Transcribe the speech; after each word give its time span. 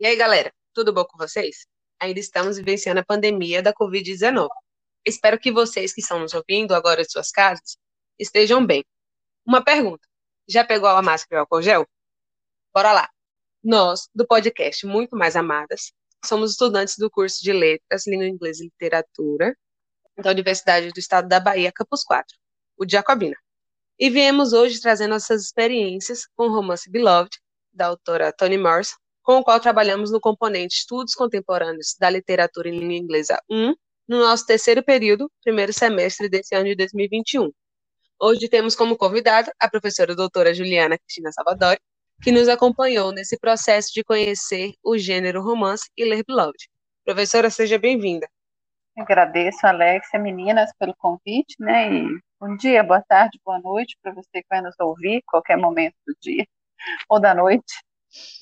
E 0.00 0.06
aí, 0.06 0.14
galera, 0.14 0.54
tudo 0.72 0.92
bom 0.92 1.04
com 1.04 1.18
vocês? 1.18 1.66
Ainda 1.98 2.20
estamos 2.20 2.56
vivenciando 2.56 3.00
a 3.00 3.04
pandemia 3.04 3.60
da 3.60 3.74
Covid-19. 3.74 4.48
Espero 5.04 5.40
que 5.40 5.50
vocês 5.50 5.92
que 5.92 6.00
estão 6.00 6.20
nos 6.20 6.32
ouvindo 6.34 6.72
agora 6.72 7.02
de 7.02 7.10
suas 7.10 7.32
casas 7.32 7.76
estejam 8.16 8.64
bem. 8.64 8.84
Uma 9.44 9.64
pergunta: 9.64 10.06
já 10.48 10.64
pegou 10.64 10.88
a 10.88 11.02
máscara 11.02 11.34
e 11.34 11.36
o 11.38 11.40
álcool 11.40 11.62
gel? 11.62 11.84
Bora 12.72 12.92
lá! 12.92 13.10
Nós, 13.60 14.08
do 14.14 14.24
podcast 14.24 14.86
Muito 14.86 15.16
Mais 15.16 15.34
Amadas, 15.34 15.92
somos 16.24 16.52
estudantes 16.52 16.94
do 16.96 17.10
curso 17.10 17.42
de 17.42 17.52
Letras, 17.52 18.06
Língua 18.06 18.28
Inglesa 18.28 18.62
e 18.62 18.66
Literatura 18.66 19.56
da 20.16 20.30
Universidade 20.30 20.92
do 20.92 20.98
Estado 21.00 21.26
da 21.26 21.40
Bahia, 21.40 21.72
Campus 21.72 22.04
4, 22.04 22.36
o 22.76 22.88
Jacobina. 22.88 23.36
E 23.98 24.08
viemos 24.08 24.52
hoje 24.52 24.80
trazer 24.80 25.08
nossas 25.08 25.42
experiências 25.42 26.24
com 26.36 26.46
o 26.46 26.54
romance 26.54 26.88
Beloved, 26.88 27.36
da 27.72 27.86
autora 27.86 28.32
Toni 28.32 28.58
Morrison, 28.58 28.96
com 29.28 29.40
o 29.40 29.44
qual 29.44 29.60
trabalhamos 29.60 30.10
no 30.10 30.18
componente 30.18 30.76
Estudos 30.76 31.14
Contemporâneos 31.14 31.94
da 32.00 32.08
Literatura 32.08 32.70
em 32.70 32.78
Língua 32.78 32.96
Inglesa 32.96 33.38
1, 33.50 33.74
no 34.08 34.20
nosso 34.20 34.46
terceiro 34.46 34.82
período, 34.82 35.30
primeiro 35.44 35.70
semestre 35.70 36.30
desse 36.30 36.54
ano 36.54 36.64
de 36.64 36.74
2021. 36.76 37.52
Hoje 38.18 38.48
temos 38.48 38.74
como 38.74 38.96
convidada 38.96 39.52
a 39.60 39.68
professora 39.68 40.16
doutora 40.16 40.54
Juliana 40.54 40.96
Cristina 40.96 41.30
Salvadori, 41.30 41.78
que 42.22 42.32
nos 42.32 42.48
acompanhou 42.48 43.12
nesse 43.12 43.38
processo 43.38 43.92
de 43.92 44.02
conhecer 44.02 44.72
o 44.82 44.96
gênero 44.96 45.42
romance 45.42 45.90
e 45.94 46.06
ler 46.06 46.24
Beloved. 46.26 46.66
Professora, 47.04 47.50
seja 47.50 47.78
bem-vinda. 47.78 48.26
Agradeço, 48.96 49.66
Alexia, 49.66 50.18
meninas, 50.18 50.70
pelo 50.78 50.96
convite, 50.96 51.54
né? 51.60 51.92
E 51.92 52.06
bom 52.40 52.56
dia, 52.56 52.82
boa 52.82 53.02
tarde, 53.06 53.38
boa 53.44 53.58
noite 53.58 53.94
para 54.02 54.14
você 54.14 54.40
que 54.40 54.48
vai 54.48 54.62
nos 54.62 54.74
ouvir, 54.80 55.22
qualquer 55.26 55.58
momento 55.58 55.96
do 56.06 56.14
dia 56.18 56.46
ou 57.10 57.20
da 57.20 57.34
noite 57.34 57.74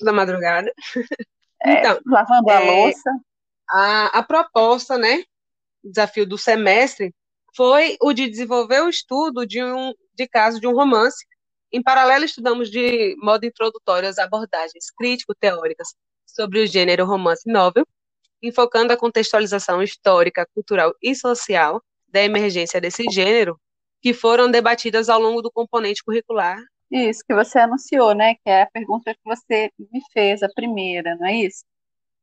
da 0.01 0.13
madrugada. 0.13 0.71
É, 1.59 1.79
então, 1.79 1.99
lavando 2.05 2.51
a 2.51 2.61
é, 2.61 2.69
louça. 2.69 3.09
A, 3.67 4.19
a 4.19 4.23
proposta, 4.23 4.95
né, 4.95 5.23
desafio 5.83 6.23
do 6.23 6.37
semestre, 6.37 7.11
foi 7.55 7.97
o 7.99 8.13
de 8.13 8.29
desenvolver 8.29 8.81
o 8.81 8.89
estudo 8.89 9.43
de 9.43 9.63
um 9.63 9.91
de 10.13 10.27
caso 10.27 10.59
de 10.59 10.67
um 10.67 10.75
romance. 10.75 11.25
Em 11.71 11.81
paralelo, 11.81 12.25
estudamos 12.25 12.69
de 12.69 13.15
modo 13.17 13.43
introdutório 13.45 14.07
as 14.07 14.19
abordagens 14.19 14.91
crítico-teóricas 14.95 15.95
sobre 16.25 16.61
o 16.61 16.67
gênero 16.67 17.05
romance 17.05 17.51
novel, 17.51 17.85
enfocando 18.41 18.93
a 18.93 18.97
contextualização 18.97 19.81
histórica, 19.81 20.47
cultural 20.53 20.93
e 21.01 21.15
social 21.15 21.81
da 22.07 22.21
emergência 22.21 22.79
desse 22.79 23.03
gênero, 23.11 23.59
que 24.01 24.13
foram 24.13 24.49
debatidas 24.49 25.09
ao 25.09 25.19
longo 25.19 25.41
do 25.41 25.51
componente 25.51 26.03
curricular 26.03 26.59
isso 26.91 27.23
que 27.27 27.33
você 27.33 27.59
anunciou, 27.59 28.13
né? 28.15 28.35
Que 28.35 28.49
é 28.49 28.63
a 28.63 28.69
pergunta 28.71 29.13
que 29.13 29.21
você 29.25 29.71
me 29.91 30.01
fez, 30.13 30.43
a 30.43 30.49
primeira, 30.49 31.15
não 31.17 31.27
é 31.27 31.35
isso? 31.35 31.63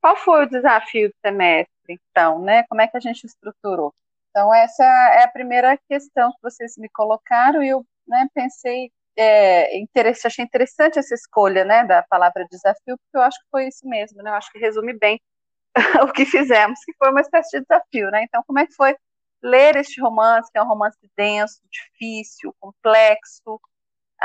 Qual 0.00 0.16
foi 0.16 0.44
o 0.44 0.48
desafio 0.48 1.08
do 1.08 1.14
semestre, 1.24 1.70
então, 1.88 2.40
né? 2.42 2.64
Como 2.68 2.80
é 2.80 2.88
que 2.88 2.96
a 2.96 3.00
gente 3.00 3.24
estruturou? 3.24 3.94
Então, 4.30 4.52
essa 4.54 4.84
é 4.84 5.24
a 5.24 5.28
primeira 5.28 5.78
questão 5.88 6.30
que 6.32 6.38
vocês 6.42 6.74
me 6.76 6.88
colocaram 6.90 7.62
e 7.62 7.68
eu 7.68 7.86
né, 8.06 8.26
pensei, 8.34 8.90
é, 9.16 9.78
interessante, 9.78 10.26
achei 10.26 10.44
interessante 10.44 10.98
essa 10.98 11.14
escolha 11.14 11.64
né, 11.64 11.84
da 11.84 12.02
palavra 12.02 12.46
desafio, 12.50 12.98
porque 12.98 13.16
eu 13.16 13.22
acho 13.22 13.38
que 13.38 13.46
foi 13.50 13.68
isso 13.68 13.86
mesmo, 13.88 14.22
né? 14.22 14.30
Eu 14.30 14.34
acho 14.34 14.50
que 14.52 14.58
resume 14.58 14.92
bem 14.98 15.20
o 16.08 16.12
que 16.12 16.26
fizemos, 16.26 16.80
que 16.84 16.92
foi 16.98 17.10
uma 17.10 17.20
espécie 17.20 17.58
de 17.58 17.64
desafio, 17.66 18.10
né? 18.10 18.24
Então, 18.24 18.42
como 18.46 18.58
é 18.58 18.66
que 18.66 18.74
foi 18.74 18.96
ler 19.42 19.76
este 19.76 20.00
romance, 20.00 20.50
que 20.50 20.58
é 20.58 20.62
um 20.62 20.66
romance 20.68 20.98
denso, 21.16 21.60
difícil, 21.70 22.54
complexo, 22.60 23.60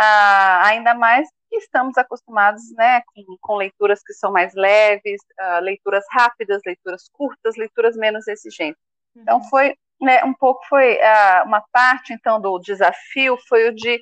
ah, 0.02 0.66
ainda 0.66 0.94
mais 0.94 1.28
que 1.50 1.58
estamos 1.58 1.98
acostumados 1.98 2.62
né, 2.78 3.02
com, 3.08 3.38
com 3.42 3.56
leituras 3.58 4.02
que 4.02 4.14
são 4.14 4.32
mais 4.32 4.54
leves, 4.54 5.20
uh, 5.42 5.60
leituras 5.62 6.06
rápidas, 6.10 6.62
leituras 6.66 7.10
curtas, 7.12 7.58
leituras 7.58 7.98
menos 7.98 8.26
exigentes. 8.26 8.82
Então 9.14 9.40
uhum. 9.40 9.50
foi 9.50 9.76
né, 10.00 10.24
um 10.24 10.34
pouco 10.34 10.66
foi 10.70 10.96
uh, 10.96 11.46
uma 11.46 11.62
parte 11.74 12.14
então 12.14 12.40
do 12.40 12.58
desafio 12.60 13.38
foi 13.50 13.68
o 13.68 13.76
de 13.76 14.00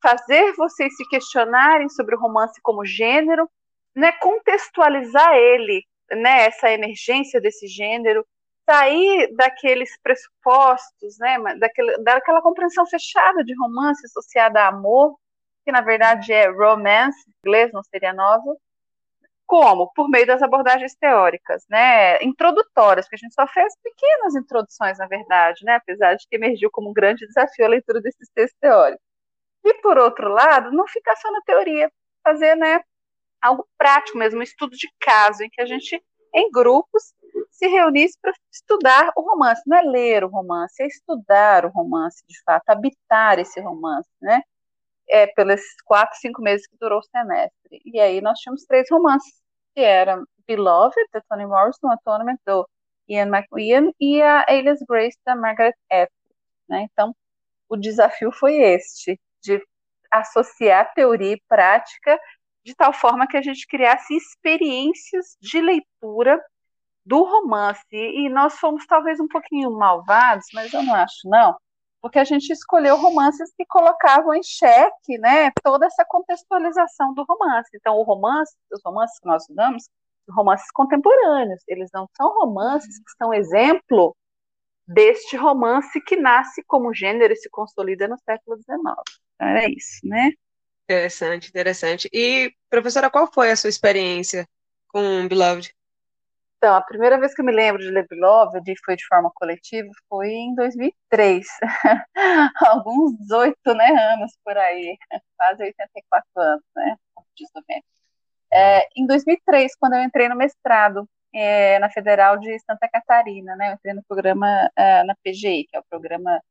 fazer 0.00 0.52
vocês 0.52 0.96
se 0.96 1.08
questionarem 1.08 1.88
sobre 1.88 2.14
o 2.14 2.20
romance 2.20 2.60
como 2.62 2.86
gênero, 2.86 3.50
né, 3.92 4.12
contextualizar 4.12 5.34
ele, 5.34 5.84
né, 6.12 6.46
essa 6.46 6.70
emergência 6.70 7.40
desse 7.40 7.66
gênero, 7.66 8.24
sair 8.64 9.34
daqueles 9.34 9.90
pressupostos, 10.00 11.18
né, 11.18 11.38
daquele, 11.58 11.98
daquela 12.04 12.40
compreensão 12.40 12.86
fechada 12.86 13.42
de 13.42 13.52
romance 13.58 14.06
associada 14.06 14.60
a 14.60 14.68
amor 14.68 15.18
que 15.64 15.72
na 15.72 15.80
verdade 15.80 16.32
é 16.32 16.48
romance, 16.50 17.18
em 17.28 17.32
inglês 17.48 17.72
não 17.72 17.82
seria 17.82 18.12
novel, 18.12 18.56
como? 19.46 19.92
Por 19.94 20.08
meio 20.08 20.26
das 20.26 20.42
abordagens 20.42 20.94
teóricas, 20.94 21.64
né, 21.68 22.22
introdutórias, 22.22 23.08
que 23.08 23.16
a 23.16 23.18
gente 23.18 23.34
só 23.34 23.46
fez 23.48 23.74
pequenas 23.82 24.36
introduções, 24.36 24.98
na 24.98 25.08
verdade, 25.08 25.64
né, 25.64 25.74
apesar 25.74 26.14
de 26.14 26.24
que 26.28 26.36
emergiu 26.36 26.70
como 26.70 26.90
um 26.90 26.92
grande 26.92 27.26
desafio 27.26 27.64
a 27.66 27.68
leitura 27.68 28.00
desses 28.00 28.28
textos 28.32 28.56
teóricos. 28.60 29.04
E, 29.64 29.74
por 29.82 29.98
outro 29.98 30.28
lado, 30.30 30.70
não 30.72 30.86
ficar 30.86 31.16
só 31.16 31.30
na 31.32 31.40
teoria, 31.42 31.90
fazer, 32.24 32.54
né, 32.56 32.80
algo 33.42 33.66
prático 33.78 34.18
mesmo, 34.18 34.40
um 34.40 34.42
estudo 34.42 34.76
de 34.76 34.88
caso, 35.00 35.42
em 35.42 35.50
que 35.50 35.60
a 35.60 35.66
gente, 35.66 36.00
em 36.34 36.50
grupos, 36.52 37.12
se 37.50 37.66
reunisse 37.66 38.18
para 38.22 38.32
estudar 38.52 39.12
o 39.16 39.22
romance, 39.22 39.62
não 39.66 39.78
é 39.78 39.82
ler 39.82 40.24
o 40.24 40.28
romance, 40.28 40.82
é 40.82 40.86
estudar 40.86 41.64
o 41.66 41.70
romance, 41.70 42.22
de 42.28 42.40
fato, 42.44 42.68
habitar 42.70 43.38
esse 43.40 43.60
romance, 43.60 44.08
né, 44.22 44.42
é, 45.10 45.26
pelos 45.28 45.60
quatro, 45.84 46.16
cinco 46.18 46.42
meses 46.42 46.66
que 46.66 46.76
durou 46.80 47.00
o 47.00 47.02
semestre. 47.02 47.80
E 47.84 48.00
aí 48.00 48.20
nós 48.20 48.38
tínhamos 48.38 48.64
três 48.64 48.86
romances, 48.90 49.32
que 49.74 49.80
eram 49.80 50.24
Beloved, 50.46 50.94
da 51.12 51.20
Toni 51.28 51.46
Morrison, 51.46 51.90
Atonement, 51.90 52.38
do 52.46 52.68
Ian 53.08 53.28
McEwan, 53.28 53.92
e 54.00 54.22
a 54.22 54.44
Alias 54.48 54.80
Grace, 54.88 55.18
da 55.24 55.36
Margaret 55.36 55.74
Atwood. 55.90 56.10
Né? 56.68 56.86
Então, 56.92 57.14
o 57.68 57.76
desafio 57.76 58.32
foi 58.32 58.56
este, 58.56 59.20
de 59.42 59.62
associar 60.10 60.92
teoria 60.94 61.34
e 61.34 61.42
prática 61.48 62.18
de 62.64 62.74
tal 62.74 62.92
forma 62.92 63.26
que 63.26 63.36
a 63.36 63.42
gente 63.42 63.66
criasse 63.66 64.14
experiências 64.14 65.36
de 65.40 65.60
leitura 65.60 66.40
do 67.04 67.22
romance. 67.22 67.84
E 67.92 68.28
nós 68.28 68.58
fomos 68.58 68.86
talvez 68.86 69.18
um 69.20 69.28
pouquinho 69.28 69.70
malvados, 69.72 70.46
mas 70.52 70.72
eu 70.72 70.82
não 70.82 70.94
acho, 70.94 71.28
não, 71.28 71.56
porque 72.00 72.18
a 72.18 72.24
gente 72.24 72.50
escolheu 72.50 72.96
romances 72.96 73.52
que 73.56 73.64
colocavam 73.66 74.34
em 74.34 74.42
xeque 74.42 75.18
né, 75.18 75.50
toda 75.62 75.86
essa 75.86 76.04
contextualização 76.04 77.12
do 77.14 77.24
romance. 77.24 77.70
Então, 77.74 77.96
o 77.96 78.02
romance, 78.02 78.54
os 78.72 78.80
romances 78.84 79.18
que 79.18 79.26
nós 79.26 79.42
estudamos, 79.42 79.88
romances 80.28 80.70
contemporâneos, 80.72 81.62
eles 81.68 81.90
não 81.92 82.08
são 82.16 82.32
romances 82.40 82.98
que 82.98 83.12
são 83.18 83.34
exemplo 83.34 84.16
deste 84.86 85.36
romance 85.36 86.00
que 86.00 86.16
nasce 86.16 86.62
como 86.66 86.94
gênero 86.94 87.32
e 87.32 87.36
se 87.36 87.50
consolida 87.50 88.08
no 88.08 88.18
século 88.18 88.56
XIX. 88.56 88.80
Então, 89.34 89.48
era 89.48 89.68
isso, 89.68 90.00
né? 90.04 90.32
Interessante, 90.84 91.48
interessante. 91.48 92.08
E, 92.12 92.52
professora, 92.68 93.10
qual 93.10 93.32
foi 93.32 93.50
a 93.50 93.56
sua 93.56 93.70
experiência 93.70 94.48
com 94.88 95.28
Beloved? 95.28 95.72
Então, 96.60 96.74
a 96.74 96.82
primeira 96.82 97.18
vez 97.18 97.34
que 97.34 97.40
eu 97.40 97.44
me 97.46 97.52
lembro 97.52 97.80
de 97.80 97.90
ler 97.90 98.06
Beloved 98.06 98.70
e 98.70 98.74
foi 98.84 98.94
de 98.94 99.06
forma 99.06 99.30
coletiva 99.34 99.88
foi 100.10 100.28
em 100.28 100.54
2003, 100.54 101.46
alguns 102.66 103.16
18 103.16 103.56
né, 103.74 103.86
anos 104.12 104.38
por 104.44 104.58
aí, 104.58 104.98
quase 105.38 105.62
84 105.64 106.26
anos, 106.36 106.62
né, 106.76 106.96
é, 108.52 108.86
em 108.94 109.06
2003, 109.06 109.74
quando 109.76 109.94
eu 109.94 110.02
entrei 110.02 110.28
no 110.28 110.36
mestrado 110.36 111.08
é, 111.34 111.78
na 111.78 111.88
Federal 111.88 112.36
de 112.36 112.58
Santa 112.60 112.86
Catarina, 112.90 113.56
né, 113.56 113.70
eu 113.70 113.74
entrei 113.76 113.94
no 113.94 114.04
programa 114.06 114.70
é, 114.76 115.02
na 115.04 115.14
PGI, 115.24 115.64
que 115.64 115.74
é 115.78 115.80
o 115.80 115.84
Programa 115.88 116.42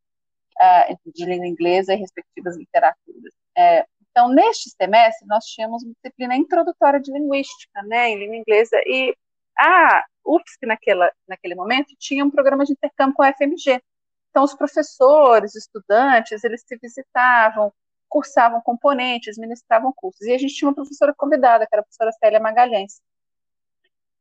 é, 0.59 0.95
de 1.05 1.25
Língua 1.25 1.45
Inglesa 1.45 1.93
e 1.93 1.97
Respectivas 1.97 2.57
Literaturas. 2.57 3.33
É, 3.55 3.85
então, 4.09 4.27
neste 4.27 4.71
semestre, 4.71 5.27
nós 5.27 5.45
tínhamos 5.45 5.83
uma 5.83 5.93
disciplina 5.93 6.35
introdutória 6.35 6.99
de 6.99 7.11
linguística, 7.11 7.83
né, 7.83 8.09
em 8.09 8.17
língua 8.17 8.37
inglesa, 8.37 8.75
e 8.87 9.15
a 9.59 10.03
UFSC, 10.25 10.65
naquela, 10.65 11.11
naquele 11.27 11.55
momento, 11.55 11.95
tinha 11.99 12.23
um 12.23 12.31
programa 12.31 12.63
de 12.65 12.73
intercâmbio 12.73 13.15
com 13.15 13.23
a 13.23 13.33
FMG. 13.33 13.81
Então, 14.29 14.43
os 14.43 14.53
professores, 14.53 15.55
estudantes, 15.55 16.43
eles 16.43 16.63
se 16.65 16.77
visitavam, 16.77 17.73
cursavam 18.07 18.61
componentes, 18.61 19.37
ministravam 19.37 19.91
cursos. 19.95 20.21
E 20.21 20.33
a 20.33 20.37
gente 20.37 20.55
tinha 20.55 20.69
uma 20.69 20.75
professora 20.75 21.13
convidada, 21.15 21.65
que 21.65 21.73
era 21.73 21.81
a 21.81 21.83
professora 21.83 22.11
Célia 22.13 22.39
Magalhães. 22.39 23.01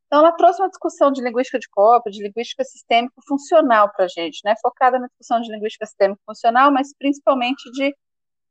Então, 0.06 0.20
ela 0.20 0.32
trouxe 0.32 0.60
uma 0.62 0.70
discussão 0.70 1.12
de 1.12 1.22
linguística 1.22 1.58
de 1.58 1.68
corpo, 1.68 2.10
de 2.10 2.22
linguística 2.22 2.64
sistêmico-funcional 2.64 3.92
para 3.92 4.06
a 4.06 4.08
gente, 4.08 4.40
né? 4.44 4.54
focada 4.62 4.98
na 4.98 5.06
discussão 5.06 5.40
de 5.40 5.52
linguística 5.52 5.84
sistêmico-funcional, 5.84 6.72
mas 6.72 6.94
principalmente 6.98 7.70
de 7.72 7.94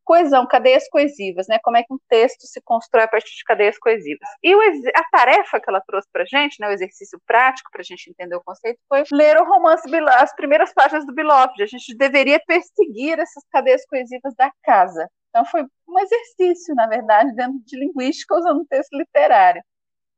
coesão, 0.07 0.48
cadeias 0.48 0.88
coesivas, 0.88 1.48
né? 1.50 1.59
Como 1.62 1.75
é 1.75 1.83
que 1.83 1.94
um 1.94 2.00
texto 2.07 2.48
se 2.48 2.62
constrói 2.62 3.04
a 3.04 3.07
partir 3.09 3.36
de 3.36 3.44
cadeias 3.44 3.77
coesivas. 3.77 4.27
E 4.42 4.56
o, 4.56 4.59
a 4.95 5.04
tarefa 5.12 5.59
que 5.59 5.69
ela 5.69 5.81
trouxe 5.86 6.07
para 6.13 6.24
gente, 6.24 6.62
né, 6.62 6.69
o 6.69 6.71
exercício 6.71 7.21
prático 7.27 7.69
para 7.69 7.81
a 7.81 7.83
gente 7.83 8.09
entender 8.09 8.36
o 8.38 8.44
conceito, 8.44 8.80
foi 8.88 9.04
ler 9.12 9.36
o 9.38 9.44
romance, 9.44 9.83
as 10.13 10.33
primeiras 10.33 10.74
páginas 10.74 11.06
do 11.06 11.13
Beloved. 11.13 11.62
A 11.62 11.65
gente 11.65 11.94
deveria 11.98 12.39
perseguir 12.48 13.19
essas 13.19 13.44
cadeias 13.51 13.86
coesivas 13.86 14.33
da 14.36 14.50
casa. 14.63 15.09
Então 15.30 15.44
foi 15.44 15.65
um 15.86 16.00
exercício, 16.00 16.74
na 16.74 16.88
verdade, 16.88 17.36
dentro 17.36 17.60
de 17.65 17.77
linguística, 17.77 18.33
usando 18.33 18.62
um 18.62 18.65
texto 18.65 18.98
literário. 18.98 19.62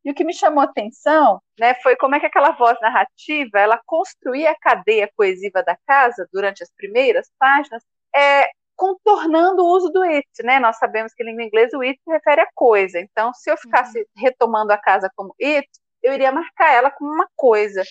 E 0.06 0.12
o 0.12 0.13
que 0.13 0.24
me 0.24 0.35
chamou 0.35 0.62
a 0.62 0.65
atenção 0.65 1.42
né, 1.59 1.74
foi 1.81 1.95
como 1.95 2.13
é 2.13 2.19
que 2.19 2.27
aquela 2.27 2.51
voz 2.51 2.80
narrativa 2.80 3.59
ela 3.59 3.81
construía 3.88 4.51
a 4.51 4.59
cadeia 4.59 5.09
coesiva 5.18 5.63
da 5.63 5.75
casa 5.88 6.30
durante 6.31 6.62
as 6.62 6.71
primeiras 6.71 7.30
páginas, 7.39 7.83
é, 8.15 8.50
contornando 8.80 9.62
o 9.62 9.76
uso 9.76 9.90
do 9.90 10.02
it. 10.04 10.26
Né? 10.42 10.58
Nós 10.58 10.78
sabemos 10.78 11.14
que 11.14 11.22
em 11.22 11.28
língua 11.28 11.44
inglesa 11.44 11.78
o 11.78 11.81
it 11.81 12.00
se 12.02 12.10
refere 12.10 12.42
a 12.42 12.50
coisa. 12.56 12.98
Então, 12.98 13.34
se 13.34 13.52
eu 13.52 13.58
ficasse 13.58 14.00
uhum. 14.00 14.06
retomando 14.16 14.72
a 14.72 14.78
casa 14.78 15.12
como 15.16 15.36
it, 15.42 15.68
eu 16.02 16.14
iria 16.14 16.31
marcar 16.31 16.74
ela 16.74 16.90
como 16.90 17.12
uma 17.12 17.28
coisa. 17.36 17.84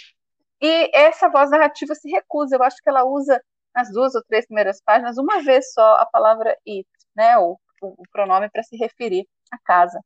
E 0.60 0.90
essa 0.94 1.28
voz 1.28 1.50
narrativa 1.50 1.94
se 1.94 2.10
recusa. 2.10 2.56
Eu 2.56 2.62
acho 2.62 2.78
que 2.82 2.88
ela 2.88 3.04
usa 3.04 3.40
nas 3.74 3.92
duas 3.92 4.14
ou 4.14 4.22
três 4.24 4.46
primeiras 4.46 4.80
páginas 4.82 5.18
uma 5.18 5.42
vez 5.42 5.72
só 5.72 5.96
a 5.96 6.06
palavra 6.06 6.56
it, 6.66 6.88
né? 7.14 7.36
o, 7.36 7.58
o, 7.82 7.88
o 7.88 8.02
pronome 8.10 8.48
para 8.50 8.62
se 8.62 8.74
referir 8.76 9.28
à 9.52 9.58
casa. 9.58 10.00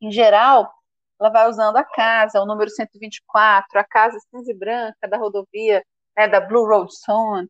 Em 0.00 0.12
geral, 0.12 0.72
ela 1.20 1.30
vai 1.30 1.48
usando 1.48 1.76
a 1.76 1.84
casa, 1.84 2.40
o 2.40 2.46
número 2.46 2.70
124, 2.70 3.80
a 3.80 3.84
casa 3.84 4.16
cinza 4.30 4.52
e 4.52 4.54
branca 4.54 5.08
da 5.08 5.16
rodovia, 5.16 5.84
né, 6.16 6.28
da 6.28 6.40
Blue 6.40 6.66
Road 6.66 6.92
Zone. 7.04 7.48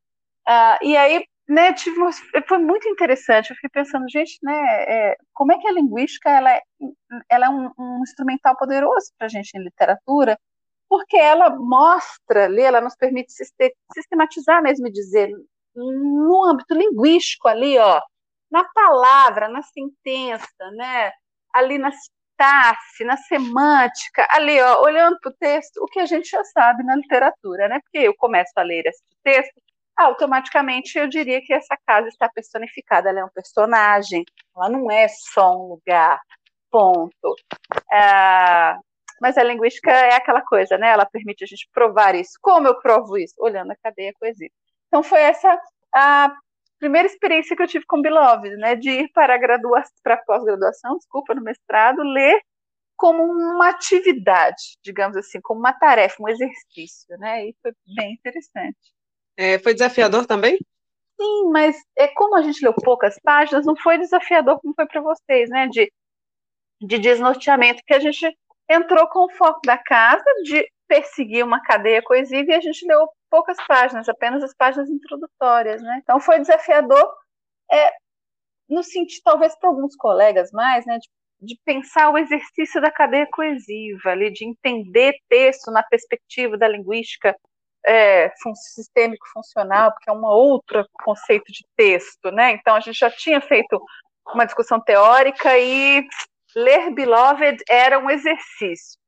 Uh, 0.49 0.79
e 0.83 0.97
aí, 0.97 1.25
né, 1.49 1.73
tive, 1.75 1.96
foi 2.49 2.58
muito 2.58 2.88
interessante. 2.88 3.50
Eu 3.50 3.56
fiquei 3.56 3.70
pensando, 3.70 4.06
gente, 4.08 4.38
né, 4.43 4.52
é, 5.12 5.17
como 5.32 5.52
é 5.52 5.58
que 5.58 5.69
a 5.69 5.73
linguística 5.73 6.31
ela 6.31 6.50
é, 6.50 6.61
ela 7.29 7.46
é 7.46 7.49
um, 7.49 7.70
um 7.79 8.02
instrumental 8.02 8.56
poderoso 8.56 9.12
para 9.19 9.26
a 9.26 9.31
gente 9.31 9.50
em 9.55 9.62
literatura, 9.62 10.38
porque 10.88 11.17
ela 11.17 11.50
mostra 11.50 12.44
ali, 12.46 12.62
ela 12.62 12.81
nos 12.81 12.96
permite 12.96 13.32
sistematizar 13.93 14.62
mesmo 14.62 14.87
e 14.88 14.93
dizer, 14.93 15.31
no 15.75 16.44
âmbito 16.44 16.75
linguístico 16.75 17.49
ali, 17.49 17.79
ó, 17.79 18.00
na 18.50 18.64
palavra, 18.64 19.49
na 19.49 19.62
sentença, 19.62 20.70
né, 20.73 21.11
ali 21.52 21.79
nas 21.79 21.96
sintaxe, 22.35 23.05
na 23.05 23.17
semântica, 23.17 24.26
ali, 24.31 24.61
ó, 24.61 24.82
olhando 24.82 25.19
para 25.20 25.31
o 25.31 25.35
texto, 25.35 25.79
o 25.79 25.87
que 25.87 26.00
a 26.00 26.06
gente 26.06 26.29
já 26.29 26.43
sabe 26.44 26.82
na 26.82 26.96
literatura, 26.96 27.69
né? 27.69 27.81
Porque 27.81 27.99
eu 27.99 28.14
começo 28.17 28.52
a 28.56 28.62
ler 28.62 28.85
esse 28.87 29.02
texto, 29.23 29.61
automaticamente 29.96 30.99
eu 30.99 31.08
diria 31.08 31.41
que 31.43 31.52
essa 31.52 31.76
casa 31.87 32.08
está 32.08 32.29
personificada, 32.29 33.08
ela 33.08 33.20
é 33.20 33.25
um 33.25 33.31
personagem, 33.35 34.25
ela 34.56 34.69
não 34.69 34.91
é 34.91 35.06
só 35.08 35.56
um 35.56 35.69
lugar, 35.69 36.20
ponto. 36.70 37.37
É, 37.93 38.76
mas 39.20 39.38
a 39.38 39.43
linguística 39.43 39.91
é 39.91 40.14
aquela 40.14 40.43
coisa, 40.43 40.76
né? 40.76 40.88
Ela 40.91 41.06
permite 41.06 41.44
a 41.44 41.46
gente 41.46 41.69
provar 41.73 42.14
isso. 42.14 42.32
Como 42.43 42.67
eu 42.67 42.81
provo 42.81 43.17
isso? 43.17 43.35
Olhando 43.38 43.70
a 43.70 43.76
cadeia 43.82 44.12
coesiva. 44.19 44.52
Então 44.88 45.02
foi 45.02 45.20
essa 45.20 45.58
a 45.94 46.35
primeira 46.79 47.06
experiência 47.08 47.56
que 47.56 47.62
eu 47.62 47.69
tive 47.69 47.85
com 47.87 48.02
Beloved, 48.02 48.56
né, 48.56 48.75
de 48.75 48.91
ir 48.91 49.11
para 49.12 49.35
a 49.35 49.38
graduação, 49.38 49.94
para 50.02 50.19
pós-graduação, 50.19 50.96
desculpa, 50.99 51.35
no 51.35 51.43
mestrado, 51.43 52.02
ler 52.02 52.41
como 52.96 53.23
uma 53.23 53.70
atividade, 53.70 54.76
digamos 54.82 55.17
assim, 55.17 55.41
como 55.41 55.61
uma 55.61 55.73
tarefa, 55.73 56.17
um 56.23 56.29
exercício, 56.29 57.17
né, 57.19 57.46
e 57.46 57.56
foi 57.62 57.73
bem 57.96 58.12
interessante. 58.14 58.76
É, 59.37 59.59
foi 59.59 59.75
desafiador 59.75 60.27
também? 60.27 60.59
Sim, 61.21 61.51
mas 61.53 61.77
é 61.97 62.09
como 62.09 62.37
a 62.37 62.43
gente 62.43 62.63
leu 62.63 62.75
poucas 62.75 63.19
páginas, 63.23 63.67
não 63.67 63.77
foi 63.77 63.99
desafiador 63.99 64.61
como 64.61 64.75
foi 64.75 64.87
para 64.87 65.01
vocês, 65.01 65.49
né, 65.49 65.69
de, 65.69 65.93
de 66.81 66.99
desnorteamento, 66.99 67.83
que 67.87 67.95
a 67.95 68.01
gente 68.01 68.27
entrou 68.69 69.09
com 69.09 69.27
o 69.27 69.31
foco 69.31 69.61
da 69.65 69.79
casa, 69.79 70.25
de 70.45 70.67
perseguir 70.89 71.45
uma 71.45 71.63
cadeia 71.63 72.03
coesiva, 72.03 72.53
e 72.53 72.55
a 72.55 72.61
gente 72.61 72.87
leu 72.87 73.09
poucas 73.31 73.57
páginas, 73.67 74.09
apenas 74.09 74.43
as 74.43 74.55
páginas 74.55 74.89
introdutórias, 74.89 75.83
né? 75.83 76.01
Então 76.03 76.21
foi 76.21 76.39
desafiador, 76.39 77.05
é, 77.71 77.93
no 78.69 78.83
sentido, 78.83 79.23
talvez 79.25 79.57
para 79.59 79.69
alguns 79.71 79.97
colegas 79.97 80.51
mais, 80.53 80.87
né, 80.87 80.99
de, 80.99 81.09
de, 81.41 81.61
pensar 81.65 82.11
o 82.11 82.19
exercício 82.19 82.81
da 82.81 82.91
cadeia 82.91 83.27
coesiva, 83.31 84.11
ali, 84.11 84.31
de 84.31 84.45
entender 84.47 85.15
texto 85.29 85.71
na 85.71 85.83
perspectiva 85.83 86.57
da 86.57 86.69
linguística 86.69 87.37
é, 87.87 88.33
sistêmico 88.75 89.27
funcional, 89.33 89.93
porque 89.93 90.11
é 90.11 90.13
um 90.13 90.25
outro 90.25 90.87
conceito 91.05 91.53
de 91.53 91.65
texto, 91.77 92.31
né? 92.31 92.53
Então 92.53 92.75
a 92.75 92.81
gente 92.81 92.99
já 92.99 93.11
tinha 93.11 93.41
feito 93.41 93.81
uma 94.33 94.45
discussão 94.45 94.81
teórica 94.81 95.59
e 95.59 96.07
ler 96.57 96.91
Beloved 96.93 97.63
era 97.69 97.99
um 97.99 98.11
exercício 98.11 98.99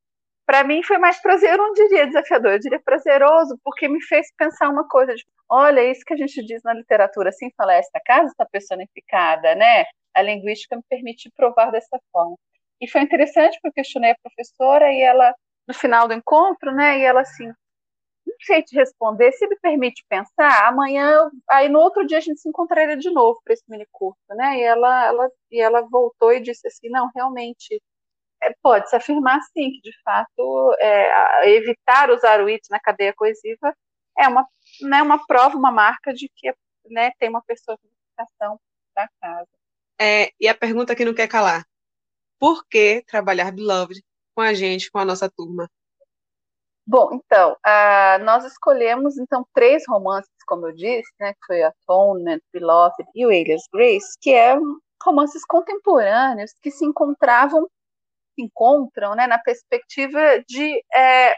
para 0.47 0.63
mim 0.63 0.83
foi 0.83 0.97
mais 0.97 1.21
prazeroso, 1.21 1.61
eu 1.61 1.67
não 1.67 1.73
diria 1.73 2.07
desafiador, 2.07 2.53
eu 2.53 2.59
diria 2.61 2.81
prazeroso, 2.81 3.59
porque 3.65 3.89
me 3.89 4.01
fez 4.01 4.29
pensar 4.39 4.71
uma 4.71 4.89
coisa, 4.89 5.13
de, 5.15 5.25
olha, 5.49 5.85
isso 5.91 6.05
que 6.07 6.15
a 6.15 6.17
gente 6.17 6.43
diz 6.45 6.63
na 6.63 6.73
literatura, 6.73 7.31
assim, 7.31 7.51
fala, 7.57 7.75
esta 7.75 8.01
casa 8.01 8.31
está 8.31 8.47
personificada, 8.47 9.57
né? 9.57 9.85
A 10.15 10.23
linguística 10.23 10.77
me 10.77 10.83
permite 10.89 11.31
provar 11.37 11.73
dessa 11.73 11.99
forma. 12.13 12.37
E 12.81 12.89
foi 12.89 13.03
interessante 13.03 13.59
porque 13.61 13.81
eu 13.81 13.85
questionei 13.85 14.13
a 14.13 14.19
professora 14.23 14.93
e 14.93 15.03
ela, 15.03 15.35
no 15.67 15.75
final 15.75 16.07
do 16.07 16.15
encontro, 16.15 16.73
né, 16.73 17.01
e 17.01 17.05
ela 17.05 17.23
assim, 17.23 17.51
sei 18.45 18.63
te 18.63 18.75
responder, 18.75 19.33
se 19.33 19.47
me 19.47 19.57
permite 19.61 20.05
pensar, 20.09 20.69
amanhã, 20.69 21.31
aí 21.51 21.69
no 21.69 21.79
outro 21.79 22.07
dia 22.07 22.19
a 22.19 22.21
gente 22.21 22.41
se 22.41 22.49
encontraria 22.49 22.97
de 22.97 23.11
novo 23.11 23.41
para 23.45 23.55
esse 23.55 23.65
mini 23.69 23.87
curso, 23.93 24.19
né, 24.31 24.59
e 24.59 24.63
ela, 24.63 25.07
ela, 25.07 25.31
e 25.51 25.61
ela 25.61 25.83
voltou 25.83 26.33
e 26.33 26.41
disse 26.41 26.67
assim, 26.67 26.89
não, 26.89 27.11
realmente, 27.15 27.81
é, 28.43 28.55
pode-se 28.63 28.95
afirmar, 28.97 29.41
sim, 29.53 29.71
que 29.73 29.81
de 29.81 29.93
fato 30.03 30.77
é, 30.81 31.57
evitar 31.57 32.11
usar 32.11 32.43
o 32.43 32.49
IT 32.49 32.69
na 32.71 32.81
cadeia 32.81 33.15
coesiva 33.15 33.75
é 34.19 34.29
uma, 34.29 34.47
né, 34.83 35.03
uma 35.03 35.27
prova, 35.27 35.57
uma 35.57 35.71
marca 35.71 36.13
de 36.13 36.31
que 36.35 36.53
né, 36.91 37.11
tem 37.19 37.29
uma 37.29 37.43
personificação 37.43 38.61
da 38.95 39.09
casa. 39.21 39.49
É, 39.99 40.31
e 40.41 40.49
a 40.49 40.55
pergunta 40.55 40.95
que 40.95 41.05
não 41.05 41.15
quer 41.15 41.29
calar: 41.29 41.65
por 42.39 42.67
que 42.67 43.03
trabalhar 43.07 43.53
Beloved 43.53 44.03
com 44.35 44.43
a 44.43 44.55
gente, 44.55 44.91
com 44.91 44.99
a 44.99 45.05
nossa 45.05 45.31
turma? 45.31 45.69
Bom, 46.87 47.11
então, 47.15 47.53
uh, 47.67 48.25
nós 48.25 48.45
escolhemos 48.45 49.19
então 49.19 49.45
três 49.53 49.83
romances, 49.89 50.31
como 50.47 50.69
eu 50.69 50.73
disse, 50.73 51.11
né, 51.19 51.33
que 51.35 51.47
foi 51.47 51.63
Atonement, 51.63 52.41
Beloved 52.53 53.09
e 53.15 53.25
Alias 53.25 53.63
Grace, 53.73 54.17
que 54.21 54.33
é 54.33 54.57
romances 55.03 55.45
contemporâneos 55.45 56.53
que 56.63 56.71
se 56.71 56.85
encontravam 56.85 57.69
se 58.37 58.43
encontram 58.43 59.15
né, 59.15 59.27
na 59.27 59.39
perspectiva 59.39 60.21
de 60.47 60.83
é, 60.95 61.35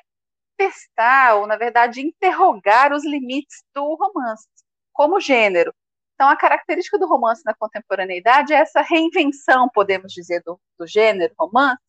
testar, 0.57 1.37
ou 1.37 1.47
na 1.47 1.57
verdade 1.57 2.01
interrogar 2.01 2.93
os 2.93 3.05
limites 3.05 3.63
do 3.75 3.95
romance, 3.95 4.49
como 4.93 5.21
gênero. 5.21 5.73
Então, 6.15 6.29
a 6.29 6.37
característica 6.37 6.99
do 6.99 7.07
romance 7.07 7.43
na 7.45 7.55
contemporaneidade 7.55 8.53
é 8.53 8.57
essa 8.57 8.83
reinvenção, 8.83 9.69
podemos 9.73 10.13
dizer, 10.13 10.43
do, 10.45 10.61
do 10.79 10.87
gênero 10.87 11.33
romance, 11.39 11.81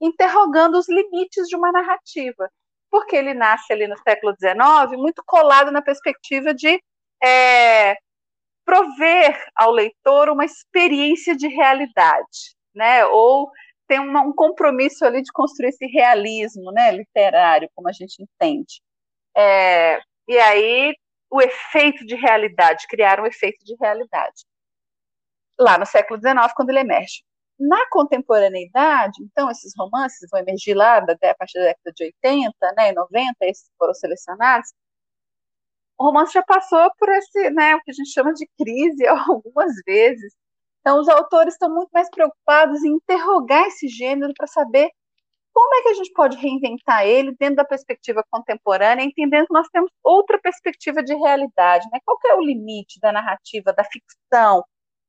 interrogando 0.00 0.78
os 0.78 0.88
limites 0.88 1.46
de 1.48 1.54
uma 1.54 1.70
narrativa, 1.70 2.50
porque 2.94 3.16
ele 3.16 3.34
nasce 3.34 3.72
ali 3.72 3.88
no 3.88 3.98
século 3.98 4.32
XIX, 4.38 4.96
muito 4.96 5.20
colado 5.26 5.72
na 5.72 5.82
perspectiva 5.82 6.54
de 6.54 6.80
é, 7.20 7.96
prover 8.64 9.36
ao 9.56 9.72
leitor 9.72 10.28
uma 10.28 10.44
experiência 10.44 11.34
de 11.34 11.48
realidade, 11.48 12.54
né? 12.72 13.04
Ou 13.06 13.50
tem 13.88 13.98
uma, 13.98 14.20
um 14.20 14.32
compromisso 14.32 15.04
ali 15.04 15.22
de 15.22 15.32
construir 15.32 15.70
esse 15.70 15.84
realismo 15.86 16.70
né, 16.70 16.92
literário, 16.92 17.68
como 17.74 17.88
a 17.88 17.92
gente 17.92 18.22
entende. 18.22 18.80
É, 19.36 19.98
e 20.28 20.38
aí, 20.38 20.94
o 21.28 21.42
efeito 21.42 22.06
de 22.06 22.14
realidade, 22.14 22.86
criar 22.86 23.18
um 23.18 23.26
efeito 23.26 23.64
de 23.64 23.74
realidade. 23.80 24.44
Lá 25.58 25.76
no 25.78 25.84
século 25.84 26.20
XIX, 26.20 26.52
quando 26.54 26.70
ele 26.70 26.78
emerge. 26.78 27.24
Na 27.58 27.78
contemporaneidade, 27.90 29.22
então, 29.22 29.50
esses 29.50 29.72
romances 29.78 30.28
vão 30.30 30.40
emergir 30.40 30.74
lá 30.74 30.98
a 30.98 31.34
partir 31.36 31.58
da 31.58 31.66
década 31.66 31.92
de 31.94 32.04
80, 32.04 32.52
né, 32.76 32.92
90, 32.92 33.34
esses 33.42 33.70
foram 33.78 33.94
selecionados. 33.94 34.72
O 35.98 36.04
romance 36.06 36.32
já 36.32 36.42
passou 36.42 36.90
por 36.98 37.08
esse, 37.10 37.50
né, 37.50 37.74
o 37.76 37.80
que 37.82 37.90
a 37.90 37.94
gente 37.94 38.10
chama 38.10 38.32
de 38.32 38.48
crise 38.58 39.06
algumas 39.06 39.72
vezes, 39.86 40.34
então, 40.84 41.00
os 41.00 41.08
autores 41.08 41.54
estão 41.54 41.74
muito 41.74 41.88
mais 41.94 42.10
preocupados 42.10 42.84
em 42.84 42.92
interrogar 42.92 43.66
esse 43.68 43.88
gênero 43.88 44.34
para 44.36 44.46
saber 44.46 44.90
como 45.52 45.74
é 45.76 45.82
que 45.82 45.88
a 45.90 45.94
gente 45.94 46.12
pode 46.12 46.36
reinventar 46.36 47.06
ele 47.06 47.34
dentro 47.40 47.56
da 47.56 47.64
perspectiva 47.64 48.24
contemporânea, 48.30 49.04
entendendo 49.04 49.46
que 49.46 49.54
nós 49.54 49.68
temos 49.70 49.90
outra 50.02 50.38
perspectiva 50.40 51.02
de 51.02 51.14
realidade, 51.14 51.86
né? 51.92 52.00
Qual 52.04 52.18
é 52.26 52.34
o 52.34 52.42
limite 52.44 53.00
da 53.00 53.12
narrativa, 53.12 53.72
da 53.72 53.84
ficção 53.84 54.64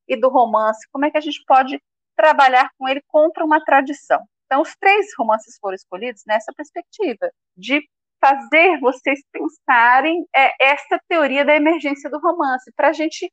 e 0.08 0.16
do 0.20 0.30
romance? 0.30 0.88
Como 0.92 1.06
é 1.06 1.12
que 1.12 1.18
a 1.18 1.22
gente 1.22 1.44
pode 1.48 1.82
trabalhar 2.16 2.70
com 2.78 2.88
ele 2.88 3.02
contra 3.08 3.44
uma 3.44 3.64
tradição? 3.64 4.22
Então, 4.46 4.62
os 4.62 4.76
três 4.76 5.08
romances 5.18 5.58
foram 5.60 5.76
escolhidos 5.76 6.24
nessa 6.28 6.52
perspectiva 6.56 7.32
de 7.58 7.82
fazer 8.20 8.80
vocês 8.80 9.20
pensarem 9.32 10.26
é, 10.36 10.72
essa 10.72 11.00
teoria 11.08 11.46
da 11.46 11.56
emergência 11.56 12.10
do 12.10 12.20
romance, 12.20 12.72
para 12.76 12.90
a 12.90 12.94
gente 12.94 13.32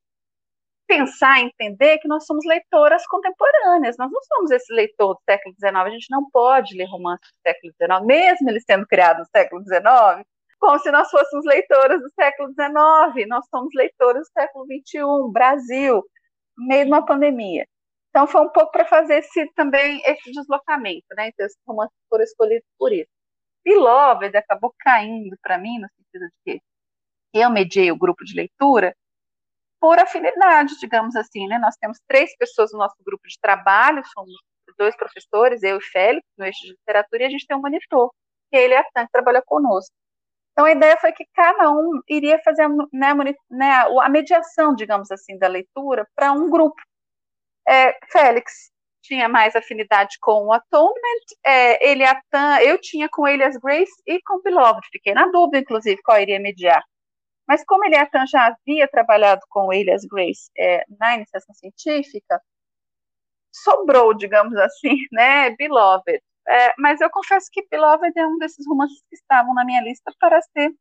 pensar, 0.87 1.41
entender 1.41 1.99
que 1.99 2.09
nós 2.09 2.27
somos 2.27 2.45
leitoras 2.45 3.07
contemporâneas, 3.07 3.97
nós 3.97 4.11
não 4.11 4.21
somos 4.25 4.51
esse 4.51 4.73
leitor 4.75 5.15
do 5.15 5.21
século 5.25 5.55
XIX, 5.55 5.75
a 5.75 5.91
gente 5.91 6.11
não 6.11 6.29
pode 6.31 6.77
ler 6.77 6.85
romance 6.85 7.23
do 7.23 7.49
século 7.49 7.73
XIX, 7.73 8.07
mesmo 8.07 8.51
ele 8.51 8.61
sendo 8.61 8.87
criado 8.87 9.21
no 9.21 9.27
século 9.35 9.63
XIX, 9.63 10.27
como 10.59 10.79
se 10.79 10.91
nós 10.91 11.11
fôssemos 11.11 11.45
leitoras 11.47 12.01
do 12.01 12.11
século 12.11 12.51
XIX, 12.51 13.29
nós 13.29 13.47
somos 13.49 13.71
leitoras 13.75 14.29
do 14.29 14.33
século 14.41 14.67
XXI, 14.67 15.33
Brasil, 15.33 16.05
no 16.59 16.67
meio 16.67 16.85
de 16.85 16.91
uma 16.91 17.05
pandemia. 17.05 17.67
Então 18.13 18.27
foi 18.27 18.43
um 18.43 18.51
pouco 18.51 18.71
para 18.71 18.85
fazer 18.85 19.21
esse 19.21 19.51
também 19.55 20.03
esse 20.05 20.31
deslocamento, 20.33 21.07
né? 21.17 21.29
Então 21.29 21.47
esse 21.47 21.57
romance 21.67 21.93
foram 22.11 22.25
escolhidos 22.25 22.69
por 22.79 22.93
isso. 22.93 23.09
Beloved 23.65 24.37
acabou 24.37 24.75
caindo 24.81 25.37
para 25.43 25.57
mim 25.59 25.79
no 25.79 25.89
sentido 25.89 26.29
de 26.29 26.59
que 26.59 26.63
eu 27.35 27.51
mediei 27.51 27.91
o 27.91 27.99
grupo 27.99 28.25
de 28.25 28.35
leitura 28.35 28.95
por 29.81 29.99
afinidade, 29.99 30.79
digamos 30.79 31.17
assim, 31.17 31.47
né? 31.49 31.59
Nós 31.59 31.75
temos 31.77 31.99
três 32.07 32.37
pessoas 32.37 32.73
no 32.73 32.79
nosso 32.79 32.97
grupo 33.05 33.27
de 33.27 33.39
trabalho, 33.41 34.03
somos 34.15 34.33
dois 34.79 34.97
professores, 34.97 35.63
eu 35.63 35.79
e 35.79 35.83
Félix, 35.83 36.27
no 36.39 36.45
eixo 36.45 36.61
de 36.63 36.71
literatura, 36.73 37.23
e 37.23 37.27
a 37.27 37.31
gente 37.31 37.47
tem 37.47 37.57
um 37.57 37.61
monitor, 37.61 38.11
que 38.51 38.57
ele 38.57 38.75
é 38.75 38.79
a 38.79 38.85
Tan, 38.95 39.07
que 39.07 39.13
trabalha 39.13 39.43
conosco. 39.43 39.93
Então, 40.53 40.67
a 40.67 40.73
ideia 40.73 40.97
foi 40.99 41.13
que 41.13 41.25
cada 41.35 41.71
um 41.71 42.01
iria 42.09 42.39
fazer 42.45 42.69
né, 42.93 43.15
né, 43.51 43.73
a 44.03 44.09
mediação, 44.09 44.75
digamos 44.75 45.11
assim, 45.11 45.39
da 45.39 45.49
leitura 45.49 46.07
para 46.15 46.33
um 46.33 46.51
grupo. 46.51 46.81
É, 47.69 47.97
Félix 48.11 48.73
tinha 49.03 49.29
mais 49.29 49.55
afinidade 49.57 50.17
com 50.21 50.47
o 50.47 50.53
Atonement, 50.53 51.25
é, 51.45 51.91
ele 51.91 52.05
eu 52.65 52.81
tinha 52.81 53.09
com 53.11 53.27
ele 53.27 53.43
as 53.43 53.57
Grace 53.57 53.93
e 54.07 54.21
com 54.23 54.41
Beloved. 54.43 54.87
Fiquei 54.91 55.13
na 55.15 55.27
dúvida, 55.27 55.59
inclusive, 55.59 56.01
qual 56.03 56.21
iria 56.21 56.41
mediar. 56.41 56.83
Mas 57.47 57.65
como 57.65 57.85
ele 57.85 57.97
já 58.29 58.47
havia 58.47 58.89
trabalhado 58.89 59.43
com 59.51 59.73
ele 59.73 59.91
as 59.91 60.05
Grace 60.05 60.51
é, 60.57 60.85
na 60.99 61.17
iniciação 61.17 61.55
científica, 61.55 62.41
sobrou, 63.53 64.15
digamos 64.15 64.57
assim, 64.57 64.97
né, 65.13 65.51
Beloved. 65.57 66.23
É, 66.49 66.75
mas 66.79 67.01
eu 67.01 67.11
confesso 67.11 67.49
que 67.53 67.67
Beloved 67.71 68.13
é 68.19 68.27
um 68.27 68.39
desses 68.39 68.67
romances 68.67 69.01
que 69.09 69.17
estavam 69.17 69.55
na 69.55 69.65
minha 69.65 69.83
lista 69.83 70.13
para 70.19 70.41
ser 70.43 70.73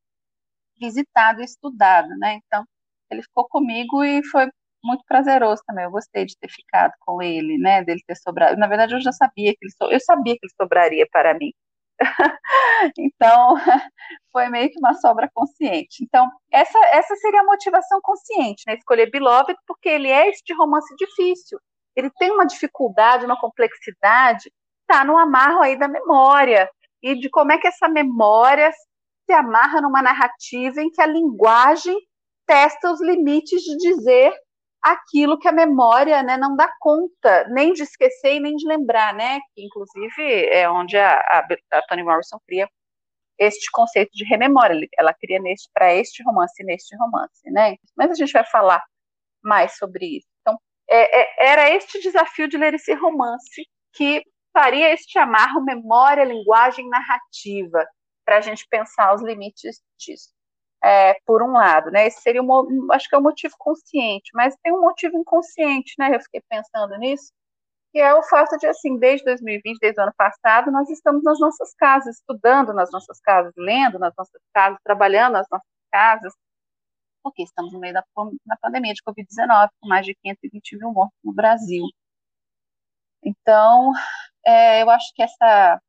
visitado 0.79 1.41
e 1.41 1.45
estudado, 1.45 2.09
né? 2.17 2.39
Então, 2.45 2.65
ele 3.11 3.21
ficou 3.23 3.47
comigo 3.47 4.03
e 4.03 4.23
foi 4.25 4.49
muito 4.83 5.03
prazeroso 5.07 5.61
também. 5.65 5.85
Eu 5.85 5.91
gostei 5.91 6.25
de 6.25 6.37
ter 6.37 6.49
ficado 6.49 6.93
com 6.99 7.21
ele, 7.21 7.57
né? 7.57 7.83
Dele 7.83 8.01
ter 8.05 8.15
sobrado. 8.15 8.57
Na 8.57 8.67
verdade, 8.67 8.95
eu 8.95 9.01
já 9.01 9.11
sabia 9.11 9.51
que 9.53 9.65
ele 9.65 9.71
so... 9.71 9.85
eu 9.91 9.99
sabia 9.99 10.33
que 10.33 10.45
ele 10.45 10.53
sobraria 10.59 11.07
para 11.11 11.33
mim. 11.33 11.51
então, 12.97 13.55
foi 14.31 14.49
meio 14.49 14.69
que 14.71 14.79
uma 14.79 14.93
sobra 14.95 15.29
consciente. 15.33 16.03
Então, 16.03 16.29
essa, 16.51 16.79
essa 16.93 17.15
seria 17.17 17.41
a 17.41 17.45
motivação 17.45 17.99
consciente, 18.01 18.63
né? 18.67 18.75
Escolher 18.75 19.09
Beloved, 19.11 19.57
porque 19.67 19.89
ele 19.89 20.09
é 20.09 20.29
este 20.29 20.53
romance 20.53 20.93
difícil. 20.95 21.59
Ele 21.95 22.09
tem 22.17 22.31
uma 22.31 22.45
dificuldade, 22.45 23.25
uma 23.25 23.39
complexidade 23.39 24.51
está 24.91 25.05
no 25.05 25.17
amarro 25.17 25.61
aí 25.61 25.77
da 25.77 25.87
memória 25.87 26.69
e 27.01 27.15
de 27.15 27.29
como 27.29 27.51
é 27.51 27.57
que 27.57 27.67
essa 27.67 27.87
memória 27.87 28.71
se 29.25 29.33
amarra 29.33 29.81
numa 29.81 30.01
narrativa 30.01 30.81
em 30.81 30.89
que 30.91 31.01
a 31.01 31.07
linguagem 31.07 31.97
testa 32.45 32.91
os 32.91 33.01
limites 33.01 33.61
de 33.61 33.77
dizer 33.77 34.33
aquilo 34.81 35.37
que 35.37 35.47
a 35.47 35.51
memória 35.51 36.23
né, 36.23 36.37
não 36.37 36.55
dá 36.55 36.71
conta 36.79 37.47
nem 37.49 37.73
de 37.73 37.83
esquecer 37.83 38.35
e 38.35 38.39
nem 38.39 38.55
de 38.55 38.67
lembrar, 38.67 39.13
né? 39.13 39.39
Que 39.53 39.63
inclusive 39.63 40.45
é 40.47 40.69
onde 40.69 40.97
a, 40.97 41.15
a, 41.17 41.47
a 41.73 41.81
Toni 41.83 42.03
Morrison 42.03 42.39
cria 42.47 42.67
este 43.37 43.69
conceito 43.71 44.11
de 44.13 44.23
rememória. 44.25 44.87
Ela 44.97 45.13
cria 45.13 45.39
para 45.73 45.93
este 45.93 46.23
romance 46.23 46.63
neste 46.63 46.95
romance, 46.97 47.49
né? 47.51 47.75
Mas 47.95 48.11
a 48.11 48.15
gente 48.15 48.31
vai 48.31 48.45
falar 48.45 48.83
mais 49.43 49.77
sobre 49.77 50.17
isso. 50.17 50.27
Então, 50.41 50.57
é, 50.89 51.21
é, 51.21 51.51
era 51.51 51.69
este 51.71 51.99
desafio 51.99 52.47
de 52.47 52.57
ler 52.57 52.73
esse 52.73 52.93
romance 52.93 53.67
que 53.93 54.23
faria 54.53 54.93
este 54.93 55.17
amarro 55.17 55.63
memória, 55.63 56.23
linguagem, 56.23 56.87
narrativa, 56.89 57.85
para 58.25 58.37
a 58.37 58.41
gente 58.41 58.67
pensar 58.69 59.13
os 59.15 59.21
limites 59.21 59.81
disso. 59.97 60.29
É, 60.83 61.15
por 61.25 61.43
um 61.43 61.51
lado, 61.53 61.91
né? 61.91 62.07
Esse 62.07 62.21
seria 62.21 62.41
um, 62.41 62.91
acho 62.91 63.07
que 63.07 63.15
é 63.15 63.17
um 63.17 63.21
motivo 63.21 63.55
consciente, 63.57 64.31
mas 64.33 64.55
tem 64.63 64.73
um 64.73 64.81
motivo 64.81 65.17
inconsciente, 65.17 65.93
né? 65.99 66.15
Eu 66.15 66.19
fiquei 66.21 66.41
pensando 66.49 66.97
nisso, 66.97 67.31
que 67.91 67.99
é 67.99 68.13
o 68.15 68.23
fato 68.23 68.57
de, 68.57 68.67
assim, 68.67 68.97
desde 68.97 69.25
2020, 69.25 69.79
desde 69.79 69.99
o 69.99 70.03
ano 70.03 70.13
passado, 70.17 70.71
nós 70.71 70.89
estamos 70.89 71.23
nas 71.23 71.39
nossas 71.39 71.73
casas, 71.75 72.17
estudando 72.17 72.73
nas 72.73 72.91
nossas 72.91 73.19
casas, 73.19 73.53
lendo 73.57 73.99
nas 73.99 74.13
nossas 74.17 74.41
casas, 74.53 74.79
trabalhando 74.83 75.33
nas 75.33 75.47
nossas 75.51 75.67
casas, 75.91 76.33
porque 77.23 77.43
estamos 77.43 77.73
no 77.73 77.79
meio 77.79 77.93
da, 77.93 78.03
da 78.45 78.57
pandemia 78.61 78.93
de 78.93 79.03
Covid-19, 79.03 79.69
com 79.81 79.87
mais 79.87 80.05
de 80.05 80.15
520 80.15 80.77
mil 80.77 80.91
mortos 80.91 81.17
no 81.23 81.33
Brasil. 81.33 81.85
Então, 83.23 83.91
é, 84.45 84.81
eu 84.83 84.89
acho 84.89 85.13
que 85.15 85.23
essa 85.23 85.79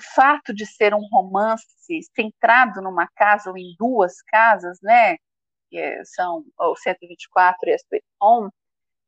fato 0.00 0.54
de 0.54 0.66
ser 0.66 0.94
um 0.94 1.06
romance 1.10 1.66
centrado 2.14 2.80
numa 2.82 3.08
casa 3.14 3.50
ou 3.50 3.56
em 3.56 3.74
duas 3.78 4.20
casas, 4.22 4.78
né, 4.82 5.16
que 5.70 6.04
são 6.04 6.44
o 6.58 6.76
124 6.76 7.68
e 7.68 7.72
a 7.72 7.76
Home, 8.20 8.50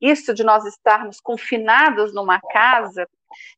isso 0.01 0.33
de 0.33 0.45
nós 0.45 0.65
estarmos 0.65 1.21
confinados 1.21 2.15
numa 2.15 2.41
casa, 2.41 3.07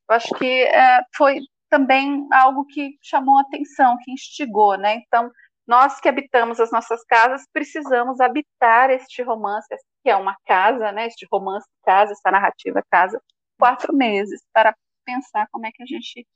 eu 0.08 0.16
acho 0.16 0.34
que 0.34 0.62
é, 0.64 1.02
foi 1.16 1.40
também 1.68 2.26
algo 2.32 2.64
que 2.66 2.99
chamou 3.02 3.38
a 3.38 3.42
atenção, 3.42 3.96
que 4.02 4.10
instigou, 4.10 4.76
né? 4.76 4.96
Então, 4.96 5.30
nós 5.66 6.00
que 6.00 6.08
habitamos 6.08 6.58
as 6.58 6.72
nossas 6.72 7.04
casas 7.04 7.46
precisamos 7.52 8.20
habitar 8.20 8.90
este 8.90 9.22
romance, 9.22 9.68
que 10.02 10.10
é 10.10 10.16
uma 10.16 10.37
casa, 10.46 10.90
né? 10.92 11.06
Este 11.06 11.26
romance 11.30 11.68
casa, 11.84 12.12
essa 12.12 12.30
narrativa 12.30 12.82
casa, 12.90 13.22
quatro 13.58 13.94
meses 13.94 14.42
para 14.52 14.75
pensar 15.04 15.46
como 15.52 15.66
é 15.66 15.70
que 15.72 15.82
a 15.82 15.87
gente, 15.87 16.26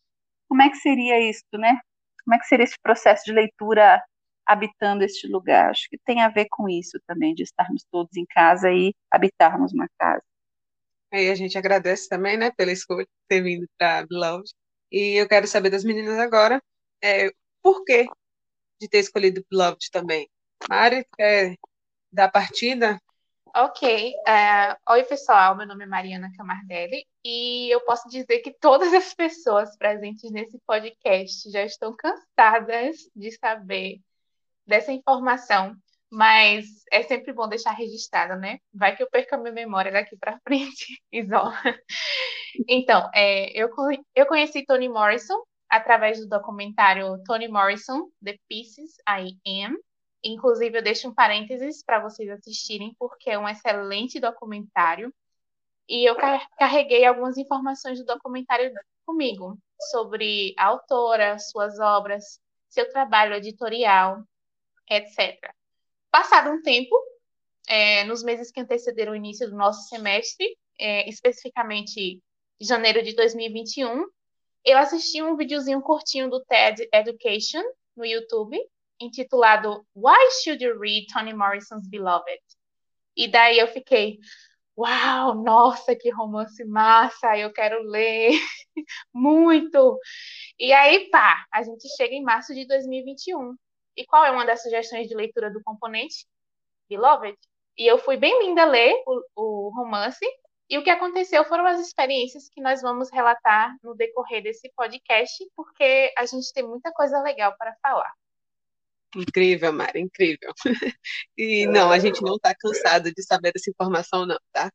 como 0.55 0.63
é 0.63 0.71
que 0.71 0.77
seria 0.77 1.19
isso, 1.19 1.43
né? 1.55 1.81
Como 2.25 2.37
é 2.37 2.39
que 2.39 2.47
seria 2.47 2.63
esse 2.63 2.79
processo 2.81 3.25
de 3.25 3.33
leitura 3.33 4.01
habitando 4.47 5.03
este 5.03 5.27
lugar? 5.27 5.71
Acho 5.71 5.89
que 5.91 5.99
tem 5.99 6.23
a 6.23 6.29
ver 6.29 6.47
com 6.49 6.69
isso 6.69 6.97
também, 7.09 7.35
de 7.35 7.43
estarmos 7.43 7.85
todos 7.91 8.17
em 8.17 8.25
casa 8.25 8.71
e 8.71 8.95
habitarmos 9.11 9.73
uma 9.73 9.89
casa. 9.99 10.23
Aí 11.13 11.29
a 11.29 11.35
gente 11.35 11.59
agradece 11.59 12.09
também, 12.09 12.37
né, 12.37 12.53
pela 12.53 12.71
escolha 12.71 13.03
de 13.03 13.11
ter 13.27 13.43
vindo 13.43 13.67
para 13.77 14.07
Beloved. 14.07 14.49
E 14.93 15.21
eu 15.21 15.29
quero 15.29 15.49
saber 15.49 15.71
das 15.71 15.83
meninas 15.83 16.21
agora, 16.21 16.63
é, 17.03 17.31
por 17.61 17.85
que 17.85 18.07
de 18.81 18.89
ter 18.89 19.01
escolhido 19.01 19.45
Beloved 19.51 19.91
também? 19.91 20.31
Mari, 20.71 21.05
quer 21.17 21.57
dar 22.13 22.31
partida? 22.31 22.97
Ok. 23.57 24.15
Uh, 24.27 24.93
oi, 24.95 25.05
pessoal. 25.05 25.57
Meu 25.57 25.65
nome 25.65 25.85
é 25.85 25.87
Mariana 25.87 26.29
Camardelli 26.37 27.07
e 27.25 27.73
eu 27.73 27.81
posso 27.83 28.09
dizer 28.09 28.41
que 28.41 28.53
todas 28.53 28.93
as 28.93 29.15
pessoas 29.15 29.77
presentes 29.77 30.29
nesse 30.33 30.59
podcast 30.67 31.49
já 31.53 31.63
estão 31.63 31.95
cansadas 31.95 32.97
de 33.15 33.31
saber 33.31 34.01
dessa 34.67 34.91
informação, 34.91 35.77
mas 36.11 36.67
é 36.91 37.05
sempre 37.05 37.33
bom 37.33 37.49
deixar 37.49 37.71
registrado, 37.71 38.35
né? 38.41 38.59
Vai 38.73 38.97
que 38.97 39.05
eu 39.05 39.09
perco 39.09 39.37
a 39.37 39.39
minha 39.39 39.53
memória 39.53 39.93
daqui 39.93 40.17
para 40.17 40.41
frente, 40.41 41.01
isola. 41.13 41.55
Então, 42.69 43.09
é, 43.15 43.53
eu, 43.57 43.71
eu 44.17 44.27
conheci 44.27 44.65
Toni 44.65 44.89
Morrison 44.89 45.41
através 45.69 46.19
do 46.19 46.27
documentário 46.27 47.23
Toni 47.25 47.47
Morrison, 47.47 48.09
The 48.21 48.37
Pieces 48.49 48.97
I 49.09 49.39
Am, 49.65 49.77
Inclusive, 50.25 50.79
eu 50.79 50.83
deixo 50.83 51.09
um 51.09 51.15
parênteses 51.15 51.85
para 51.85 52.01
vocês 52.01 52.31
assistirem, 52.31 52.97
porque 52.99 53.31
é 53.31 53.39
um 53.39 53.49
excelente 53.49 54.19
documentário. 54.19 55.13
E 55.87 56.09
eu 56.09 56.17
carreguei 56.59 57.05
algumas 57.05 57.37
informações 57.37 57.99
do 57.99 58.07
documentário 58.07 58.73
comigo, 59.05 59.59
sobre 59.91 60.55
a 60.57 60.67
autora, 60.67 61.39
suas 61.39 61.79
obras, 61.79 62.41
seu 62.71 62.89
trabalho 62.91 63.35
editorial, 63.35 64.23
etc. 64.89 65.39
Passado 66.11 66.51
um 66.51 66.63
tempo, 66.63 66.97
é, 67.69 68.05
nos 68.05 68.23
meses 68.23 68.51
que 68.51 68.61
antecederam 68.61 69.13
o 69.13 69.17
início 69.17 69.51
do 69.51 69.57
nosso 69.57 69.89
semestre, 69.89 70.47
é, 70.79 71.07
especificamente 71.09 72.23
janeiro 72.59 73.03
de 73.03 73.15
2021, 73.15 74.07
eu 74.65 74.79
assisti 74.79 75.23
um 75.23 75.37
videozinho 75.37 75.83
curtinho 75.83 76.31
do 76.31 76.43
TED 76.45 76.89
Education 76.93 77.63
no 77.95 78.07
YouTube, 78.07 78.59
intitulado 79.05 79.87
Why 79.95 80.31
Should 80.43 80.65
You 80.65 80.79
Read 80.79 81.07
Toni 81.13 81.35
Morrison's 81.35 81.89
Beloved? 81.89 82.41
E 83.17 83.29
daí 83.29 83.59
eu 83.59 83.69
fiquei, 83.69 84.19
uau, 84.77 85.35
nossa, 85.35 85.95
que 85.95 86.11
romance 86.11 86.65
massa, 86.65 87.39
eu 87.39 87.53
quero 87.53 87.83
ler 87.83 88.33
muito. 89.13 89.99
E 90.59 90.73
aí, 90.73 91.09
pá, 91.11 91.45
a 91.53 91.63
gente 91.63 91.89
chega 91.97 92.15
em 92.15 92.23
março 92.23 92.55
de 92.55 92.67
2021. 92.67 93.55
E 93.97 94.05
qual 94.05 94.25
é 94.25 94.31
uma 94.31 94.45
das 94.45 94.63
sugestões 94.63 95.09
de 95.09 95.15
leitura 95.15 95.51
do 95.51 95.63
componente? 95.63 96.27
Beloved. 96.89 97.39
E 97.79 97.87
eu 97.87 97.99
fui 97.99 98.17
bem 98.17 98.47
linda 98.47 98.65
ler 98.65 98.95
o, 99.07 99.23
o 99.37 99.69
romance. 99.75 100.25
E 100.69 100.79
o 100.79 100.83
que 100.83 100.91
aconteceu 100.91 101.45
foram 101.45 101.67
as 101.67 101.79
experiências 101.79 102.49
que 102.49 102.61
nós 102.61 102.81
vamos 102.81 103.11
relatar 103.11 103.77
no 103.83 103.95
decorrer 103.95 104.43
desse 104.43 104.73
podcast, 104.75 105.45
porque 105.55 106.13
a 106.17 106.25
gente 106.25 106.53
tem 106.53 106.67
muita 106.67 106.91
coisa 106.93 107.21
legal 107.21 107.55
para 107.59 107.77
falar. 107.83 108.13
Incrível, 109.17 109.73
Mara, 109.73 109.99
incrível. 109.99 110.53
E 111.37 111.67
não, 111.67 111.91
a 111.91 111.99
gente 111.99 112.23
não 112.23 112.37
está 112.37 112.55
cansado 112.55 113.13
de 113.13 113.23
saber 113.23 113.53
dessa 113.53 113.71
informação, 113.71 114.27
não, 114.27 114.39
tá? 114.53 114.71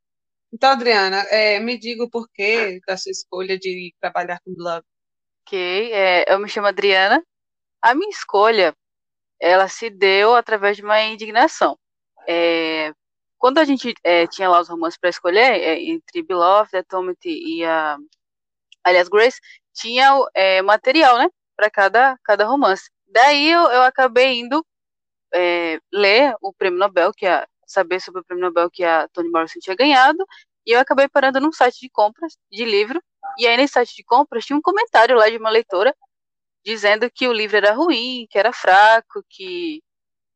Então, 0.51 0.72
Adriana, 0.72 1.22
é, 1.29 1.60
me 1.60 1.77
diga 1.77 2.03
o 2.03 2.10
porquê 2.10 2.79
da 2.88 2.98
sua 2.98 3.12
escolha 3.12 3.58
de 3.58 3.93
trabalhar 4.00 4.39
com 4.43 4.53
blog. 4.53 4.84
Ok, 5.46 5.91
é, 5.93 6.31
eu 6.31 6.39
me 6.39 6.50
chamo 6.50 6.67
Adriana. 6.67 7.24
A 7.81 7.96
minha 7.96 8.10
escolha, 8.10 8.75
ela 9.39 9.67
se 9.67 9.89
deu 9.89 10.36
através 10.36 10.77
de 10.77 10.84
uma 10.84 11.01
indignação. 11.03 11.77
É, 12.27 12.93
quando 13.38 13.58
a 13.60 13.65
gente 13.65 13.93
é, 14.03 14.27
tinha 14.27 14.50
lá 14.50 14.60
os 14.60 14.69
romances 14.69 15.00
para 15.00 15.10
escolher, 15.10 15.39
é, 15.62 15.79
entre 15.81 16.22
Beloved, 16.24 16.75
Atomic 16.75 17.19
e 17.29 17.63
a 17.63 17.98
Alias 18.84 19.10
Grace, 19.10 19.39
tinha 19.74 20.12
é, 20.36 20.62
material, 20.62 21.17
né, 21.17 21.29
para 21.55 21.69
cada, 21.72 22.17
cada 22.24 22.46
romance. 22.46 22.89
Daí 23.09 23.51
eu, 23.51 23.61
eu 23.71 23.83
acabei 23.83 24.39
indo 24.39 24.65
é, 25.33 25.79
ler 25.91 26.35
o 26.41 26.53
prêmio 26.53 26.79
Nobel, 26.79 27.11
que 27.13 27.25
a, 27.25 27.47
saber 27.67 27.99
sobre 28.01 28.21
o 28.21 28.23
prêmio 28.23 28.45
Nobel 28.45 28.69
que 28.71 28.83
a 28.83 29.07
Toni 29.09 29.29
Morrison 29.29 29.59
tinha 29.59 29.75
ganhado, 29.75 30.23
e 30.65 30.71
eu 30.71 30.79
acabei 30.79 31.07
parando 31.07 31.39
num 31.39 31.51
site 31.51 31.79
de 31.81 31.89
compras 31.89 32.37
de 32.51 32.65
livro, 32.65 33.01
e 33.37 33.47
aí 33.47 33.57
nesse 33.57 33.73
site 33.73 33.95
de 33.95 34.03
compras 34.03 34.45
tinha 34.45 34.57
um 34.57 34.61
comentário 34.61 35.17
lá 35.17 35.29
de 35.29 35.37
uma 35.37 35.49
leitora 35.49 35.95
dizendo 36.63 37.09
que 37.11 37.27
o 37.27 37.33
livro 37.33 37.57
era 37.57 37.73
ruim, 37.73 38.27
que 38.29 38.37
era 38.37 38.53
fraco, 38.53 39.23
que, 39.29 39.81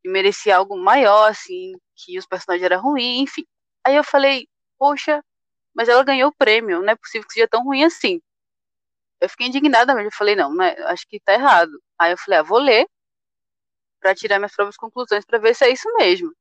que 0.01 0.09
merecia 0.09 0.57
algo 0.57 0.77
maior, 0.77 1.29
assim, 1.29 1.73
que 1.95 2.17
os 2.17 2.25
personagens 2.25 2.65
eram 2.65 2.81
ruins, 2.81 3.29
enfim. 3.29 3.45
Aí 3.85 3.95
eu 3.95 4.03
falei, 4.03 4.47
poxa, 4.79 5.23
mas 5.75 5.89
ela 5.89 6.03
ganhou 6.03 6.29
o 6.29 6.35
prêmio, 6.35 6.81
não 6.81 6.89
é 6.93 6.95
possível 6.95 7.27
que 7.27 7.33
seja 7.33 7.47
tão 7.47 7.63
ruim 7.63 7.83
assim. 7.83 8.21
Eu 9.21 9.29
fiquei 9.29 9.47
indignada 9.47 9.93
mesmo, 9.95 10.09
eu 10.09 10.13
falei, 10.17 10.35
não, 10.35 10.53
né, 10.53 10.75
acho 10.87 11.07
que 11.07 11.19
tá 11.19 11.33
errado. 11.33 11.71
Aí 12.03 12.11
eu 12.11 12.17
falei, 12.17 12.39
ah, 12.39 12.43
vou 12.43 12.59
ler 12.59 12.85
para 14.01 14.13
tirar 14.13 14.37
minhas 14.37 14.53
próprias 14.53 14.75
conclusões 14.75 15.23
para 15.23 15.39
ver 15.39 15.55
se 15.55 15.63
é 15.63 15.69
isso 15.69 15.87
mesmo. 15.97 16.33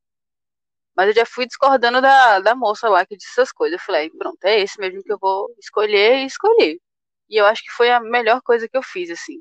Mas 0.97 1.09
eu 1.09 1.15
já 1.15 1.25
fui 1.25 1.47
discordando 1.47 2.01
da, 2.01 2.41
da 2.41 2.55
moça 2.57 2.89
lá 2.89 3.07
que 3.07 3.17
disse 3.17 3.31
essas 3.31 3.53
coisas. 3.53 3.79
Eu 3.79 3.85
falei, 3.85 4.11
pronto, 4.11 4.45
é 4.45 4.61
esse 4.61 4.79
mesmo 4.81 5.03
que 5.05 5.13
eu 5.13 5.19
vou 5.21 5.55
escolher 5.61 6.19
e 6.19 6.27
escolhi. 6.27 6.81
E 7.31 7.37
eu 7.37 7.47
acho 7.47 7.63
que 7.63 7.71
foi 7.71 7.91
a 7.93 8.01
melhor 8.01 8.43
coisa 8.43 8.69
que 8.69 8.77
eu 8.77 8.83
fiz, 8.83 9.09
assim. 9.09 9.41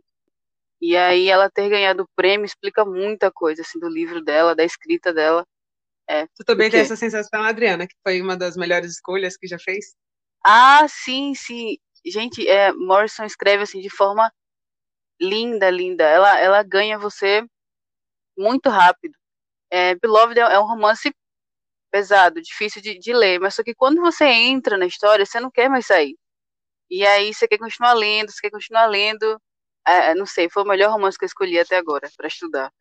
E 0.79 0.95
aí 0.95 1.27
ela 1.27 1.49
ter 1.49 1.67
ganhado 1.69 2.03
o 2.03 2.09
prêmio 2.15 2.45
explica 2.45 2.85
muita 2.85 3.31
coisa, 3.31 3.63
assim, 3.63 3.79
do 3.79 3.89
livro 3.89 4.23
dela, 4.23 4.55
da 4.55 4.63
escrita 4.63 5.11
dela. 5.11 5.45
É, 6.07 6.27
tu 6.27 6.43
também 6.45 6.69
tem 6.69 6.81
essa 6.81 6.95
sensação, 6.95 7.41
Adriana, 7.41 7.87
que 7.87 7.95
foi 8.03 8.21
uma 8.21 8.37
das 8.37 8.55
melhores 8.55 8.91
escolhas 8.91 9.35
que 9.35 9.47
já 9.47 9.57
fez? 9.57 9.95
Ah, 10.43 10.85
sim, 10.87 11.33
sim. 11.33 11.77
Gente, 12.05 12.47
é, 12.47 12.71
Morrison 12.71 13.25
escreve 13.25 13.63
assim 13.63 13.81
de 13.81 13.89
forma 13.89 14.31
linda, 15.21 15.69
linda. 15.69 16.03
Ela, 16.03 16.39
ela 16.39 16.63
ganha 16.63 16.97
você 16.97 17.45
muito 18.37 18.69
rápido. 18.69 19.15
É, 19.69 19.95
Beloved 19.95 20.39
é, 20.39 20.41
é 20.41 20.59
um 20.59 20.65
romance 20.65 21.13
pesado, 21.91 22.41
difícil 22.41 22.81
de, 22.81 22.97
de, 22.97 23.13
ler, 23.13 23.39
mas 23.39 23.55
só 23.55 23.63
que 23.63 23.75
quando 23.75 24.01
você 24.01 24.25
entra 24.25 24.77
na 24.77 24.85
história, 24.85 25.25
você 25.25 25.39
não 25.39 25.51
quer 25.51 25.69
mais 25.69 25.85
sair. 25.85 26.17
E 26.89 27.05
aí 27.05 27.33
você 27.33 27.47
quer 27.47 27.57
continuar 27.57 27.93
lendo, 27.93 28.31
você 28.31 28.41
quer 28.41 28.49
continuar 28.49 28.85
lendo. 28.87 29.39
É, 29.87 30.15
não 30.15 30.25
sei, 30.25 30.49
foi 30.49 30.63
o 30.63 30.67
melhor 30.67 30.91
romance 30.91 31.17
que 31.17 31.25
eu 31.25 31.27
escolhi 31.27 31.59
até 31.59 31.77
agora 31.77 32.09
para 32.17 32.27
estudar. 32.27 32.71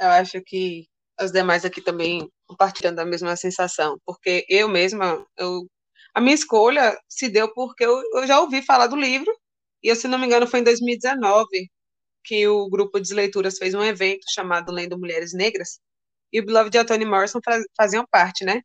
Eu 0.00 0.08
acho 0.08 0.40
que 0.42 0.86
os 1.20 1.32
demais 1.32 1.64
aqui 1.64 1.80
também 1.80 2.28
compartilhando 2.46 3.00
a 3.00 3.04
mesma 3.04 3.36
sensação, 3.36 3.98
porque 4.04 4.44
eu 4.48 4.68
mesma, 4.68 5.24
eu, 5.36 5.66
a 6.14 6.20
minha 6.20 6.34
escolha 6.34 6.96
se 7.08 7.28
deu 7.28 7.52
porque 7.54 7.84
eu, 7.84 8.02
eu 8.14 8.26
já 8.26 8.40
ouvi 8.40 8.62
falar 8.62 8.86
do 8.86 8.96
livro, 8.96 9.32
e 9.82 9.94
se 9.94 10.08
não 10.08 10.18
me 10.18 10.26
engano 10.26 10.46
foi 10.46 10.60
em 10.60 10.64
2019 10.64 11.70
que 12.26 12.46
o 12.48 12.68
grupo 12.68 13.00
de 13.00 13.14
leituras 13.14 13.56
fez 13.58 13.74
um 13.74 13.82
evento 13.82 14.24
chamado 14.28 14.72
Lendo 14.72 14.98
Mulheres 14.98 15.32
Negras, 15.32 15.78
e 16.32 16.40
o 16.40 16.44
Beloved 16.44 16.76
e 16.76 16.80
a 16.80 16.84
Toni 16.84 17.04
Morrison 17.04 17.40
faziam 17.76 18.04
parte, 18.10 18.44
né? 18.44 18.60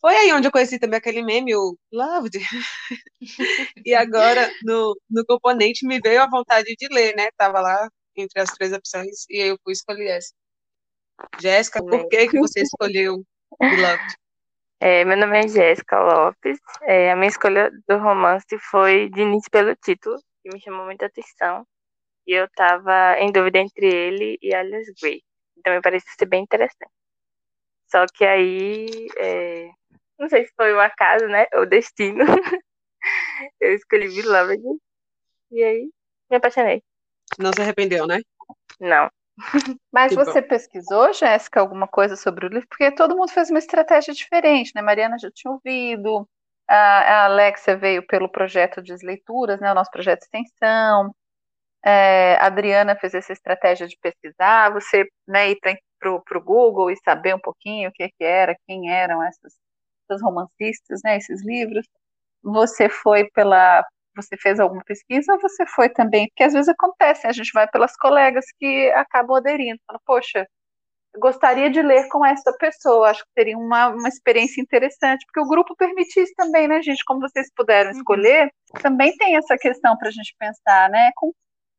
Foi 0.00 0.14
aí 0.14 0.32
onde 0.32 0.48
eu 0.48 0.52
conheci 0.52 0.78
também 0.78 0.98
aquele 0.98 1.22
meme, 1.22 1.54
o 1.54 1.78
Loved. 1.92 2.38
e 3.86 3.94
agora, 3.94 4.50
no, 4.62 4.94
no 5.08 5.24
componente, 5.24 5.86
me 5.86 6.00
veio 6.00 6.22
a 6.22 6.28
vontade 6.28 6.74
de 6.76 6.88
ler, 6.88 7.14
né? 7.16 7.30
Tava 7.36 7.60
lá 7.60 7.88
entre 8.16 8.40
as 8.40 8.50
três 8.50 8.72
opções 8.72 9.24
e 9.30 9.38
eu 9.50 9.58
fui 9.62 9.72
escolher 9.72 10.08
essa. 10.08 10.32
Jéssica, 11.40 11.82
por 11.82 12.08
que, 12.08 12.28
que 12.28 12.38
você 12.38 12.62
escolheu 12.62 13.24
Beloved? 13.58 14.14
É, 14.80 15.04
meu 15.04 15.16
nome 15.16 15.38
é 15.38 15.48
Jéssica 15.48 15.98
Lopes. 15.98 16.58
É, 16.82 17.10
a 17.10 17.16
minha 17.16 17.28
escolha 17.28 17.70
do 17.88 17.96
romance 17.96 18.58
foi 18.70 19.08
de 19.08 19.22
início 19.22 19.50
pelo 19.50 19.74
título, 19.76 20.18
que 20.42 20.50
me 20.52 20.60
chamou 20.60 20.84
muita 20.84 21.06
atenção. 21.06 21.66
E 22.26 22.32
eu 22.32 22.46
estava 22.46 23.18
em 23.18 23.30
dúvida 23.30 23.58
entre 23.58 23.86
ele 23.86 24.38
e 24.40 24.54
Alice 24.54 24.92
Gray. 25.00 25.22
Então 25.58 25.74
me 25.74 25.82
parecia 25.82 26.10
ser 26.18 26.26
bem 26.26 26.42
interessante. 26.42 26.90
Só 27.90 28.06
que 28.12 28.24
aí, 28.24 29.08
é, 29.18 29.70
não 30.18 30.28
sei 30.28 30.44
se 30.44 30.52
foi 30.56 30.72
o 30.72 30.80
acaso, 30.80 31.26
né? 31.26 31.46
Ou 31.54 31.62
o 31.62 31.66
destino. 31.66 32.24
eu 33.60 33.74
escolhi 33.74 34.08
Beloved. 34.08 34.62
E 35.50 35.62
aí, 35.62 35.90
me 36.30 36.36
apaixonei. 36.36 36.82
Não 37.38 37.52
se 37.52 37.60
arrependeu, 37.60 38.06
né? 38.06 38.18
Não. 38.80 39.10
Mas 39.92 40.10
que 40.10 40.16
você 40.16 40.40
bom. 40.40 40.48
pesquisou, 40.48 41.12
Jéssica, 41.12 41.60
alguma 41.60 41.88
coisa 41.88 42.16
sobre 42.16 42.46
o 42.46 42.48
livro? 42.48 42.68
Porque 42.68 42.94
todo 42.94 43.16
mundo 43.16 43.30
fez 43.30 43.50
uma 43.50 43.58
estratégia 43.58 44.14
diferente, 44.14 44.72
né? 44.74 44.82
Mariana 44.82 45.18
já 45.18 45.30
tinha 45.30 45.52
ouvido, 45.52 46.28
a, 46.68 46.76
a 46.76 47.24
Alexia 47.26 47.76
veio 47.76 48.06
pelo 48.06 48.28
projeto 48.28 48.82
de 48.82 48.94
leituras, 49.04 49.60
né? 49.60 49.70
O 49.70 49.74
nosso 49.74 49.90
projeto 49.90 50.20
de 50.20 50.24
extensão. 50.26 51.14
É, 51.84 52.36
a 52.36 52.46
Adriana 52.46 52.96
fez 52.96 53.12
essa 53.14 53.32
estratégia 53.32 53.86
de 53.86 53.98
pesquisar, 54.00 54.72
você 54.72 55.04
né, 55.28 55.50
ir 55.50 55.58
para 55.98 56.38
o 56.38 56.42
Google 56.42 56.90
e 56.90 56.96
saber 57.04 57.34
um 57.34 57.40
pouquinho 57.40 57.90
o 57.90 57.92
que, 57.92 58.08
que 58.08 58.24
era, 58.24 58.56
quem 58.66 58.90
eram 58.90 59.22
essas, 59.22 59.52
essas 60.08 60.22
romancistas, 60.22 61.00
né, 61.04 61.18
esses 61.18 61.44
livros. 61.44 61.86
Você 62.42 62.88
foi 62.88 63.28
pela, 63.32 63.84
você 64.16 64.36
fez 64.38 64.60
alguma 64.60 64.82
pesquisa 64.84 65.34
ou 65.34 65.40
você 65.40 65.66
foi 65.66 65.90
também? 65.90 66.28
Porque 66.28 66.44
às 66.44 66.54
vezes 66.54 66.68
acontece, 66.68 67.26
a 67.26 67.32
gente 67.32 67.50
vai 67.52 67.68
pelas 67.68 67.94
colegas 67.96 68.46
que 68.58 68.90
acabam 68.92 69.36
aderindo, 69.36 69.80
fala, 69.86 70.00
poxa, 70.06 70.46
gostaria 71.18 71.70
de 71.70 71.82
ler 71.82 72.08
com 72.08 72.24
essa 72.24 72.52
pessoa, 72.58 73.10
acho 73.10 73.22
que 73.24 73.30
teria 73.34 73.58
uma, 73.58 73.88
uma 73.88 74.08
experiência 74.08 74.60
interessante, 74.60 75.24
porque 75.26 75.40
o 75.40 75.48
grupo 75.48 75.76
permite 75.76 76.18
isso 76.20 76.32
também, 76.36 76.66
né, 76.66 76.82
gente? 76.82 77.04
Como 77.04 77.20
vocês 77.20 77.48
puderam 77.54 77.90
uhum. 77.90 77.96
escolher, 77.98 78.50
também 78.82 79.14
tem 79.16 79.36
essa 79.36 79.56
questão 79.56 79.96
para 79.96 80.08
a 80.08 80.12
gente 80.12 80.34
pensar, 80.38 80.90
né? 80.90 81.10
Com 81.16 81.32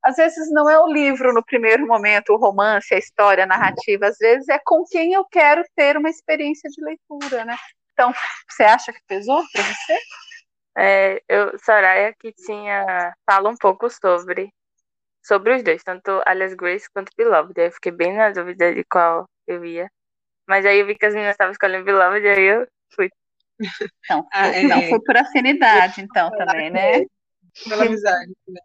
às 0.04 0.16
vezes 0.16 0.52
não 0.52 0.70
é 0.70 0.80
o 0.80 0.88
livro 0.88 1.34
no 1.34 1.44
primeiro 1.44 1.86
momento, 1.88 2.34
o 2.34 2.38
romance, 2.38 2.94
a 2.94 2.98
história, 2.98 3.44
a 3.44 3.48
narrativa, 3.48 4.08
às 4.08 4.18
vezes 4.18 4.48
é 4.50 4.60
com 4.64 4.84
quem 4.86 5.14
eu 5.14 5.26
quero 5.26 5.64
ter 5.76 5.98
uma 5.98 6.10
experiência 6.10 6.70
de 6.70 6.84
leitura, 6.84 7.46
né? 7.46 7.56
Então, 7.94 8.14
você 8.50 8.64
acha 8.64 8.94
que 8.94 9.00
pesou 9.08 9.42
para 9.52 9.64
você? 9.64 10.00
É, 10.78 11.22
eu, 11.30 11.58
Soraya 11.60 12.14
que 12.20 12.34
tinha 12.34 13.14
fala 13.26 13.50
um 13.50 13.56
pouco 13.56 13.90
sobre 13.90 14.50
sobre 15.24 15.56
os 15.56 15.64
dois, 15.64 15.84
tanto 15.84 16.22
Alias 16.26 16.54
Grace 16.54 16.88
quanto 16.94 17.12
Beloved. 17.18 17.60
Aí 17.60 17.68
eu 17.68 17.72
fiquei 17.72 17.92
bem 17.92 18.14
na 18.14 18.30
dúvida 18.30 18.74
de 18.76 18.84
qual 18.84 19.26
eu 19.48 19.66
ia. 19.66 19.90
Mas 20.48 20.66
aí 20.66 20.80
eu 20.80 20.86
vi 20.86 20.96
que 20.96 21.06
as 21.06 21.14
meninas 21.14 21.34
estavam 21.34 21.52
escolhendo 21.52 21.86
Beloved, 21.86 22.28
aí 22.28 22.44
eu 22.44 22.68
fui. 22.94 23.10
Então, 24.04 24.28
ah, 24.32 24.48
é, 24.48 24.64
não 24.64 24.82
foi 24.84 25.02
por 25.02 25.18
afinidade, 25.18 26.02
então, 26.02 26.30
também, 26.32 26.70
né? 26.70 27.06
Pela 27.68 27.86
amizade. 27.86 28.32
Né? 28.48 28.62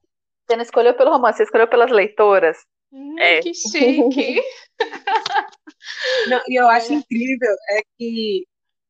Você 0.51 0.57
não 0.57 0.65
escolheu 0.65 0.97
pelo 0.97 1.13
romance, 1.13 1.37
você 1.37 1.45
escolheu 1.45 1.69
pelas 1.69 1.93
leitoras. 1.93 2.59
Hum, 2.93 3.17
é. 3.21 3.39
Que 3.39 3.55
chique! 3.55 4.43
não, 6.27 6.43
e 6.49 6.61
eu 6.61 6.69
acho 6.69 6.93
incrível 6.93 7.55
é 7.71 7.83
que 7.97 8.45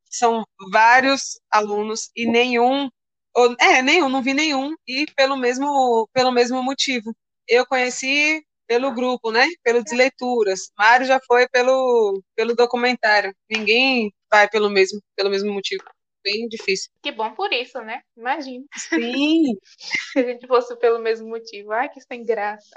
são 0.06 0.42
vários 0.72 1.38
alunos 1.50 2.10
e 2.16 2.26
nenhum, 2.26 2.88
ou, 3.36 3.54
é, 3.60 3.82
nenhum, 3.82 4.08
não 4.08 4.22
vi 4.22 4.32
nenhum, 4.32 4.74
e 4.88 5.04
pelo 5.14 5.36
mesmo, 5.36 6.08
pelo 6.14 6.32
mesmo 6.32 6.62
motivo. 6.62 7.14
Eu 7.46 7.66
conheci 7.66 8.42
pelo 8.66 8.90
grupo, 8.94 9.30
né? 9.30 9.46
Pelo 9.62 9.84
de 9.84 9.94
leituras. 9.94 10.70
Mário 10.78 11.04
já 11.04 11.20
foi 11.26 11.46
pelo, 11.46 12.22
pelo 12.34 12.54
documentário. 12.54 13.34
Ninguém 13.50 14.10
vai 14.30 14.48
pelo 14.48 14.70
mesmo, 14.70 14.98
pelo 15.14 15.28
mesmo 15.28 15.52
motivo 15.52 15.84
bem 16.22 16.48
difícil. 16.48 16.90
Que 17.02 17.12
bom 17.12 17.34
por 17.34 17.52
isso, 17.52 17.80
né? 17.80 18.02
Imagina. 18.16 18.64
Sim. 18.76 19.56
Se 20.12 20.18
a 20.18 20.22
gente 20.22 20.46
fosse 20.46 20.76
pelo 20.76 20.98
mesmo 20.98 21.28
motivo. 21.28 21.72
Ai, 21.72 21.88
que 21.88 22.00
sem 22.00 22.24
graça. 22.24 22.70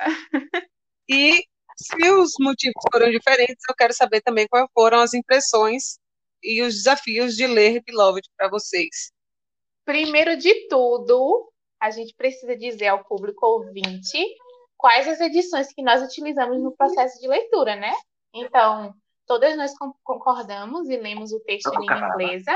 E 1.10 1.44
se 1.76 2.12
os 2.12 2.34
motivos 2.40 2.82
foram 2.92 3.10
diferentes, 3.10 3.64
eu 3.68 3.76
quero 3.76 3.94
saber 3.94 4.22
também 4.22 4.48
quais 4.48 4.68
foram 4.74 5.00
as 5.00 5.14
impressões 5.14 6.00
e 6.42 6.62
os 6.62 6.76
desafios 6.76 7.36
de 7.36 7.48
ler 7.48 7.82
Beloved 7.84 8.28
para 8.38 8.50
vocês. 8.50 9.12
Primeiro 9.86 10.38
de 10.38 10.68
tudo, 10.68 11.52
a 11.80 11.90
gente 11.90 12.14
precisa 12.16 12.56
dizer 12.56 12.88
ao 12.88 13.04
público 13.04 13.46
ouvinte 13.46 14.24
quais 14.78 15.08
as 15.08 15.20
edições 15.20 15.74
que 15.74 15.82
nós 15.82 16.02
utilizamos 16.02 16.62
no 16.62 16.76
processo 16.76 17.20
de 17.20 17.28
leitura, 17.28 17.76
né? 17.76 17.94
Então, 18.34 18.94
todas 19.26 19.58
nós 19.58 19.74
concordamos 20.04 20.90
e 20.90 20.98
lemos 20.98 21.32
o 21.32 21.40
texto 21.42 21.74
em 21.74 21.80
língua 21.80 22.10
inglesa, 22.14 22.54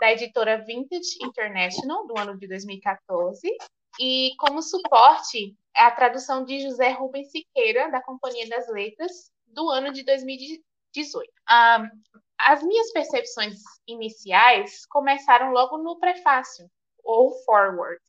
da 0.00 0.12
editora 0.12 0.58
Vintage 0.64 1.18
International, 1.22 2.06
do 2.06 2.18
ano 2.18 2.36
de 2.38 2.46
2014. 2.46 3.40
E 4.00 4.32
como 4.38 4.62
suporte, 4.62 5.56
é 5.76 5.82
a 5.82 5.90
tradução 5.90 6.44
de 6.44 6.60
José 6.60 6.90
Rubens 6.90 7.30
Siqueira, 7.30 7.90
da 7.90 8.00
Companhia 8.00 8.48
das 8.48 8.68
Letras, 8.68 9.30
do 9.46 9.68
ano 9.70 9.92
de 9.92 10.04
2018. 10.04 11.28
Um, 11.50 11.88
as 12.38 12.62
minhas 12.62 12.92
percepções 12.92 13.60
iniciais 13.86 14.86
começaram 14.86 15.50
logo 15.50 15.78
no 15.78 15.98
prefácio, 15.98 16.70
ou 17.02 17.32
forward, 17.44 18.00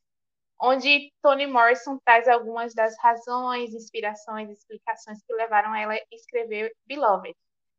onde 0.61 1.11
Toni 1.21 1.47
Morrison 1.47 1.97
traz 2.05 2.27
algumas 2.27 2.75
das 2.75 2.95
razões, 2.99 3.73
inspirações, 3.73 4.49
explicações 4.51 5.23
que 5.23 5.33
levaram 5.33 5.73
ela 5.73 5.93
a 5.93 6.01
escrever 6.11 6.75
Beloved. 6.85 7.35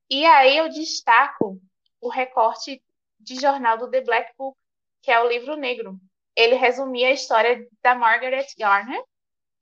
E 0.09 0.25
aí 0.27 0.57
eu 0.57 0.69
destaco 0.69 1.61
o 2.01 2.09
recorte 2.09 2.83
de 3.21 3.37
jornal 3.41 3.79
do 3.79 3.91
The 3.91 4.01
Black 4.03 4.33
Book, 4.37 4.57
que 5.03 5.11
é 5.11 5.21
o 5.21 5.29
livro 5.29 5.57
negro. 5.57 5.97
Ele 6.37 6.55
resumia 6.55 7.09
a 7.09 7.13
história 7.13 7.67
da 7.83 7.95
Margaret 7.95 8.47
Garner, 8.59 9.03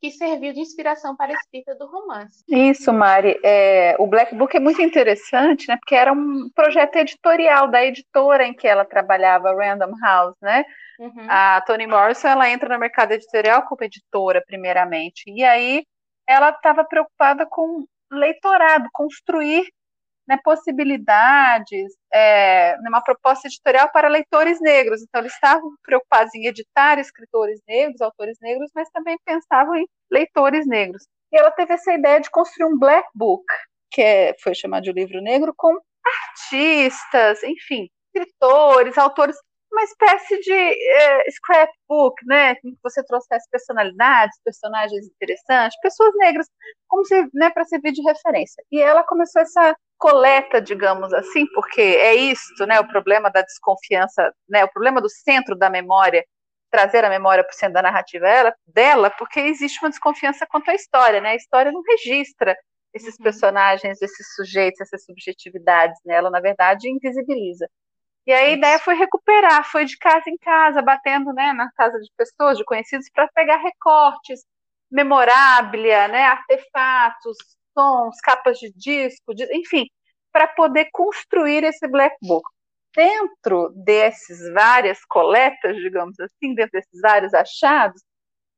que 0.01 0.11
serviu 0.13 0.53
de 0.53 0.61
inspiração 0.61 1.17
para 1.17 1.33
a 1.33 1.35
escrita 1.35 1.75
do 1.75 1.87
romance. 1.87 2.45
Isso, 2.49 2.93
Mari. 2.93 3.39
É, 3.43 3.97
o 3.99 4.07
Black 4.07 4.35
Book 4.35 4.57
é 4.57 4.61
muito 4.61 4.81
interessante, 4.81 5.67
né? 5.67 5.77
Porque 5.77 5.95
era 5.95 6.13
um 6.13 6.49
projeto 6.55 6.97
editorial 6.97 7.69
da 7.69 7.85
editora 7.85 8.47
em 8.47 8.55
que 8.55 8.69
ela 8.69 8.85
trabalhava, 8.85 9.55
Random 9.55 9.93
House, 10.01 10.37
né? 10.41 10.65
Uhum. 11.01 11.27
A 11.29 11.61
Toni 11.63 11.87
Morrison, 11.87 12.29
ela 12.29 12.49
entra 12.49 12.69
no 12.69 12.79
mercado 12.79 13.13
editorial 13.13 13.63
como 13.63 13.83
editora, 13.83 14.43
primeiramente. 14.47 15.25
E 15.27 15.43
aí 15.43 15.85
ela 16.29 16.51
estava 16.51 16.85
preocupada 16.85 17.45
com 17.47 17.85
leitorado, 18.11 18.89
construir 18.93 19.67
né, 20.29 20.39
possibilidades, 20.45 21.93
é, 22.13 22.77
numa 22.83 23.01
proposta 23.03 23.49
editorial 23.49 23.91
para 23.91 24.09
leitores 24.09 24.61
negros. 24.61 25.03
Então, 25.03 25.23
eles 25.23 25.33
estavam 25.33 25.71
preocupados 25.83 26.35
em 26.35 26.47
editar 26.47 26.99
escritores 26.99 27.61
negros, 27.67 28.01
autores 28.03 28.37
negros, 28.43 28.71
mas 28.75 28.91
também 28.91 29.17
pensavam 29.25 29.75
em 29.75 29.87
leitores 30.11 30.67
negros. 30.67 31.07
E 31.33 31.39
ela 31.39 31.51
teve 31.51 31.73
essa 31.75 31.93
ideia 31.93 32.21
de 32.21 32.31
construir 32.31 32.67
um 32.67 32.79
black 32.79 33.09
book, 33.15 33.45
que 33.91 34.03
é, 34.03 34.35
foi 34.43 34.55
chamado 34.55 34.83
de 34.83 34.93
livro 34.93 35.21
negro, 35.23 35.55
com 35.57 35.75
artistas, 36.05 37.43
enfim, 37.43 37.89
escritores, 38.15 38.97
autores, 38.99 39.37
uma 39.73 39.83
espécie 39.85 40.41
de 40.41 40.53
é, 40.53 41.31
scrapbook, 41.31 42.15
né, 42.27 42.53
em 42.65 42.73
que 42.75 42.79
você 42.83 43.05
trouxesse 43.05 43.49
personalidades, 43.51 44.39
personagens 44.43 45.07
interessantes, 45.07 45.79
pessoas 45.81 46.13
negras, 46.17 46.47
como 46.89 47.05
se, 47.05 47.29
né, 47.35 47.51
para 47.51 47.65
servir 47.65 47.93
de 47.93 48.03
referência. 48.03 48.63
E 48.73 48.81
ela 48.81 49.05
começou 49.05 49.43
essa 49.43 49.77
coleta, 49.99 50.61
digamos 50.61 51.13
assim, 51.13 51.47
porque 51.53 51.81
é 51.81 52.15
isto, 52.15 52.65
né, 52.67 52.81
o 52.81 52.87
problema 52.89 53.31
da 53.31 53.43
desconfiança, 53.43 54.33
né, 54.49 54.65
o 54.65 54.73
problema 54.73 55.01
do 55.01 55.09
centro 55.11 55.57
da 55.57 55.69
memória, 55.69 56.25
trazer 56.71 57.05
a 57.05 57.11
memória 57.11 57.43
para 57.43 57.53
o 57.53 57.57
centro 57.57 57.75
da 57.75 57.83
narrativa 57.83 58.29
ela, 58.29 58.55
dela, 58.67 59.11
porque 59.11 59.41
existe 59.41 59.81
uma 59.83 59.91
desconfiança 59.91 60.47
quanto 60.47 60.71
à 60.71 60.75
história, 60.75 61.21
né, 61.21 61.31
a 61.31 61.37
história 61.37 61.73
não 61.73 61.83
registra 61.83 62.57
esses 62.95 63.17
uhum. 63.17 63.25
personagens, 63.25 64.01
esses 64.01 64.35
sujeitos, 64.35 64.81
essas 64.81 65.05
subjetividades, 65.05 65.99
né, 66.05 66.15
ela, 66.15 66.31
na 66.31 66.41
verdade, 66.41 66.89
invisibiliza. 66.89 67.69
E 68.27 68.33
a 68.33 68.51
ideia 68.51 68.79
foi 68.79 68.95
recuperar, 68.95 69.65
foi 69.65 69.85
de 69.85 69.97
casa 69.97 70.29
em 70.29 70.37
casa, 70.37 70.83
batendo 70.83 71.33
né, 71.33 71.53
na 71.55 71.71
casa 71.73 71.99
de 71.99 72.11
pessoas, 72.17 72.59
de 72.59 72.65
conhecidos, 72.65 73.09
para 73.11 73.27
pegar 73.35 73.57
recortes, 73.57 74.41
memoráblia, 74.91 76.09
né, 76.09 76.25
artefatos, 76.25 77.37
sons, 77.79 78.17
capas 78.23 78.59
de 78.59 78.73
disco, 78.75 79.35
de, 79.35 79.45
enfim, 79.57 79.87
para 80.33 80.49
poder 80.49 80.89
construir 80.93 81.63
esse 81.65 81.87
black 81.87 82.17
book. 82.23 82.45
Dentro 82.97 83.71
desses 83.77 84.53
várias 84.53 84.99
coletas, 85.05 85.77
digamos 85.77 86.19
assim, 86.19 86.55
dentro 86.55 86.73
desses 86.73 87.01
vários 87.01 87.33
achados, 87.33 88.03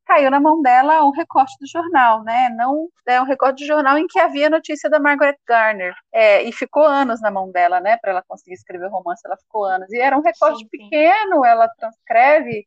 caiu 0.06 0.30
na 0.30 0.40
mão 0.40 0.62
dela 0.62 1.04
um 1.04 1.10
recorte 1.10 1.54
do 1.60 1.68
jornal, 1.68 2.24
né? 2.24 2.48
Não 2.56 2.88
é 3.06 3.20
um 3.20 3.24
recorte 3.24 3.62
do 3.62 3.66
jornal 3.66 3.98
em 3.98 4.06
que 4.08 4.18
havia 4.18 4.46
a 4.46 4.50
notícia 4.50 4.88
da 4.88 4.98
Margaret 4.98 5.36
Garner 5.46 5.94
é, 6.12 6.42
e 6.42 6.52
ficou 6.52 6.84
anos 6.84 7.20
na 7.20 7.30
mão 7.30 7.50
dela, 7.52 7.80
né? 7.80 7.96
Para 7.98 8.12
ela 8.12 8.24
conseguir 8.26 8.54
escrever 8.54 8.86
o 8.86 8.90
romance, 8.90 9.22
ela 9.24 9.36
ficou 9.36 9.64
anos 9.64 9.90
e 9.92 9.98
era 10.00 10.16
um 10.16 10.22
recorte 10.22 10.58
sim, 10.58 10.68
sim. 10.70 10.90
pequeno. 10.90 11.44
Ela 11.44 11.68
transcreve 11.78 12.66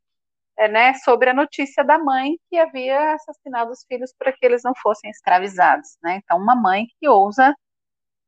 é, 0.58 0.68
né, 0.68 0.94
sobre 0.96 1.30
a 1.30 1.34
notícia 1.34 1.84
da 1.84 1.98
mãe 1.98 2.38
que 2.50 2.58
havia 2.58 3.14
assassinado 3.14 3.72
os 3.72 3.84
filhos 3.88 4.14
para 4.18 4.32
que 4.32 4.46
eles 4.46 4.64
não 4.64 4.74
fossem 4.82 5.10
escravizados. 5.10 5.98
Né? 6.04 6.22
Então, 6.24 6.38
uma 6.38 6.56
mãe 6.56 6.86
que 7.00 7.08
ousa, 7.08 7.56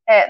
é, 0.07 0.29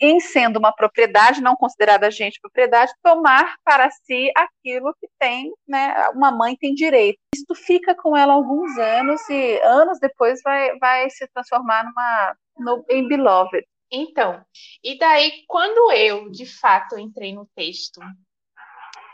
em 0.00 0.20
sendo 0.20 0.58
uma 0.58 0.72
propriedade, 0.72 1.40
não 1.40 1.56
considerada 1.56 2.10
gente 2.10 2.40
propriedade, 2.40 2.92
tomar 3.02 3.56
para 3.64 3.90
si 3.90 4.30
aquilo 4.36 4.94
que 5.00 5.08
tem, 5.18 5.52
né, 5.66 6.08
uma 6.10 6.30
mãe 6.30 6.56
tem 6.56 6.74
direito. 6.74 7.18
Isso 7.34 7.54
fica 7.54 7.94
com 7.94 8.16
ela 8.16 8.32
alguns 8.34 8.78
anos 8.78 9.20
e 9.28 9.60
anos 9.62 9.98
depois 9.98 10.40
vai, 10.42 10.78
vai 10.78 11.10
se 11.10 11.26
transformar 11.28 11.84
numa, 11.84 12.36
no, 12.58 12.84
em 12.88 13.08
Beloved. 13.08 13.66
Então, 13.90 14.44
e 14.82 14.98
daí, 14.98 15.44
quando 15.46 15.92
eu, 15.92 16.30
de 16.30 16.46
fato, 16.46 16.98
entrei 16.98 17.32
no 17.32 17.46
texto 17.54 18.00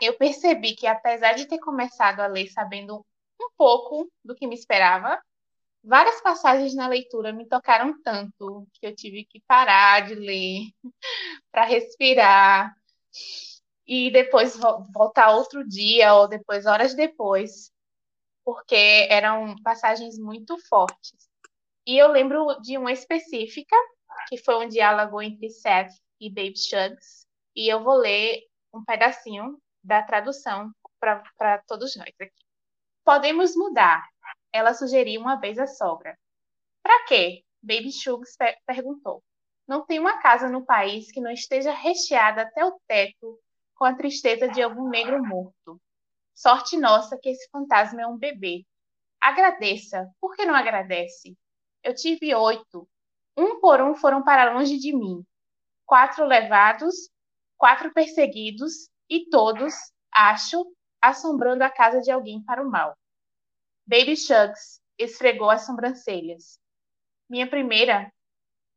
eu 0.05 0.17
percebi 0.17 0.75
que, 0.75 0.87
apesar 0.87 1.33
de 1.33 1.47
ter 1.47 1.59
começado 1.59 2.19
a 2.19 2.27
ler 2.27 2.47
sabendo 2.49 3.05
um 3.41 3.49
pouco 3.57 4.09
do 4.23 4.35
que 4.35 4.47
me 4.47 4.55
esperava, 4.55 5.21
várias 5.83 6.21
passagens 6.21 6.73
na 6.73 6.87
leitura 6.87 7.33
me 7.33 7.47
tocaram 7.47 8.01
tanto 8.01 8.67
que 8.73 8.87
eu 8.87 8.95
tive 8.95 9.25
que 9.25 9.41
parar 9.41 10.07
de 10.07 10.15
ler 10.15 10.71
para 11.51 11.65
respirar 11.65 12.75
e 13.85 14.09
depois 14.11 14.57
voltar 14.93 15.35
outro 15.35 15.67
dia 15.67 16.15
ou 16.15 16.27
depois 16.27 16.65
horas 16.65 16.95
depois, 16.95 17.71
porque 18.45 19.07
eram 19.09 19.55
passagens 19.63 20.17
muito 20.17 20.57
fortes. 20.67 21.29
E 21.85 21.97
eu 21.97 22.07
lembro 22.07 22.59
de 22.61 22.77
uma 22.77 22.93
específica, 22.93 23.75
que 24.29 24.37
foi 24.37 24.65
um 24.65 24.69
diálogo 24.69 25.21
entre 25.21 25.49
Seth 25.49 25.91
e 26.19 26.29
Babe 26.29 26.57
Shugs, 26.57 27.27
e 27.55 27.67
eu 27.67 27.83
vou 27.83 27.95
ler 27.95 28.41
um 28.73 28.83
pedacinho 28.83 29.61
da 29.83 30.01
tradução 30.01 30.71
para 30.99 31.57
todos 31.67 31.95
nós 31.95 32.13
aqui. 32.19 32.31
Podemos 33.03 33.55
mudar, 33.55 34.07
ela 34.51 34.73
sugeriu 34.73 35.19
uma 35.19 35.35
vez 35.35 35.59
à 35.59 35.67
sogra. 35.67 36.17
Para 36.81 37.05
quê? 37.05 37.43
Baby 37.61 37.91
Shugs 37.91 38.35
perguntou. 38.65 39.23
Não 39.67 39.85
tem 39.85 39.99
uma 39.99 40.21
casa 40.21 40.49
no 40.49 40.65
país 40.65 41.11
que 41.11 41.21
não 41.21 41.31
esteja 41.31 41.73
recheada 41.73 42.43
até 42.43 42.63
o 42.65 42.79
teto 42.87 43.39
com 43.75 43.85
a 43.85 43.95
tristeza 43.95 44.47
de 44.47 44.61
algum 44.61 44.89
negro 44.89 45.21
morto. 45.25 45.81
Sorte 46.33 46.77
nossa 46.77 47.17
que 47.17 47.29
esse 47.29 47.49
fantasma 47.49 48.01
é 48.01 48.07
um 48.07 48.17
bebê. 48.17 48.65
Agradeça. 49.19 50.09
Por 50.19 50.35
que 50.35 50.45
não 50.45 50.55
agradece? 50.55 51.37
Eu 51.81 51.95
tive 51.95 52.33
oito. 52.35 52.87
Um 53.37 53.59
por 53.59 53.81
um 53.81 53.95
foram 53.95 54.23
para 54.23 54.53
longe 54.53 54.77
de 54.77 54.95
mim. 54.95 55.25
Quatro 55.85 56.25
levados, 56.25 57.09
quatro 57.57 57.93
perseguidos 57.93 58.89
e 59.09 59.29
todos, 59.29 59.73
acho, 60.11 60.65
assombrando 61.01 61.63
a 61.63 61.69
casa 61.69 62.01
de 62.01 62.11
alguém 62.11 62.43
para 62.43 62.63
o 62.63 62.69
mal. 62.69 62.97
Baby 63.85 64.15
Shugs 64.15 64.81
esfregou 64.97 65.49
as 65.49 65.65
sobrancelhas. 65.65 66.59
Minha 67.29 67.49
primeira, 67.49 68.11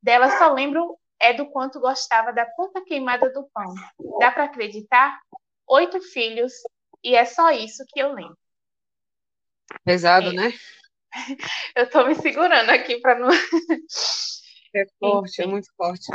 dela 0.03 0.37
só 0.39 0.53
lembro 0.53 0.99
é 1.19 1.33
do 1.33 1.47
quanto 1.51 1.81
gostava 1.81 2.33
da 2.33 2.45
ponta 2.45 2.85
queimada 2.85 3.33
do 3.33 3.49
pão. 3.53 3.75
Dá 4.19 4.31
para 4.31 4.45
acreditar? 4.45 5.21
Oito 5.69 6.01
filhos, 6.01 6.53
e 7.03 7.15
é 7.15 7.25
só 7.25 7.51
isso 7.51 7.85
que 7.89 8.01
eu 8.01 8.13
lembro. 8.13 8.39
Pesado, 9.85 10.31
é. 10.31 10.33
né? 10.33 10.53
Eu 11.75 11.89
tô 11.89 12.07
me 12.07 12.15
segurando 12.15 12.71
aqui 12.71 13.01
para 13.01 13.19
não. 13.19 13.29
É 14.75 14.85
forte, 14.99 15.41
é 15.41 15.43
Enfim. 15.43 15.43
é 15.43 15.47
muito 15.47 15.69
forte. 15.75 16.07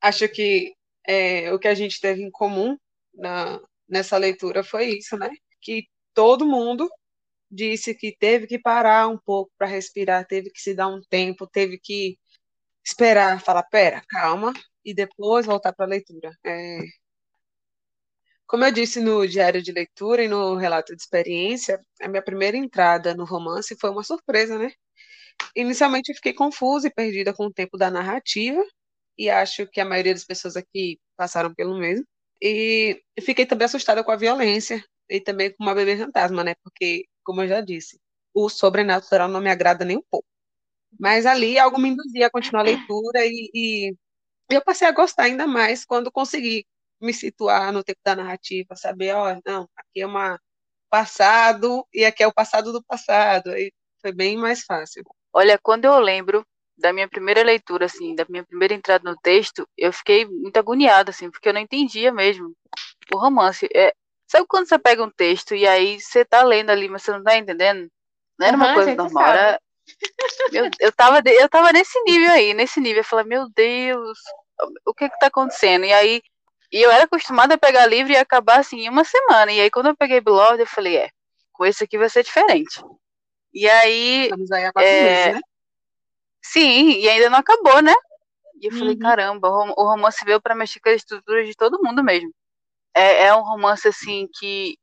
Acho 0.00 0.28
que 0.28 0.74
é, 1.06 1.52
o 1.52 1.58
que 1.58 1.68
a 1.68 1.74
gente 1.74 2.00
teve 2.00 2.22
em 2.22 2.30
comum 2.30 2.78
na, 3.14 3.60
nessa 3.88 4.16
leitura 4.16 4.64
foi 4.64 4.86
isso, 4.98 5.16
né? 5.16 5.30
Que 5.60 5.86
todo 6.14 6.46
mundo 6.46 6.88
disse 7.50 7.94
que 7.94 8.16
teve 8.16 8.46
que 8.46 8.58
parar 8.58 9.08
um 9.08 9.18
pouco 9.18 9.52
para 9.58 9.66
respirar, 9.68 10.26
teve 10.26 10.50
que 10.50 10.60
se 10.60 10.74
dar 10.74 10.88
um 10.88 11.00
tempo, 11.08 11.46
teve 11.46 11.78
que 11.78 12.18
esperar, 12.84 13.40
falar, 13.40 13.62
pera, 13.64 14.02
calma, 14.08 14.52
e 14.84 14.94
depois 14.94 15.46
voltar 15.46 15.72
para 15.72 15.86
a 15.86 15.88
leitura. 15.88 16.30
É... 16.44 16.78
Como 18.46 18.64
eu 18.64 18.72
disse 18.72 19.00
no 19.00 19.26
diário 19.26 19.62
de 19.62 19.72
leitura 19.72 20.22
e 20.24 20.28
no 20.28 20.56
relato 20.56 20.94
de 20.94 21.02
experiência, 21.02 21.80
a 22.00 22.08
minha 22.08 22.22
primeira 22.22 22.56
entrada 22.56 23.14
no 23.14 23.24
romance 23.24 23.76
foi 23.80 23.90
uma 23.90 24.02
surpresa, 24.04 24.58
né? 24.58 24.70
Inicialmente 25.56 26.10
eu 26.10 26.16
fiquei 26.16 26.32
confusa 26.34 26.88
e 26.88 26.94
perdida 26.94 27.32
com 27.32 27.46
o 27.46 27.52
tempo 27.52 27.78
da 27.78 27.90
narrativa, 27.90 28.62
e 29.18 29.30
acho 29.30 29.66
que 29.68 29.80
a 29.80 29.84
maioria 29.84 30.12
das 30.14 30.24
pessoas 30.24 30.56
aqui 30.56 31.00
passaram 31.16 31.54
pelo 31.54 31.78
mesmo. 31.78 32.06
E 32.46 33.02
fiquei 33.22 33.46
também 33.46 33.64
assustada 33.64 34.04
com 34.04 34.10
a 34.10 34.16
violência 34.16 34.84
e 35.08 35.18
também 35.18 35.50
com 35.50 35.64
uma 35.64 35.74
bebê 35.74 35.96
fantasma, 35.96 36.44
né? 36.44 36.54
Porque, 36.62 37.06
como 37.24 37.40
eu 37.40 37.48
já 37.48 37.62
disse, 37.62 37.98
o 38.34 38.50
sobrenatural 38.50 39.28
não 39.28 39.40
me 39.40 39.50
agrada 39.50 39.82
nem 39.82 39.96
um 39.96 40.02
pouco. 40.10 40.26
Mas 41.00 41.24
ali 41.24 41.58
algo 41.58 41.80
me 41.80 41.88
induzia 41.88 42.26
a 42.26 42.30
continuar 42.30 42.60
a 42.60 42.64
leitura 42.64 43.24
e, 43.24 43.50
e 43.54 43.96
eu 44.50 44.62
passei 44.62 44.86
a 44.86 44.92
gostar 44.92 45.24
ainda 45.24 45.46
mais 45.46 45.86
quando 45.86 46.12
consegui 46.12 46.66
me 47.00 47.14
situar 47.14 47.72
no 47.72 47.82
tempo 47.82 48.00
da 48.04 48.14
narrativa, 48.14 48.76
saber, 48.76 49.14
ó, 49.14 49.40
não, 49.46 49.66
aqui 49.74 50.02
é 50.02 50.06
uma 50.06 50.38
passado 50.90 51.86
e 51.94 52.04
aqui 52.04 52.22
é 52.22 52.26
o 52.26 52.32
passado 52.32 52.74
do 52.74 52.84
passado. 52.84 53.52
Foi 54.02 54.12
bem 54.12 54.36
mais 54.36 54.64
fácil. 54.64 55.02
Olha, 55.32 55.58
quando 55.62 55.86
eu 55.86 55.98
lembro 55.98 56.46
da 56.76 56.92
minha 56.92 57.08
primeira 57.08 57.42
leitura, 57.42 57.86
assim, 57.86 58.14
da 58.14 58.26
minha 58.28 58.44
primeira 58.44 58.74
entrada 58.74 59.08
no 59.08 59.16
texto, 59.16 59.68
eu 59.76 59.92
fiquei 59.92 60.26
muito 60.26 60.56
agoniada, 60.56 61.10
assim, 61.10 61.30
porque 61.30 61.48
eu 61.48 61.54
não 61.54 61.60
entendia 61.60 62.12
mesmo 62.12 62.52
o 63.12 63.18
romance. 63.18 63.68
É, 63.74 63.94
sabe 64.26 64.46
quando 64.48 64.68
você 64.68 64.78
pega 64.78 65.04
um 65.04 65.10
texto 65.10 65.54
e 65.54 65.66
aí 65.66 66.00
você 66.00 66.24
tá 66.24 66.42
lendo 66.42 66.70
ali, 66.70 66.88
mas 66.88 67.02
você 67.02 67.12
não 67.12 67.22
tá 67.22 67.36
entendendo? 67.36 67.88
Não 68.38 68.46
era 68.46 68.56
uma 68.56 68.68
uhum, 68.68 68.74
coisa 68.74 68.94
normal, 68.94 69.26
era... 69.26 69.60
eu, 70.52 70.68
eu, 70.80 70.92
tava, 70.92 71.22
eu 71.24 71.48
tava 71.48 71.72
nesse 71.72 72.00
nível 72.02 72.32
aí, 72.32 72.54
nesse 72.54 72.80
nível. 72.80 73.00
Eu 73.00 73.04
falei, 73.04 73.26
meu 73.26 73.48
Deus, 73.54 74.18
o 74.86 74.94
que 74.94 75.08
que 75.08 75.18
tá 75.18 75.26
acontecendo? 75.28 75.84
E 75.84 75.92
aí, 75.92 76.22
E 76.72 76.82
eu 76.82 76.90
era 76.90 77.04
acostumada 77.04 77.54
a 77.54 77.58
pegar 77.58 77.86
livro 77.86 78.12
e 78.12 78.16
acabar 78.16 78.58
assim 78.58 78.80
em 78.80 78.88
uma 78.88 79.04
semana. 79.04 79.52
E 79.52 79.60
aí 79.60 79.70
quando 79.70 79.86
eu 79.88 79.96
peguei 79.96 80.20
Beloved, 80.20 80.60
eu 80.60 80.66
falei, 80.66 80.96
é, 80.96 81.10
com 81.52 81.64
esse 81.64 81.84
aqui 81.84 81.96
vai 81.96 82.08
ser 82.08 82.24
diferente. 82.24 82.82
E 83.52 83.68
aí. 83.68 84.24
Estamos 84.24 84.50
aí 84.50 84.64
há 84.64 84.72
quatro 84.72 84.90
é... 84.90 85.02
meses, 85.02 85.34
né? 85.34 85.40
Sim, 86.44 86.90
e 87.00 87.08
ainda 87.10 87.30
não 87.30 87.40
acabou, 87.40 87.82
né? 87.82 87.94
E 88.60 88.66
eu 88.68 88.72
Uhum. 88.72 88.78
falei, 88.80 88.96
caramba, 88.98 89.48
o 89.48 89.52
rom- 89.52 89.74
o 89.78 89.84
romance 89.90 90.24
veio 90.24 90.40
pra 90.42 90.54
mexer 90.56 90.80
com 90.80 90.90
a 90.90 90.94
estrutura 90.94 91.44
de 91.44 91.54
todo 91.56 91.82
mundo 91.82 92.04
mesmo. 92.04 92.32
É, 92.94 93.26
é 93.26 93.34
um 93.36 93.42
romance, 93.42 93.88
assim, 93.88 94.28
que, 94.38 94.78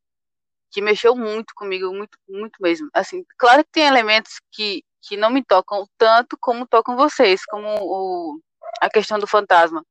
que 0.72 0.82
mexeu 0.82 1.16
muito 1.16 1.54
comigo, 1.56 1.94
muito, 1.94 2.18
muito 2.30 2.58
mesmo. 2.62 2.90
Assim, 2.94 3.26
claro 3.38 3.64
que 3.66 3.72
tem 3.74 3.86
elementos 3.88 4.40
que, 4.52 4.84
que 5.02 5.18
não 5.18 5.30
me 5.32 5.44
tocam 5.46 5.86
tanto 5.98 6.38
como 6.42 6.68
tocam 6.68 6.98
vocês, 6.98 7.46
como 7.46 7.68
o, 7.82 8.40
a 8.82 8.90
questão 8.90 9.20
do 9.20 9.28
fantasma. 9.28 9.84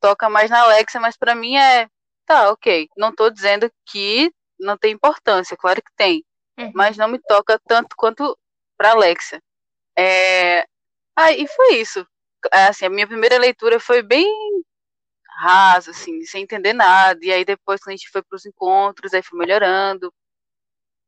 Toca 0.00 0.28
mais 0.30 0.50
na 0.50 0.62
Alexa, 0.62 1.00
mas 1.00 1.16
pra 1.16 1.34
mim 1.34 1.56
é, 1.56 1.88
tá, 2.26 2.50
ok. 2.52 2.88
Não 2.96 3.14
tô 3.14 3.30
dizendo 3.30 3.70
que 3.86 4.32
não 4.60 4.76
tem 4.78 4.92
importância, 4.94 5.56
claro 5.56 5.82
que 5.82 5.92
tem 5.96 6.24
Uhum. 6.58 6.72
mas 6.74 6.96
não 6.98 7.08
me 7.08 7.18
toca 7.18 7.58
tanto 7.66 7.96
quanto 7.96 8.38
para 8.78 8.92
Alexa. 8.92 9.40
É... 9.98 10.66
Ah, 11.16 11.32
e 11.32 11.46
foi 11.48 11.76
isso. 11.80 12.06
É, 12.52 12.66
Assim, 12.68 12.86
a 12.86 12.90
minha 12.90 13.06
primeira 13.06 13.38
leitura 13.38 13.78
foi 13.80 14.02
bem 14.02 14.26
rasa, 15.40 15.90
assim, 15.90 16.22
sem 16.24 16.42
entender 16.42 16.72
nada. 16.72 17.18
E 17.24 17.32
aí 17.32 17.44
depois, 17.44 17.80
quando 17.80 17.94
a 17.94 17.96
gente 17.96 18.10
foi 18.10 18.22
para 18.22 18.36
os 18.36 18.46
encontros, 18.46 19.12
aí 19.14 19.22
foi 19.22 19.38
melhorando. 19.38 20.12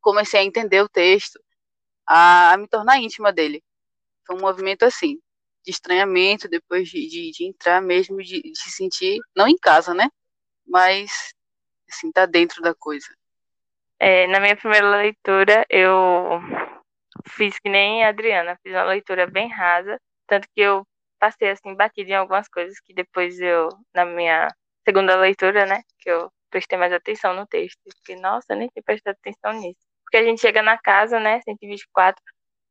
Comecei 0.01 0.41
a 0.41 0.45
entender 0.45 0.83
o 0.83 0.89
texto, 0.89 1.41
a, 2.09 2.53
a 2.55 2.59
me 2.59 2.69
tornar 2.69 2.99
íntima 2.99 3.33
dele. 3.33 3.63
Foi 4.27 4.37
um 4.37 4.41
movimento 4.41 4.85
assim, 4.85 5.19
de 5.65 5.73
estranhamento, 5.73 6.49
depois 6.49 6.89
de, 6.89 7.09
de, 7.09 7.33
de 7.33 7.47
entrar 7.47 7.83
mesmo, 7.83 8.19
de, 8.23 8.43
de 8.43 8.59
se 8.59 8.71
sentir, 8.73 9.21
não 9.37 9.49
em 9.49 9.59
casa, 9.59 9.95
né? 9.95 10.09
Mas, 10.67 11.35
assim, 11.91 12.13
tá 12.13 12.27
dentro 12.27 12.63
da 12.63 12.75
coisa. 12.75 13.07
É, 14.01 14.27
na 14.29 14.41
minha 14.41 14.57
primeira 14.57 14.91
leitura, 14.99 15.67
eu 15.71 16.41
fiz 17.29 17.59
que 17.59 17.69
nem 17.69 18.05
a 18.05 18.09
Adriana, 18.09 18.59
fiz 18.63 18.73
uma 18.73 18.85
leitura 18.85 19.27
bem 19.27 19.49
rasa, 19.49 19.99
tanto 20.27 20.49
que 20.55 20.61
eu 20.61 20.87
passei 21.19 21.51
assim, 21.51 21.75
batido 21.75 22.11
em 22.11 22.15
algumas 22.15 22.49
coisas 22.49 22.79
que 22.81 22.93
depois 22.95 23.41
eu, 23.41 23.69
na 23.95 24.05
minha 24.05 24.49
segunda 24.85 25.17
leitura, 25.17 25.67
né, 25.67 25.83
que 25.99 26.11
eu 26.11 26.31
prestei 26.51 26.79
mais 26.79 26.93
atenção 26.93 27.35
no 27.35 27.47
texto, 27.47 27.79
e 27.87 27.93
fiquei, 27.97 28.17
nossa, 28.17 28.55
nem 28.55 28.69
tinha 28.69 28.83
prestado 28.83 29.17
atenção 29.17 29.53
nisso. 29.61 29.81
Porque 30.05 30.19
a 30.19 30.23
gente 30.23 30.41
chega 30.41 30.63
na 30.63 30.79
casa, 30.79 31.19
né, 31.19 31.41
124, 31.43 32.23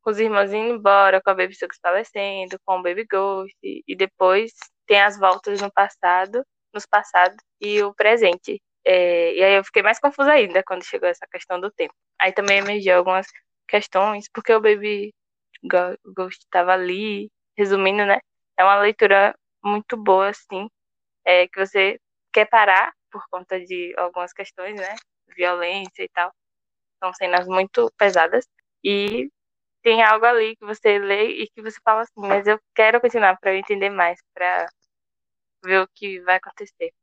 com 0.02 0.12
os 0.12 0.20
irmãos 0.20 0.54
indo 0.54 0.76
embora, 0.76 1.22
com 1.22 1.30
a 1.32 1.34
Baby 1.34 1.56
Sucks 1.56 1.80
falecendo, 1.82 2.58
com 2.66 2.80
o 2.80 2.84
Baby 2.84 3.06
Ghost, 3.06 3.56
e 3.64 3.96
depois 3.96 4.52
tem 4.86 5.02
as 5.02 5.18
voltas 5.18 5.62
no 5.62 5.72
passado, 5.72 6.46
nos 6.74 6.86
passados, 6.86 7.38
e 7.60 7.82
o 7.82 7.94
presente. 7.94 8.62
É, 8.86 9.34
e 9.34 9.44
aí 9.44 9.56
eu 9.56 9.64
fiquei 9.64 9.82
mais 9.82 10.00
confusa 10.00 10.32
ainda 10.32 10.62
quando 10.64 10.84
chegou 10.86 11.08
essa 11.08 11.26
questão 11.32 11.60
do 11.60 11.72
tempo. 11.72 11.94
Aí 12.20 12.34
também 12.34 12.60
emergiu 12.60 12.98
algumas 12.98 13.28
questões, 13.68 14.28
porque 14.34 14.54
o 14.54 14.62
Baby 14.62 15.14
Ghost 16.16 16.40
estava 16.46 16.74
ali, 16.74 17.30
resumindo, 17.58 18.06
né? 18.06 18.20
É 18.58 18.64
uma 18.64 18.80
leitura 18.82 19.36
muito 19.64 19.98
boa, 19.98 20.30
assim, 20.30 20.70
é, 21.26 21.48
que 21.48 21.60
você 21.66 22.00
quer 22.34 22.48
parar 22.50 22.94
por 23.12 23.24
conta 23.32 23.60
de 23.60 23.94
algumas 23.98 24.34
questões, 24.34 24.76
né? 24.80 24.96
Violência 25.38 26.04
e 26.04 26.10
tal. 26.10 26.32
São 27.04 27.14
cenas 27.14 27.48
muito 27.48 27.92
pesadas. 27.98 28.46
E 28.84 29.30
tem 29.84 30.04
algo 30.04 30.26
ali 30.26 30.56
que 30.58 30.66
você 30.66 31.00
lê 31.00 31.30
e 31.44 31.50
que 31.50 31.62
você 31.62 31.80
fala 31.84 32.02
assim, 32.04 32.14
mas 32.28 32.48
eu 32.48 32.60
quero 32.76 33.02
continuar 33.02 33.38
para 33.40 33.54
eu 33.54 33.58
entender 33.60 33.90
mais, 33.90 34.20
para 34.34 34.68
ver 35.66 35.82
o 35.82 35.88
que 35.96 36.22
vai 36.22 36.38
acontecer. 36.38 36.94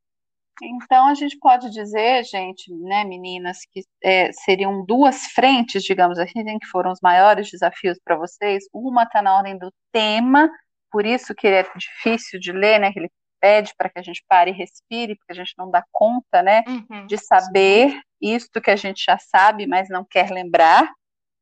Então, 0.63 1.07
a 1.07 1.15
gente 1.15 1.39
pode 1.39 1.71
dizer, 1.71 2.25
gente, 2.25 2.73
né, 2.75 3.05
meninas, 3.05 3.59
que 3.73 3.83
é, 4.03 4.31
seriam 4.33 4.85
duas 4.85 5.27
frentes, 5.29 5.83
digamos 5.83 6.19
assim, 6.19 6.45
que 6.59 6.67
foram 6.67 6.93
os 6.93 7.01
maiores 7.03 7.51
desafios 7.51 7.99
para 8.05 8.17
vocês. 8.17 8.65
Uma 8.73 9.05
está 9.05 9.23
na 9.23 9.37
ordem 9.37 9.57
do 9.59 9.73
tema, 9.93 10.51
por 10.91 11.07
isso 11.07 11.35
que 11.35 11.47
é 11.47 11.65
difícil 11.77 12.39
de 12.41 12.53
ler, 12.53 12.79
né, 12.81 12.93
que 12.93 12.99
ele 12.99 13.11
pede 13.41 13.73
para 13.77 13.89
que 13.89 13.99
a 13.99 14.03
gente 14.03 14.23
pare 14.29 14.51
e 14.51 14.55
respire, 14.55 15.17
porque 15.17 15.33
a 15.33 15.35
gente 15.37 15.55
não 15.57 15.71
dá 15.71 15.83
conta, 15.91 16.43
né, 16.43 16.63
Uhum. 16.69 17.07
de 17.07 17.17
saber 17.17 17.99
isto 18.21 18.61
que 18.61 18.71
a 18.71 18.77
gente 18.77 19.03
já 19.05 19.17
sabe, 19.19 19.67
mas 19.67 19.89
não 19.89 20.05
quer 20.05 20.31
lembrar, 20.31 20.87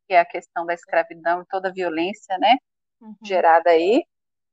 que 0.07 0.15
é 0.15 0.21
a 0.21 0.25
questão 0.25 0.65
da 0.65 0.75
escravidão 0.75 1.43
e 1.43 1.47
toda 1.51 1.69
a 1.69 1.73
violência, 1.73 2.39
né, 2.39 2.57
Uhum. 3.01 3.15
gerada 3.25 3.71
aí, 3.71 4.05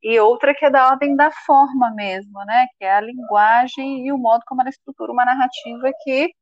e 0.04 0.20
outra 0.20 0.54
que 0.54 0.66
é 0.66 0.70
da 0.70 0.88
ordem 0.90 1.16
da 1.16 1.32
forma 1.32 1.92
mesmo, 1.96 2.44
né, 2.46 2.68
que 2.78 2.86
é 2.86 2.92
a 2.94 3.02
linguagem 3.02 4.06
e 4.06 4.12
o 4.12 4.18
modo 4.18 4.44
como 4.46 4.62
ela 4.62 4.70
estrutura 4.70 5.12
uma 5.12 5.26
narrativa 5.26 5.92
que 6.04 6.34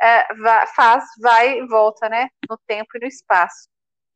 é, 0.00 0.66
faz, 0.74 1.04
vai 1.20 1.58
e 1.58 1.66
volta, 1.66 2.08
né, 2.08 2.28
no 2.48 2.58
tempo 2.66 2.88
e 2.96 3.00
no 3.00 3.06
espaço. 3.06 3.68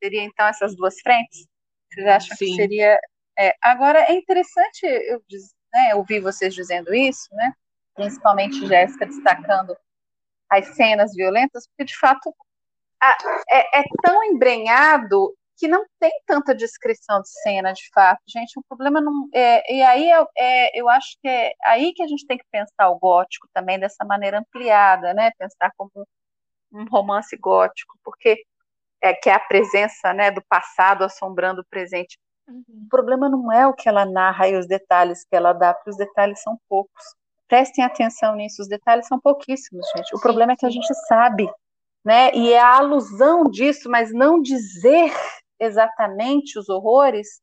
Seria 0.03 0.23
então 0.23 0.47
essas 0.47 0.75
duas 0.75 0.99
frentes? 1.01 1.45
Vocês 1.93 2.07
acham 2.07 2.37
que 2.37 2.45
Sim. 2.47 2.55
seria? 2.55 2.99
é, 3.37 3.55
agora 3.61 3.99
é 4.01 4.13
interessante 4.13 4.85
eu 4.85 5.21
né, 5.73 5.95
ouvir 5.95 6.19
vocês 6.19 6.53
dizendo 6.53 6.93
isso, 6.93 7.33
né, 7.33 7.53
principalmente 7.95 8.65
Jéssica 8.65 9.05
destacando 9.05 9.75
as 10.49 10.65
cenas 10.75 11.13
violentas, 11.13 11.67
porque 11.67 11.85
de 11.85 11.97
fato 11.97 12.33
a- 13.01 13.17
é, 13.49 13.79
é 13.81 13.83
tão 14.03 14.23
embrenhado 14.23 15.33
que 15.59 15.67
não 15.67 15.85
tem 15.99 16.11
tanta 16.25 16.55
descrição 16.55 17.21
de 17.21 17.29
cena, 17.43 17.73
de 17.73 17.89
fato, 17.93 18.21
gente. 18.27 18.57
O 18.57 18.63
problema 18.67 19.01
não 19.01 19.29
é. 19.33 19.73
E 19.73 19.81
aí 19.83 20.09
é, 20.11 20.25
é- 20.37 20.79
eu 20.79 20.89
acho 20.89 21.17
que 21.21 21.27
é 21.27 21.53
aí 21.65 21.93
que 21.93 22.01
a 22.03 22.07
gente 22.07 22.25
tem 22.25 22.37
que 22.37 22.45
pensar 22.51 22.89
o 22.89 22.97
gótico 22.99 23.47
também 23.53 23.79
dessa 23.79 24.05
maneira 24.05 24.39
ampliada, 24.39 25.13
né? 25.13 25.31
Pensar 25.37 25.71
como 25.77 25.91
um 26.71 26.85
romance 26.89 27.35
gótico, 27.37 27.95
porque 28.03 28.43
é 29.01 29.13
que 29.13 29.29
é 29.29 29.33
a 29.33 29.39
presença, 29.39 30.13
né, 30.13 30.31
do 30.31 30.41
passado 30.49 31.03
assombrando 31.03 31.61
o 31.61 31.65
presente. 31.69 32.17
Uhum. 32.47 32.63
O 32.85 32.89
problema 32.89 33.29
não 33.29 33.51
é 33.51 33.67
o 33.67 33.73
que 33.73 33.87
ela 33.87 34.05
narra 34.05 34.47
e 34.47 34.57
os 34.57 34.67
detalhes 34.67 35.23
que 35.23 35.35
ela 35.35 35.53
dá, 35.53 35.73
porque 35.73 35.89
os 35.91 35.97
detalhes 35.97 36.41
são 36.41 36.57
poucos. 36.67 37.03
Prestem 37.47 37.83
atenção 37.83 38.35
nisso, 38.35 38.61
os 38.61 38.67
detalhes 38.67 39.07
são 39.07 39.19
pouquíssimos, 39.19 39.85
gente. 39.95 40.13
O 40.13 40.17
Sim, 40.17 40.23
problema 40.23 40.53
é 40.53 40.55
que 40.55 40.65
a 40.65 40.69
gente 40.69 40.93
sabe, 41.07 41.49
né? 42.03 42.31
E 42.33 42.53
é 42.53 42.59
a 42.59 42.77
alusão 42.77 43.43
disso, 43.43 43.89
mas 43.89 44.13
não 44.13 44.41
dizer 44.41 45.11
exatamente 45.59 46.57
os 46.57 46.69
horrores 46.69 47.41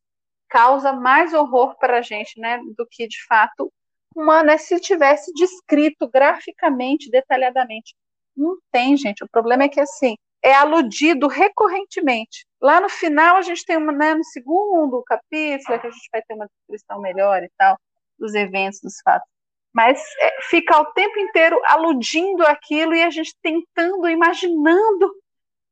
causa 0.49 0.93
mais 0.93 1.33
horror 1.33 1.77
para 1.77 1.99
a 1.99 2.01
gente, 2.01 2.39
né, 2.39 2.59
do 2.75 2.87
que 2.89 3.07
de 3.07 3.23
fato 3.25 3.71
uma, 4.15 4.43
né, 4.43 4.57
se 4.57 4.79
tivesse 4.79 5.31
descrito 5.33 6.09
graficamente, 6.09 7.09
detalhadamente. 7.11 7.95
Não 8.35 8.57
tem, 8.71 8.97
gente. 8.97 9.23
O 9.23 9.29
problema 9.29 9.63
é 9.63 9.69
que 9.69 9.79
assim 9.79 10.15
é 10.43 10.53
aludido 10.53 11.27
recorrentemente. 11.27 12.45
Lá 12.61 12.79
no 12.79 12.89
final 12.89 13.37
a 13.37 13.41
gente 13.41 13.65
tem 13.65 13.77
uma, 13.77 13.91
né, 13.91 14.13
no 14.15 14.23
segundo 14.23 15.03
capítulo 15.03 15.75
é 15.75 15.79
que 15.79 15.87
a 15.87 15.91
gente 15.91 16.09
vai 16.11 16.21
ter 16.21 16.33
uma 16.33 16.47
descrição 16.47 17.01
melhor 17.01 17.43
e 17.43 17.49
tal 17.57 17.77
dos 18.17 18.33
eventos, 18.33 18.79
dos 18.81 18.95
fatos. 19.03 19.27
Mas 19.73 20.01
é, 20.19 20.41
fica 20.49 20.79
o 20.79 20.85
tempo 20.93 21.19
inteiro 21.19 21.59
aludindo 21.65 22.43
aquilo 22.47 22.95
e 22.95 23.03
a 23.03 23.09
gente 23.09 23.35
tentando, 23.43 24.09
imaginando 24.09 25.13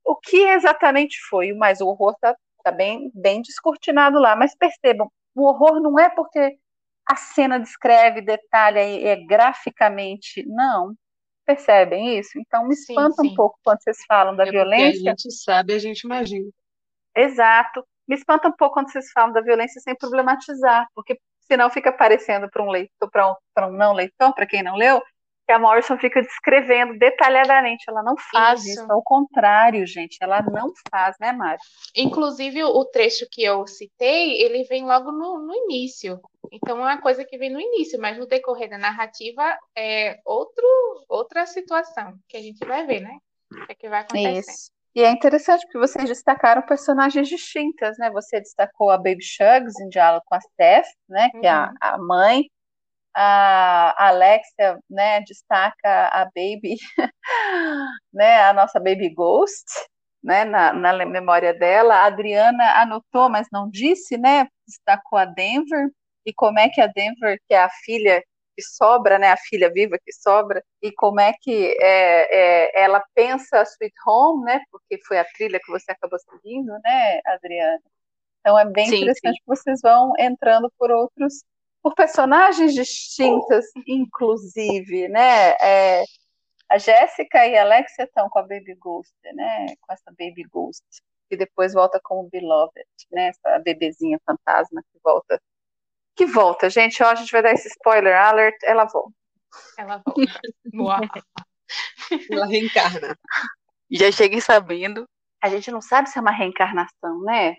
o 0.06 0.16
que 0.18 0.38
exatamente 0.38 1.18
foi. 1.30 1.54
Mas 1.54 1.82
o 1.82 1.88
horror 1.88 2.12
está 2.14 2.36
tá 2.64 2.72
bem, 2.72 3.12
bem 3.14 3.42
descortinado 3.42 4.20
lá. 4.20 4.36
Mas 4.36 4.56
percebam, 4.56 5.12
o 5.36 5.44
horror 5.48 5.82
não 5.82 6.00
é 6.00 6.10
porque 6.10 6.58
a 7.08 7.16
cena 7.16 7.60
descreve, 7.60 8.22
detalha 8.22 8.84
e 8.84 9.06
é 9.06 9.16
graficamente. 9.26 10.46
Não. 10.48 10.94
Percebem 11.46 12.18
isso? 12.20 12.40
Então 12.40 12.68
me 12.68 12.76
Sim, 12.76 12.94
espanta 12.94 13.22
um 13.22 13.30
sim. 13.30 13.36
pouco 13.36 13.60
quando 13.64 13.82
vocês 13.84 13.98
falam 14.08 14.36
da 14.36 14.46
É 14.46 14.52
porque 14.52 14.86
a 14.88 14.92
violência. 14.92 15.00
gente 15.02 15.32
sabe, 15.32 15.74
a 15.74 15.80
gente 15.80 16.02
imagina. 16.02 16.50
Exato. 17.16 17.86
Me 18.08 18.16
espanta 18.16 18.48
um 18.48 18.52
pouco 18.52 18.76
quando 18.76 18.92
vocês 18.92 19.12
falam 19.12 19.34
da 19.34 19.42
violência 19.42 19.82
sem 19.82 19.96
problematizar, 19.96 20.88
porque 20.96 21.20
senão 21.42 21.70
fica 21.70 21.92
parecendo 21.92 22.50
para 22.50 22.64
um 22.64 22.70
leitor, 22.70 23.10
para 23.12 23.32
um, 23.32 23.36
para 23.54 23.68
um 23.68 23.72
não 23.72 23.94
leitor, 23.94 24.34
para 24.34 24.46
quem 24.46 24.64
não 24.64 24.76
leu, 24.76 25.02
que 25.46 25.52
a 25.54 25.60
Morrison 25.60 25.98
fica 25.98 26.22
descrevendo 26.22 26.98
detalhadamente. 26.98 27.86
Ela 27.88 28.02
não 28.04 28.16
faz 28.32 28.62
Isso. 28.66 28.82
isso, 28.82 28.92
ao 28.92 29.04
contrário, 29.04 29.86
gente. 29.86 30.18
Ela 30.22 30.42
não 30.42 30.72
faz, 30.90 31.16
né, 31.20 31.32
Mari? 31.32 31.60
Inclusive, 31.96 32.64
o 32.64 32.86
trecho 32.86 33.26
que 33.32 33.44
eu 33.44 33.66
citei, 33.68 34.42
ele 34.42 34.64
vem 34.64 34.86
logo 34.86 35.12
no, 35.12 35.40
no 35.40 35.54
início. 35.54 36.20
Então, 36.52 36.78
é 36.80 36.82
uma 36.82 37.02
coisa 37.02 37.24
que 37.24 37.38
vem 37.38 37.52
no 37.52 37.60
início, 37.60 38.00
mas 38.00 38.18
no 38.18 38.26
decorrer 38.28 38.70
da 38.70 38.78
narrativa 38.78 39.58
é 39.78 40.18
outro, 40.26 40.66
outra 41.08 41.46
situação 41.46 42.14
que 42.28 42.38
a 42.38 42.42
gente 42.42 42.66
vai 42.66 42.86
ver, 42.86 43.02
né? 43.02 43.18
O 43.52 43.66
que, 43.68 43.72
é 43.72 43.76
que 43.76 43.90
vai 43.90 44.00
acontecer. 44.02 44.40
Isso. 44.40 44.76
E 44.96 45.04
é 45.04 45.12
interessante 45.12 45.62
porque 45.66 45.78
vocês 45.78 46.08
destacaram 46.08 46.62
personagens 46.62 47.28
distintas, 47.28 47.98
né? 47.98 48.10
Você 48.12 48.40
destacou 48.40 48.90
a 48.90 48.98
Baby 48.98 49.22
Shugs 49.22 49.78
em 49.82 49.90
diálogo 49.90 50.24
com 50.26 50.36
a 50.36 50.40
Steph, 50.40 50.88
né? 51.10 51.30
Que 51.32 51.46
é 51.46 51.50
a, 51.50 51.68
Uhum. 51.68 51.76
a 51.82 51.98
mãe. 51.98 52.44
A 53.16 54.08
Alexia, 54.08 54.80
né? 54.90 55.22
Destaca 55.22 56.10
a 56.10 56.26
Baby, 56.26 56.76
né? 58.14 58.42
A 58.44 58.54
nossa 58.54 58.80
Baby 58.80 59.10
Ghost, 59.10 59.66
né? 60.24 60.44
Na, 60.46 60.74
na 60.74 61.06
memória 61.06 61.54
dela. 61.54 61.96
A 61.96 62.06
Adriana 62.06 62.82
anotou, 62.82 63.30
mas 63.30 63.48
não 63.52 63.70
disse, 63.70 64.18
né? 64.18 64.48
Destacou 64.68 65.18
a 65.18 65.26
Denver. 65.26 65.90
E 66.26 66.34
como 66.34 66.60
é 66.60 66.70
que 66.70 66.82
a 66.82 66.88
Denver, 66.88 67.40
que 67.48 67.54
é 67.54 67.62
a 67.62 67.70
filha 67.86 68.24
que 68.56 68.62
sobra, 68.64 69.20
né, 69.20 69.32
a 69.32 69.38
filha 69.38 69.70
viva 69.70 69.98
que 70.04 70.14
sobra, 70.14 70.64
e 70.82 70.92
como 70.94 71.20
é 71.20 71.34
que 71.42 71.78
é, 71.82 72.78
é, 72.78 72.84
ela 72.84 73.04
pensa 73.14 73.62
Sweet 73.64 73.94
Home, 74.08 74.46
né, 74.46 74.62
porque 74.72 74.98
foi 75.06 75.20
a 75.20 75.26
trilha 75.26 75.60
que 75.60 75.70
você 75.72 75.92
acabou 75.92 76.18
seguindo, 76.20 76.72
né, 76.84 77.20
Adriana? 77.26 77.82
Então 78.40 78.58
é 78.58 78.66
bem 78.66 78.88
sim, 78.88 78.96
interessante 78.98 79.36
sim. 79.36 79.42
que 79.42 79.48
vocês 79.48 79.82
vão 79.84 80.14
entrando 80.18 80.72
por 80.80 80.90
outros, 80.90 81.44
por 81.86 81.94
personagens 81.94 82.74
distintas, 82.74 83.64
inclusive, 83.86 85.08
né? 85.08 85.52
É, 85.62 86.04
a 86.68 86.80
Jéssica 86.80 87.46
e 87.46 87.56
a 87.56 87.62
Alexia 87.62 88.06
estão 88.06 88.28
com 88.28 88.40
a 88.40 88.42
Baby 88.42 88.74
Ghost, 88.74 89.14
né? 89.36 89.68
Com 89.80 89.94
essa 89.94 90.10
Baby 90.18 90.46
Ghost, 90.52 90.84
que 91.30 91.38
depois 91.38 91.74
volta 91.74 92.00
como 92.04 92.28
Beloved, 92.28 92.88
né? 93.12 93.28
Essa 93.28 93.60
bebezinha 93.60 94.20
fantasma 94.26 94.82
que 94.92 95.00
volta 95.04 95.40
que 96.16 96.26
volta, 96.26 96.72
gente. 96.72 97.04
Ó, 97.04 97.08
a 97.08 97.14
gente 97.14 97.32
vai 97.32 97.44
dar 97.44 97.54
esse 97.54 97.68
spoiler 97.68 98.18
alert. 98.20 98.56
Ela 98.64 98.86
volta. 98.86 99.14
Ela 99.78 100.02
volta. 100.04 100.42
Boa. 100.74 101.02
ela 102.32 102.48
reencarna. 102.48 103.16
Já 103.92 104.12
cheguei 104.12 104.42
sabendo. 104.42 105.06
A 105.40 105.50
gente 105.50 105.70
não 105.70 105.82
sabe 105.82 106.10
se 106.10 106.18
é 106.18 106.22
uma 106.22 106.32
reencarnação, 106.32 107.22
né? 107.22 107.56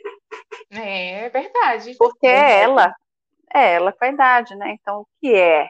É, 0.70 1.26
é 1.26 1.30
verdade. 1.30 1.94
Porque 1.96 2.26
é 2.26 2.62
ela. 2.62 2.92
É 3.54 3.74
ela 3.74 3.92
com 3.92 4.04
a 4.04 4.08
idade, 4.08 4.54
né? 4.56 4.76
Então, 4.80 5.00
o 5.00 5.06
que 5.20 5.34
é? 5.34 5.68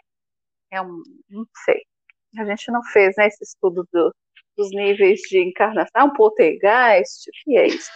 É 0.71 0.81
um. 0.81 1.03
Não 1.29 1.47
sei. 1.65 1.83
A 2.39 2.45
gente 2.45 2.71
não 2.71 2.83
fez, 2.85 3.15
né, 3.17 3.27
esse 3.29 3.43
estudo 3.45 3.87
do, 3.93 4.15
dos 4.57 4.71
níveis 4.71 5.21
de 5.23 5.39
encarnação. 5.39 5.91
É 5.95 6.05
um 6.05 6.12
poltergeist? 6.12 7.29
O 7.29 7.33
que 7.45 7.57
é 7.57 7.67
isso? 7.69 7.91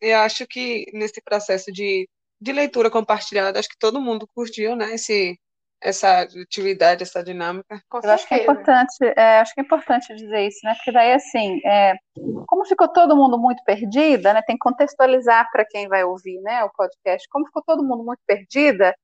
eu 0.00 0.18
acho 0.18 0.46
que 0.46 0.86
nesse 0.92 1.20
processo 1.22 1.72
de, 1.72 2.08
de 2.40 2.52
leitura 2.52 2.90
compartilhada, 2.90 3.58
acho 3.58 3.68
que 3.68 3.78
todo 3.78 4.00
mundo 4.00 4.28
curtiu, 4.34 4.76
né, 4.76 4.94
esse, 4.94 5.38
essa 5.88 6.20
atividade, 6.22 7.02
essa 7.02 7.22
dinâmica. 7.22 7.80
Com 7.88 8.00
eu 8.02 8.10
acho 8.10 8.26
que 8.26 8.34
é 8.34 8.42
importante, 8.42 8.96
é, 9.16 9.40
acho 9.40 9.54
que 9.54 9.60
é 9.60 9.64
importante 9.64 10.14
dizer 10.14 10.46
isso, 10.46 10.60
né? 10.64 10.74
Porque 10.74 10.92
daí 10.92 11.12
assim, 11.12 11.60
é, 11.64 11.94
como 12.46 12.64
ficou 12.64 12.88
todo 12.88 13.16
mundo 13.16 13.38
muito 13.38 13.62
perdida, 13.64 14.32
né? 14.32 14.42
Tem 14.42 14.56
que 14.56 14.60
contextualizar 14.60 15.48
para 15.52 15.64
quem 15.64 15.88
vai 15.88 16.04
ouvir, 16.04 16.40
né, 16.42 16.64
o 16.64 16.70
podcast. 16.70 17.28
Como 17.30 17.46
ficou 17.46 17.62
todo 17.62 17.84
mundo 17.84 18.04
muito 18.04 18.20
perdida, 18.26 18.94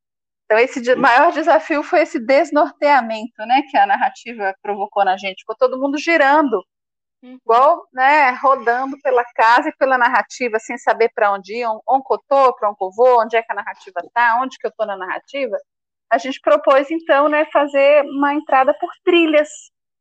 então 0.44 0.58
esse 0.58 0.94
maior 0.96 1.32
desafio 1.32 1.82
foi 1.82 2.02
esse 2.02 2.18
desnorteamento, 2.18 3.46
né, 3.46 3.62
que 3.70 3.76
a 3.76 3.86
narrativa 3.86 4.54
provocou 4.62 5.04
na 5.04 5.16
gente. 5.16 5.40
Ficou 5.40 5.56
todo 5.56 5.80
mundo 5.80 5.98
girando 5.98 6.62
Uhum. 7.22 7.38
Igual, 7.44 7.86
né, 7.92 8.30
rodando 8.32 8.98
pela 9.00 9.24
casa 9.34 9.68
e 9.68 9.76
pela 9.76 9.96
narrativa, 9.96 10.58
sem 10.58 10.76
saber 10.76 11.10
para 11.14 11.32
onde 11.32 11.54
ir, 11.54 11.66
onde 11.66 12.04
eu 12.10 12.16
estou, 12.16 12.54
para 12.56 12.68
onde 12.68 12.78
eu 12.80 12.90
vou, 12.90 13.22
onde 13.22 13.36
é 13.36 13.42
que 13.42 13.52
a 13.52 13.54
narrativa 13.54 14.00
está, 14.04 14.40
onde 14.42 14.58
que 14.58 14.66
eu 14.66 14.70
estou 14.70 14.86
na 14.86 14.96
narrativa. 14.96 15.56
A 16.12 16.18
gente 16.18 16.38
propôs, 16.42 16.90
então, 16.90 17.26
né, 17.26 17.46
fazer 17.50 18.04
uma 18.04 18.34
entrada 18.34 18.74
por 18.78 18.90
trilhas, 19.02 19.48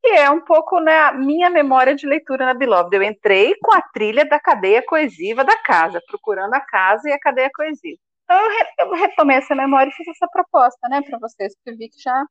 que 0.04 0.10
é 0.10 0.30
um 0.30 0.42
pouco 0.42 0.78
né, 0.82 1.00
a 1.00 1.14
minha 1.14 1.50
memória 1.50 1.96
de 1.96 2.06
leitura 2.06 2.46
na 2.46 2.54
Beloved. 2.54 2.94
Eu 2.94 3.02
entrei 3.02 3.56
com 3.62 3.74
a 3.74 3.82
trilha 3.82 4.26
da 4.26 4.38
cadeia 4.38 4.84
coesiva 4.86 5.46
da 5.46 5.56
casa, 5.64 6.02
procurando 6.06 6.54
a 6.54 6.60
casa 6.60 7.08
e 7.08 7.14
a 7.14 7.20
cadeia 7.20 7.50
coesiva. 7.56 7.98
Então, 8.26 8.38
eu 8.80 8.94
retomei 8.94 9.38
essa 9.38 9.56
memória 9.56 9.90
e 9.90 9.94
fiz 9.94 10.06
essa 10.10 10.28
proposta, 10.28 10.90
né, 10.90 11.02
para 11.02 11.18
vocês, 11.18 11.56
porque 11.56 11.70
eu 11.70 11.78
vi 11.78 11.88
que 11.88 12.02
já, 12.02 12.26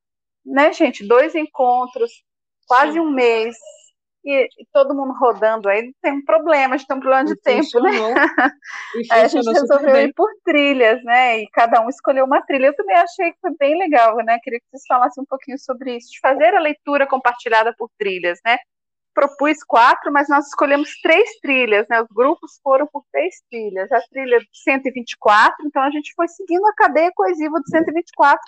né, 0.44 0.74
gente, 0.74 1.06
dois 1.06 1.34
encontros, 1.34 2.10
quase 2.66 3.00
um 3.00 3.10
mês, 3.10 3.56
e, 4.24 4.44
e, 4.58 4.66
todo 4.72 4.94
mundo 4.94 5.14
rodando 5.14 5.68
aí, 5.68 5.92
tem 6.02 6.12
um 6.12 6.24
problema, 6.24 6.74
a 6.74 6.76
gente 6.76 6.86
tem 6.86 6.96
um 6.96 7.00
problema 7.00 7.24
de 7.24 7.32
e 7.32 7.36
tempo, 7.36 7.80
né? 7.80 7.90
a 9.10 9.26
gente 9.26 9.50
resolveu 9.50 9.96
ir 9.96 10.12
por 10.14 10.28
trilhas, 10.44 11.02
né? 11.04 11.40
E 11.40 11.48
cada 11.50 11.80
um 11.80 11.88
escolheu 11.88 12.26
uma 12.26 12.42
trilha. 12.42 12.66
Eu 12.66 12.76
também 12.76 12.96
achei 12.96 13.32
que 13.32 13.38
foi 13.40 13.52
bem 13.58 13.78
legal, 13.78 14.16
né? 14.16 14.38
Queria 14.42 14.60
que 14.60 14.66
vocês 14.70 14.82
falassem 14.86 15.22
um 15.22 15.26
pouquinho 15.26 15.58
sobre 15.58 15.96
isso, 15.96 16.10
de 16.10 16.20
fazer 16.20 16.54
a 16.54 16.60
leitura 16.60 17.06
compartilhada 17.06 17.74
por 17.78 17.88
trilhas, 17.98 18.38
né? 18.44 18.58
Propus 19.14 19.64
quatro, 19.64 20.12
mas 20.12 20.28
nós 20.28 20.46
escolhemos 20.48 20.90
três 21.02 21.40
trilhas, 21.40 21.86
né? 21.88 22.02
Os 22.02 22.08
grupos 22.14 22.60
foram 22.62 22.86
por 22.86 23.02
três 23.10 23.36
trilhas. 23.50 23.90
A 23.90 24.00
trilha 24.10 24.38
124, 24.52 25.66
então 25.66 25.82
a 25.82 25.90
gente 25.90 26.12
foi 26.14 26.28
seguindo 26.28 26.66
a 26.66 26.74
cadeia 26.74 27.10
coesiva 27.14 27.58
do 27.58 27.68
124 27.68 28.38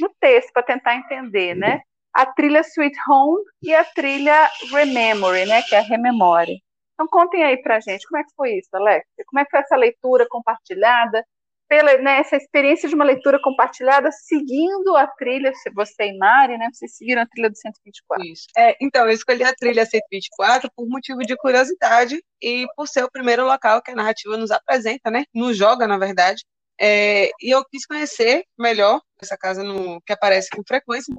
no 0.00 0.10
texto 0.20 0.52
para 0.52 0.62
tentar 0.62 0.96
entender, 0.96 1.54
né? 1.54 1.80
A 2.14 2.26
trilha 2.26 2.60
Sweet 2.60 2.96
Home 3.08 3.42
e 3.62 3.74
a 3.74 3.84
trilha 3.84 4.48
Rememory, 4.70 5.46
né, 5.46 5.62
que 5.62 5.74
é 5.74 5.78
a 5.78 5.82
Rememore. 5.82 6.62
Então 6.94 7.08
contem 7.08 7.42
aí 7.42 7.60
pra 7.60 7.80
gente, 7.80 8.06
como 8.06 8.20
é 8.20 8.24
que 8.24 8.34
foi 8.36 8.52
isso, 8.54 8.68
Alex? 8.72 9.04
Como 9.26 9.40
é 9.40 9.44
que 9.44 9.50
foi 9.50 9.60
essa 9.60 9.76
leitura 9.76 10.26
compartilhada, 10.30 11.24
pela, 11.68 11.96
né, 11.98 12.18
essa 12.20 12.36
experiência 12.36 12.88
de 12.88 12.94
uma 12.94 13.04
leitura 13.04 13.40
compartilhada 13.42 14.10
seguindo 14.12 14.96
a 14.96 15.06
trilha, 15.06 15.52
você 15.74 16.04
e 16.04 16.18
Mari, 16.18 16.56
né, 16.58 16.68
vocês 16.72 16.96
seguiram 16.96 17.22
a 17.22 17.26
trilha 17.26 17.50
do 17.50 17.56
124. 17.56 18.24
Isso. 18.26 18.46
É, 18.56 18.76
então, 18.80 19.06
eu 19.06 19.12
escolhi 19.12 19.42
a 19.42 19.54
trilha 19.54 19.84
124 19.84 20.70
por 20.76 20.86
motivo 20.88 21.20
de 21.20 21.36
curiosidade 21.36 22.22
e 22.40 22.66
por 22.76 22.86
ser 22.86 23.02
o 23.02 23.10
primeiro 23.10 23.44
local 23.44 23.82
que 23.82 23.90
a 23.90 23.94
narrativa 23.94 24.36
nos 24.36 24.50
apresenta, 24.50 25.10
né, 25.10 25.24
nos 25.34 25.56
joga, 25.56 25.86
na 25.86 25.98
verdade, 25.98 26.44
é, 26.80 27.30
e 27.40 27.54
eu 27.54 27.64
quis 27.64 27.86
conhecer 27.86 28.44
melhor 28.58 29.00
essa 29.20 29.36
casa 29.36 29.62
no, 29.62 30.00
que 30.02 30.12
aparece 30.12 30.50
com 30.50 30.62
frequência 30.66 31.14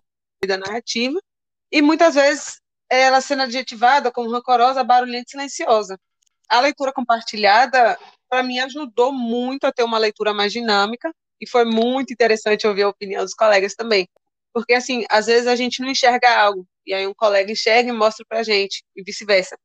da 0.47 0.57
narrativa, 0.57 1.19
e 1.71 1.81
muitas 1.81 2.15
vezes 2.15 2.59
ela 2.89 3.21
sendo 3.21 3.43
adjetivada 3.43 4.11
como 4.11 4.29
rancorosa, 4.29 4.83
barulhenta 4.83 5.25
e 5.27 5.31
silenciosa. 5.31 5.99
A 6.47 6.59
leitura 6.59 6.93
compartilhada, 6.93 7.97
para 8.29 8.43
mim, 8.43 8.59
ajudou 8.59 9.11
muito 9.11 9.65
a 9.65 9.71
ter 9.71 9.83
uma 9.83 9.97
leitura 9.97 10.33
mais 10.33 10.53
dinâmica, 10.53 11.13
e 11.41 11.49
foi 11.49 11.65
muito 11.65 12.13
interessante 12.13 12.65
ouvir 12.67 12.83
a 12.83 12.89
opinião 12.89 13.23
dos 13.23 13.33
colegas 13.33 13.75
também. 13.75 14.07
Porque, 14.53 14.73
assim, 14.73 15.03
às 15.09 15.25
vezes 15.25 15.47
a 15.47 15.55
gente 15.55 15.81
não 15.81 15.89
enxerga 15.89 16.29
algo, 16.39 16.65
e 16.85 16.93
aí 16.93 17.05
um 17.05 17.13
colega 17.13 17.51
enxerga 17.51 17.89
e 17.89 17.93
mostra 17.93 18.25
para 18.27 18.39
a 18.39 18.43
gente, 18.43 18.83
e 18.95 19.03
vice-versa. 19.03 19.57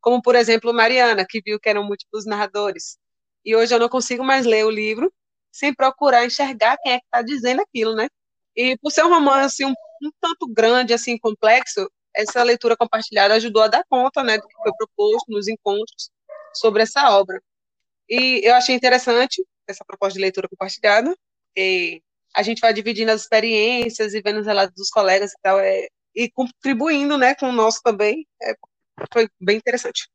Como, 0.00 0.22
por 0.22 0.36
exemplo, 0.36 0.72
Mariana, 0.72 1.26
que 1.28 1.40
viu 1.44 1.58
que 1.58 1.68
eram 1.68 1.82
múltiplos 1.84 2.24
narradores. 2.24 2.98
E 3.44 3.56
hoje 3.56 3.74
eu 3.74 3.78
não 3.78 3.88
consigo 3.88 4.22
mais 4.22 4.46
ler 4.46 4.64
o 4.64 4.70
livro 4.70 5.12
sem 5.50 5.74
procurar 5.74 6.24
enxergar 6.24 6.76
quem 6.78 6.92
é 6.92 6.98
que 6.98 7.04
está 7.06 7.22
dizendo 7.22 7.62
aquilo, 7.62 7.96
né? 7.96 8.08
E 8.54 8.76
por 8.78 8.92
ser 8.92 9.04
um 9.04 9.08
romance 9.08 9.64
um 9.64 9.74
um 10.02 10.10
tanto 10.20 10.46
grande, 10.46 10.92
assim, 10.92 11.18
complexo, 11.18 11.90
essa 12.14 12.42
leitura 12.42 12.76
compartilhada 12.76 13.34
ajudou 13.34 13.62
a 13.62 13.68
dar 13.68 13.84
conta, 13.88 14.22
né, 14.22 14.38
do 14.38 14.46
que 14.46 14.54
foi 14.56 14.72
proposto 14.76 15.30
nos 15.30 15.46
encontros 15.48 16.10
sobre 16.54 16.82
essa 16.82 17.10
obra. 17.10 17.40
E 18.08 18.40
eu 18.44 18.54
achei 18.54 18.74
interessante 18.74 19.44
essa 19.66 19.84
proposta 19.84 20.14
de 20.14 20.20
leitura 20.20 20.48
compartilhada, 20.48 21.14
e 21.56 22.02
a 22.34 22.42
gente 22.42 22.60
vai 22.60 22.72
dividindo 22.72 23.12
as 23.12 23.22
experiências 23.22 24.14
e 24.14 24.22
vendo 24.22 24.40
os 24.40 24.46
relatos 24.46 24.74
dos 24.74 24.90
colegas 24.90 25.32
e 25.32 25.36
tal, 25.42 25.58
é, 25.60 25.88
e 26.14 26.30
contribuindo, 26.30 27.18
né, 27.18 27.34
com 27.34 27.50
o 27.50 27.52
nosso 27.52 27.80
também, 27.82 28.26
é, 28.42 28.54
foi 29.12 29.28
bem 29.40 29.56
interessante. 29.56 30.08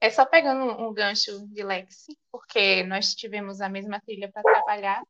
É 0.00 0.08
só 0.08 0.24
pegando 0.24 0.64
um 0.82 0.94
gancho 0.94 1.46
de 1.48 1.62
Lexi, 1.62 2.16
porque 2.32 2.82
nós 2.84 3.14
tivemos 3.14 3.60
a 3.60 3.68
mesma 3.68 4.00
trilha 4.00 4.30
para 4.32 4.42
trabalhar. 4.42 5.02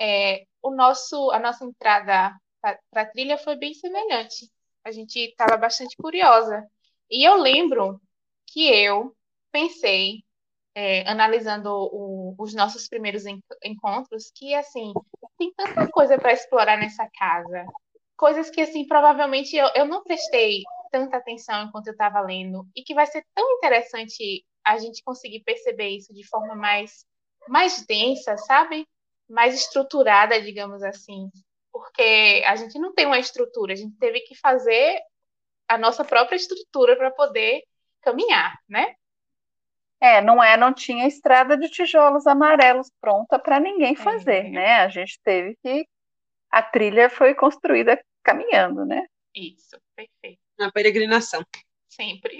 É, 0.00 0.44
o 0.60 0.74
nosso, 0.74 1.30
a 1.30 1.38
nossa 1.38 1.64
entrada 1.64 2.36
para 2.90 3.02
a 3.02 3.06
trilha 3.06 3.36
foi 3.36 3.56
bem 3.56 3.74
semelhante. 3.74 4.50
A 4.84 4.90
gente 4.90 5.18
estava 5.18 5.56
bastante 5.56 5.96
curiosa. 5.96 6.66
E 7.10 7.26
eu 7.26 7.36
lembro 7.36 8.00
que 8.46 8.66
eu 8.68 9.14
pensei, 9.52 10.24
é, 10.74 11.08
analisando 11.08 11.70
o, 11.70 12.34
os 12.38 12.54
nossos 12.54 12.88
primeiros 12.88 13.24
encontros, 13.62 14.30
que 14.34 14.54
assim 14.54 14.92
tem 15.38 15.52
tanta 15.54 15.90
coisa 15.90 16.18
para 16.18 16.32
explorar 16.32 16.78
nessa 16.78 17.08
casa, 17.18 17.66
coisas 18.16 18.50
que 18.50 18.60
assim 18.60 18.86
provavelmente 18.86 19.56
eu, 19.56 19.68
eu 19.74 19.84
não 19.84 20.02
prestei 20.02 20.62
tanta 20.90 21.16
atenção 21.16 21.64
enquanto 21.64 21.88
eu 21.88 21.92
estava 21.92 22.20
lendo 22.20 22.66
e 22.74 22.82
que 22.82 22.94
vai 22.94 23.06
ser 23.06 23.24
tão 23.34 23.52
interessante 23.56 24.44
a 24.64 24.78
gente 24.78 25.02
conseguir 25.02 25.40
perceber 25.40 25.90
isso 25.90 26.12
de 26.14 26.26
forma 26.26 26.54
mais 26.54 27.04
mais 27.48 27.84
densa, 27.86 28.36
sabe? 28.38 28.86
Mais 29.28 29.54
estruturada, 29.54 30.40
digamos 30.40 30.82
assim 30.82 31.30
porque 31.74 32.44
a 32.46 32.54
gente 32.54 32.78
não 32.78 32.94
tem 32.94 33.04
uma 33.04 33.18
estrutura, 33.18 33.72
a 33.72 33.76
gente 33.76 33.96
teve 33.98 34.20
que 34.20 34.36
fazer 34.36 35.00
a 35.66 35.76
nossa 35.76 36.04
própria 36.04 36.36
estrutura 36.36 36.94
para 36.94 37.10
poder 37.10 37.64
caminhar, 38.00 38.56
né? 38.68 38.94
É, 40.00 40.20
não 40.20 40.42
é, 40.42 40.56
não 40.56 40.72
tinha 40.72 41.08
estrada 41.08 41.56
de 41.56 41.68
tijolos 41.68 42.28
amarelos 42.28 42.92
pronta 43.00 43.40
para 43.40 43.58
ninguém 43.58 43.96
fazer, 43.96 44.46
é. 44.46 44.50
né? 44.50 44.74
A 44.82 44.88
gente 44.88 45.18
teve 45.24 45.56
que 45.64 45.84
a 46.48 46.62
trilha 46.62 47.10
foi 47.10 47.34
construída 47.34 48.00
caminhando, 48.22 48.84
né? 48.84 49.04
Isso, 49.34 49.76
perfeito. 49.96 50.38
Na 50.56 50.70
peregrinação. 50.70 51.44
Sempre. 51.88 52.38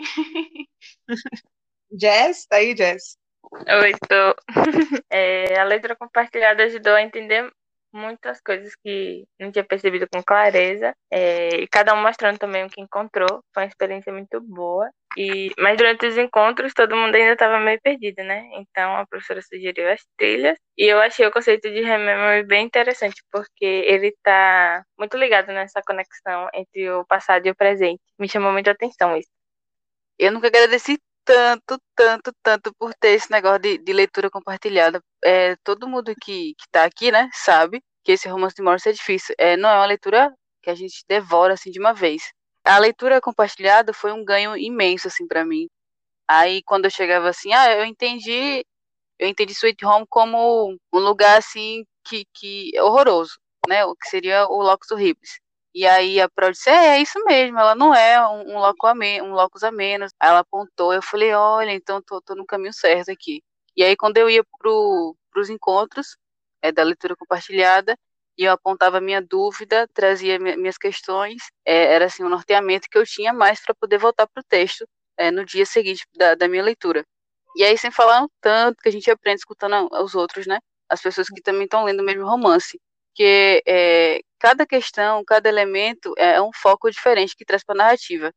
Jess, 1.91 2.47
tá 2.47 2.57
aí, 2.57 2.76
Jess? 2.76 3.18
Oi, 3.53 3.91
estou. 3.91 4.37
É, 5.11 5.59
a 5.59 5.64
letra 5.64 5.95
compartilhada 5.97 6.64
ajudou 6.64 6.95
a 6.95 7.03
entender 7.03 7.53
muitas 7.95 8.40
coisas 8.40 8.74
que 8.76 9.24
não 9.38 9.53
tinha 9.53 9.64
percebido 9.64 10.07
com 10.12 10.22
clareza, 10.22 10.92
é, 11.11 11.49
e 11.57 11.68
cada 11.68 11.95
um 11.95 12.03
mostrando 12.03 12.38
também 12.38 12.64
o 12.64 12.68
que 12.68 12.80
encontrou. 12.80 13.42
Foi 13.55 13.62
uma 13.62 13.68
experiência 13.68 14.12
muito 14.12 14.40
boa. 14.40 14.90
E, 15.16 15.53
mas 15.59 15.76
durante 15.78 16.07
os 16.07 16.18
encontros, 16.18 16.74
todo 16.74 16.97
mundo 16.97 17.14
ainda 17.14 17.34
estava 17.34 17.61
meio 17.61 17.80
perdido, 17.80 18.22
né? 18.24 18.42
Então 18.55 18.97
a 18.97 19.07
professora 19.07 19.40
sugeriu 19.42 19.88
as 19.90 20.01
trilhas, 20.18 20.59
e 20.76 20.84
eu 20.86 21.01
achei 21.01 21.24
o 21.26 21.30
conceito 21.30 21.70
de 21.70 21.82
Remember 21.82 22.45
bem 22.47 22.66
interessante, 22.66 23.22
porque 23.30 23.64
ele 23.64 24.09
está 24.09 24.82
muito 24.99 25.16
ligado 25.16 25.49
nessa 25.53 25.80
conexão 25.86 26.49
entre 26.53 26.90
o 26.90 27.05
passado 27.07 27.47
e 27.47 27.51
o 27.51 27.55
presente. 27.55 28.03
Me 28.18 28.28
chamou 28.28 28.53
muita 28.53 28.72
atenção 28.72 29.16
isso. 29.16 29.30
Eu 30.18 30.32
nunca 30.32 30.49
agradeci 30.49 30.99
tanto, 31.25 31.79
tanto, 31.95 32.33
tanto 32.43 32.75
por 32.75 32.95
ter 32.95 33.11
esse 33.11 33.31
negócio 33.31 33.61
de, 33.61 33.79
de 33.79 33.93
leitura 33.93 34.31
compartilhada. 34.31 35.01
É, 35.25 35.57
todo 35.64 35.89
mundo 35.89 36.14
que, 36.20 36.55
que 36.55 36.68
tá 36.70 36.85
aqui, 36.85 37.11
né, 37.11 37.31
sabe 37.33 37.83
que 38.05 38.12
esse 38.12 38.29
romance 38.29 38.55
de 38.55 38.62
Morse 38.62 38.89
é 38.89 38.93
difícil. 38.93 39.35
É, 39.39 39.57
não 39.57 39.68
é 39.68 39.77
uma 39.77 39.87
leitura 39.87 40.33
que 40.62 40.70
a 40.70 40.75
gente 40.75 41.05
devora 41.09 41.55
assim 41.55 41.70
de 41.70 41.81
uma 41.81 41.95
vez. 41.95 42.33
A 42.64 42.79
leitura 42.79 43.20
compartilhada 43.20 43.93
foi 43.93 44.12
um 44.12 44.25
ganho 44.25 44.57
imenso 44.57 45.09
assim 45.09 45.27
para 45.27 45.45
mim. 45.45 45.68
Aí 46.29 46.62
quando 46.64 46.87
eu 46.87 46.91
chegava 46.91 47.29
assim, 47.29 47.53
ah, 47.53 47.72
eu 47.72 47.85
entendi, 47.85 48.64
eu 49.18 49.29
entendi 49.29 49.53
Sweet 49.53 49.85
Home 49.85 50.07
como 50.09 50.77
um 50.93 50.99
lugar 50.99 51.39
assim 51.39 51.85
que, 52.05 52.25
que 52.35 52.70
é 52.75 52.83
horroroso, 52.83 53.39
né? 53.68 53.85
O 53.85 53.95
que 53.97 54.09
seria 54.09 54.47
o 54.49 54.62
Locus 54.62 54.91
Horribilis. 54.91 55.41
E 55.75 55.87
aí 55.87 56.20
a 56.20 56.29
Pro 56.29 56.53
disse, 56.53 56.70
é, 56.70 56.99
é 56.99 57.03
isso 57.03 57.18
mesmo, 57.25 57.59
ela 57.59 57.75
não 57.75 57.93
é 57.95 58.20
um, 58.29 58.59
um, 58.59 58.64
a 58.64 58.72
um 59.22 59.33
locus 59.33 59.64
a 59.64 59.72
menos. 59.72 60.12
Aí 60.20 60.29
ela 60.31 60.41
apontou, 60.41 60.95
eu 60.95 61.03
falei, 61.03 61.35
olha, 61.35 61.72
então 61.72 62.01
tô, 62.01 62.20
tô 62.22 62.35
no 62.37 62.47
caminho 62.47 62.72
certo 62.72 63.11
aqui. 63.11 63.43
E 63.77 63.83
aí 63.83 63.97
quando 63.97 64.16
eu 64.18 64.31
ia 64.31 64.45
pro, 64.59 65.16
pros 65.33 65.51
encontros 65.51 66.16
é, 66.62 66.70
da 66.72 66.83
leitura 66.85 67.16
compartilhada, 67.16 67.99
e 68.39 68.45
eu 68.45 68.53
apontava 68.53 69.01
minha 69.01 69.20
dúvida, 69.22 69.89
trazia 69.95 70.39
minhas 70.39 70.79
questões, 70.79 71.43
é, 71.64 71.95
era 71.95 72.07
assim 72.07 72.25
um 72.25 72.29
norteamento 72.29 72.89
que 72.91 72.99
eu 72.99 73.05
tinha 73.05 73.33
mais 73.33 73.61
para 73.61 73.75
poder 73.75 73.99
voltar 73.99 74.27
pro 74.29 74.43
texto 74.45 74.87
é, 75.16 75.31
no 75.31 75.45
dia 75.45 75.66
seguinte 75.66 76.05
da, 76.16 76.35
da 76.35 76.49
minha 76.49 76.62
leitura. 76.62 77.05
E 77.57 77.64
aí 77.64 77.77
sem 77.79 77.91
falar 77.91 78.27
tanto 78.41 78.83
que 78.83 78.89
a 78.89 78.93
gente 78.93 79.11
aprende 79.11 79.41
escutando 79.41 79.89
os 79.93 80.14
outros, 80.14 80.47
né? 80.47 80.59
As 80.89 81.01
pessoas 81.03 81.29
que 81.29 81.41
também 81.43 81.64
estão 81.64 81.85
lendo 81.85 82.01
o 82.01 82.05
mesmo 82.05 82.27
romance 82.27 82.79
porque 83.14 83.62
é, 83.64 84.20
cada 84.45 84.66
questão, 84.66 85.24
cada 85.24 85.49
elemento 85.49 86.12
é 86.18 86.38
um 86.42 86.51
foco 86.53 86.90
diferente 86.90 87.34
que 87.34 87.47
traz 87.47 87.64
para 87.64 87.74
a 87.76 87.78
narrativa. 87.78 88.30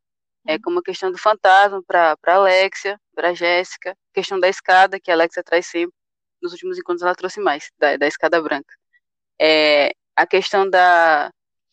É 0.46 0.54
uhum. 0.54 0.60
como 0.64 0.78
a 0.78 0.82
questão 0.82 1.12
do 1.12 1.18
fantasma 1.18 1.82
para 1.86 2.16
Alexia, 2.26 2.98
para 3.14 3.34
Jéssica, 3.34 3.94
questão 4.14 4.40
da 4.40 4.48
escada, 4.48 4.98
que 4.98 5.10
a 5.10 5.14
Alexia 5.14 5.42
traz 5.44 5.66
sempre. 5.66 5.94
Nos 6.40 6.52
últimos 6.52 6.78
encontros 6.78 7.02
ela 7.02 7.14
trouxe 7.14 7.40
mais, 7.40 7.70
da, 7.78 7.98
da 7.98 8.06
escada 8.06 8.40
branca. 8.40 8.74
É, 9.38 9.92
a 10.16 10.26
questão 10.26 10.68
da 10.70 11.30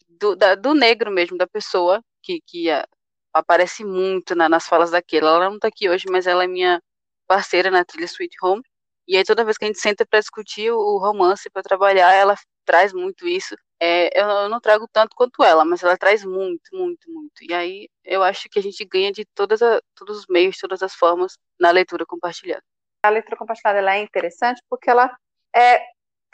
do, 0.10 0.36
da, 0.36 0.56
do 0.56 0.74
negro 0.74 1.10
mesmo, 1.12 1.38
da 1.38 1.48
pessoa, 1.48 2.02
que, 2.22 2.42
que 2.46 2.70
a, 2.70 2.86
aparece 3.34 3.86
muito 3.86 4.36
na, 4.36 4.50
nas 4.50 4.68
falas 4.68 4.92
daquela. 4.92 5.30
Ela 5.30 5.50
não 5.50 5.56
está 5.56 5.70
aqui 5.70 5.90
hoje, 5.90 6.06
mas 6.12 6.28
ela 6.28 6.44
é 6.44 6.48
minha 6.48 6.82
parceira 7.26 7.72
na 7.72 7.86
trilha 7.86 8.06
Sweet 8.06 8.36
Home. 8.44 8.64
E 9.08 9.16
aí 9.16 9.24
toda 9.24 9.46
vez 9.46 9.58
que 9.58 9.64
a 9.64 9.68
gente 9.68 9.80
senta 9.80 10.06
para 10.06 10.20
discutir 10.20 10.72
o 10.72 10.98
romance, 10.98 11.50
para 11.50 11.64
trabalhar, 11.64 12.12
ela 12.14 12.36
traz 12.66 12.92
muito 12.92 13.26
isso. 13.28 13.56
É, 13.82 14.20
eu, 14.20 14.50
não 14.50 14.60
trago 14.60 14.88
tanto 14.92 15.16
quanto 15.16 15.44
ela, 15.44 15.66
mas 15.66 15.84
ela 15.84 15.98
traz 15.98 16.24
muito, 16.24 16.74
muito, 16.74 17.12
muito. 17.12 17.44
E 17.44 17.54
aí 17.54 17.90
eu 18.04 18.24
acho 18.24 18.48
que 18.50 18.60
a 18.60 18.62
gente 18.62 18.84
ganha 18.86 19.12
de 19.12 19.26
todas 19.26 19.62
a, 19.62 19.82
todos 19.96 20.20
os 20.20 20.26
meios, 20.30 20.58
todas 20.58 20.82
as 20.82 20.94
formas 20.94 21.38
na 21.60 21.72
leitura 21.72 22.06
compartilhada. 22.06 22.64
A 23.04 23.10
leitura 23.10 23.38
compartilhada 23.38 23.80
é 23.92 24.00
interessante 24.00 24.62
porque 24.70 24.90
ela 24.90 25.16
é, 25.56 25.80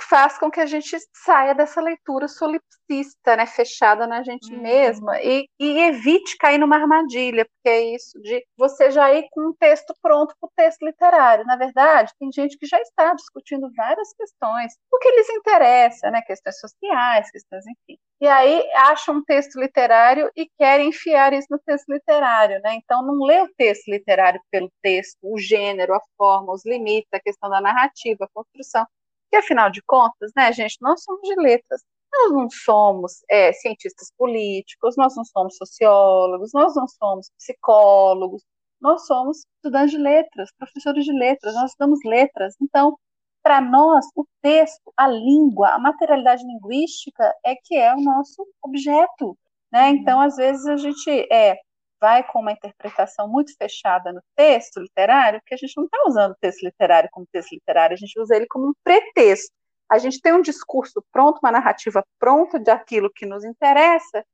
faz 0.03 0.37
com 0.37 0.49
que 0.49 0.59
a 0.59 0.65
gente 0.65 0.97
saia 1.13 1.53
dessa 1.53 1.81
leitura 1.81 2.27
solipsista, 2.27 3.35
né, 3.35 3.45
fechada 3.45 4.05
na 4.07 4.23
gente 4.23 4.53
uhum. 4.53 4.61
mesma 4.61 5.21
e, 5.21 5.47
e, 5.59 5.79
evite 5.79 6.37
cair 6.37 6.57
numa 6.57 6.75
armadilha, 6.75 7.45
porque 7.45 7.69
é 7.69 7.95
isso 7.95 8.19
de 8.21 8.45
você 8.57 8.91
já 8.91 9.13
ir 9.13 9.27
com 9.31 9.49
um 9.49 9.53
texto 9.53 9.93
pronto 10.01 10.35
para 10.39 10.47
o 10.47 10.51
texto 10.55 10.85
literário. 10.85 11.45
Na 11.45 11.55
verdade, 11.55 12.11
tem 12.19 12.31
gente 12.31 12.57
que 12.57 12.65
já 12.65 12.79
está 12.81 13.13
discutindo 13.13 13.71
várias 13.75 14.13
questões, 14.13 14.73
o 14.91 14.97
que 14.97 15.11
lhes 15.11 15.29
interessa, 15.29 16.11
né, 16.11 16.21
questões 16.21 16.59
sociais, 16.59 17.31
questões, 17.31 17.65
enfim. 17.67 17.97
E 18.21 18.27
aí 18.27 18.69
acham 18.75 19.15
um 19.15 19.23
texto 19.23 19.59
literário 19.59 20.29
e 20.35 20.47
querem 20.57 20.89
enfiar 20.89 21.33
isso 21.33 21.47
no 21.49 21.57
texto 21.59 21.91
literário, 21.91 22.61
né? 22.61 22.75
Então 22.75 23.01
não 23.03 23.25
lê 23.25 23.41
o 23.41 23.51
texto 23.57 23.87
literário 23.89 24.39
pelo 24.51 24.71
texto, 24.81 25.17
o 25.23 25.39
gênero, 25.39 25.95
a 25.95 26.01
forma, 26.15 26.53
os 26.53 26.63
limites, 26.63 27.09
a 27.11 27.19
questão 27.19 27.49
da 27.49 27.59
narrativa, 27.59 28.25
a 28.25 28.29
construção 28.31 28.85
porque, 29.31 29.37
afinal 29.37 29.71
de 29.71 29.81
contas, 29.83 30.31
né, 30.35 30.51
gente, 30.51 30.77
nós 30.81 31.01
somos 31.03 31.21
de 31.21 31.35
letras. 31.41 31.81
Nós 32.11 32.31
não 32.33 32.49
somos 32.49 33.23
é, 33.29 33.53
cientistas 33.53 34.11
políticos, 34.17 34.95
nós 34.97 35.15
não 35.15 35.23
somos 35.23 35.55
sociólogos, 35.55 36.51
nós 36.53 36.75
não 36.75 36.85
somos 36.87 37.31
psicólogos, 37.37 38.43
nós 38.81 39.05
somos 39.07 39.45
estudantes 39.55 39.91
de 39.91 39.97
letras, 39.97 40.49
professores 40.57 41.05
de 41.05 41.13
letras, 41.13 41.55
nós 41.55 41.71
estudamos 41.71 41.99
letras. 42.03 42.55
Então, 42.61 42.97
para 43.41 43.61
nós, 43.61 44.05
o 44.15 44.25
texto, 44.41 44.91
a 44.97 45.07
língua, 45.07 45.69
a 45.69 45.79
materialidade 45.79 46.43
linguística 46.45 47.33
é 47.45 47.55
que 47.55 47.75
é 47.75 47.93
o 47.95 48.01
nosso 48.01 48.45
objeto. 48.61 49.37
Né? 49.71 49.91
Então, 49.91 50.19
às 50.19 50.35
vezes, 50.35 50.65
a 50.67 50.75
gente 50.75 51.09
é, 51.31 51.55
vai 52.01 52.23
com 52.23 52.39
uma 52.39 52.51
interpretação 52.51 53.27
muito 53.27 53.55
fechada 53.55 54.11
no 54.11 54.21
texto 54.35 54.79
literário, 54.79 55.41
que 55.45 55.53
a 55.53 55.57
gente 55.57 55.77
não 55.77 55.85
está 55.85 55.97
usando 56.07 56.31
o 56.31 56.37
texto 56.41 56.63
literário 56.63 57.09
como 57.11 57.27
texto 57.31 57.53
literário, 57.53 57.93
a 57.93 57.97
gente 57.97 58.19
usa 58.19 58.35
ele 58.35 58.47
como 58.47 58.69
um 58.69 58.73
pretexto. 58.83 59.53
A 59.89 59.97
gente 59.99 60.21
tem 60.21 60.33
um 60.33 60.41
discurso 60.41 61.03
pronto, 61.11 61.39
uma 61.43 61.51
narrativa 61.51 62.03
pronta 62.19 62.59
de 62.59 62.71
aquilo 62.71 63.11
que 63.13 63.25
nos 63.25 63.43
interessa 63.43 64.25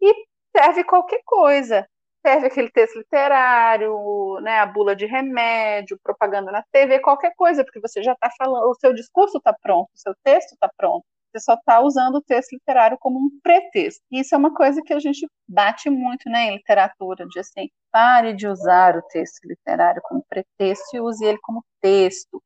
e 0.00 0.14
serve 0.56 0.84
qualquer 0.84 1.22
coisa. 1.24 1.86
Serve 2.24 2.46
aquele 2.48 2.70
texto 2.70 2.98
literário, 2.98 4.40
né, 4.42 4.58
a 4.60 4.66
bula 4.66 4.94
de 4.96 5.06
remédio, 5.06 5.98
propaganda 6.02 6.52
na 6.52 6.62
TV, 6.72 6.98
qualquer 7.00 7.32
coisa, 7.36 7.64
porque 7.64 7.80
você 7.80 8.02
já 8.02 8.12
está 8.12 8.30
falando, 8.36 8.68
o 8.68 8.74
seu 8.74 8.92
discurso 8.92 9.38
está 9.38 9.52
pronto, 9.54 9.88
o 9.94 9.98
seu 9.98 10.14
texto 10.24 10.52
está 10.52 10.68
pronto. 10.76 11.04
Você 11.32 11.40
só 11.40 11.54
está 11.54 11.80
usando 11.80 12.16
o 12.16 12.22
texto 12.22 12.52
literário 12.52 12.96
como 12.98 13.18
um 13.18 13.40
pretexto. 13.42 14.02
E 14.10 14.20
isso 14.20 14.34
é 14.34 14.38
uma 14.38 14.54
coisa 14.54 14.82
que 14.82 14.92
a 14.92 14.98
gente 14.98 15.26
bate 15.48 15.90
muito 15.90 16.28
né, 16.30 16.46
em 16.46 16.56
literatura, 16.56 17.26
de 17.26 17.38
assim, 17.40 17.68
pare 17.90 18.34
de 18.34 18.46
usar 18.48 18.96
o 18.96 19.02
texto 19.02 19.44
literário 19.44 20.00
como 20.04 20.24
pretexto 20.28 20.96
e 20.96 21.00
use 21.00 21.24
ele 21.24 21.38
como 21.42 21.64
texto. 21.80 22.42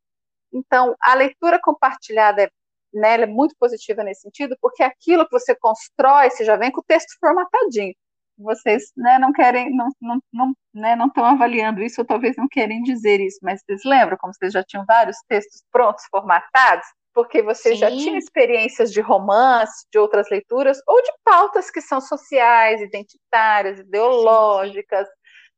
Então, 0.53 0.95
a 1.01 1.15
leitura 1.15 1.61
compartilhada 1.61 2.43
é, 2.43 2.51
né, 2.93 3.23
é 3.23 3.27
muito 3.27 3.55
positiva 3.59 4.03
nesse 4.03 4.23
sentido, 4.23 4.57
porque 4.61 4.83
aquilo 4.83 5.25
que 5.27 5.33
você 5.33 5.55
constrói, 5.55 6.31
você 6.31 6.45
já 6.45 6.57
vem 6.57 6.73
com 6.73 6.81
o 6.81 6.85
texto 6.85 7.17
formatadinho. 7.21 7.95
Vocês 8.39 8.85
né, 8.97 9.19
não 9.19 9.33
querem, 9.33 9.71
não 9.75 9.89
estão 9.89 10.21
não, 10.33 10.47
não, 10.47 10.55
né, 10.75 10.97
não 10.97 11.11
avaliando 11.25 11.83
isso, 11.83 12.01
ou 12.01 12.07
talvez 12.07 12.37
não 12.37 12.49
querem 12.49 12.83
dizer 12.83 13.21
isso, 13.21 13.39
mas 13.43 13.63
vocês 13.63 13.83
lembram 13.85 14.17
como 14.19 14.33
vocês 14.35 14.53
já 14.53 14.65
tinham 14.65 14.85
vários 14.87 15.17
textos 15.29 15.63
prontos, 15.71 16.05
formatados? 16.11 16.87
Porque 17.15 17.43
você 17.43 17.71
Sim. 17.71 17.77
já 17.77 17.89
tinha 17.91 18.19
experiências 18.19 18.93
de 18.93 19.01
romance, 19.01 19.87
de 19.93 19.99
outras 19.99 20.29
leituras, 20.31 20.81
ou 20.87 21.03
de 21.03 21.13
pautas 21.25 21.71
que 21.71 21.81
são 21.81 22.01
sociais, 22.01 22.81
identitárias, 22.81 23.81
ideológicas, 23.81 25.09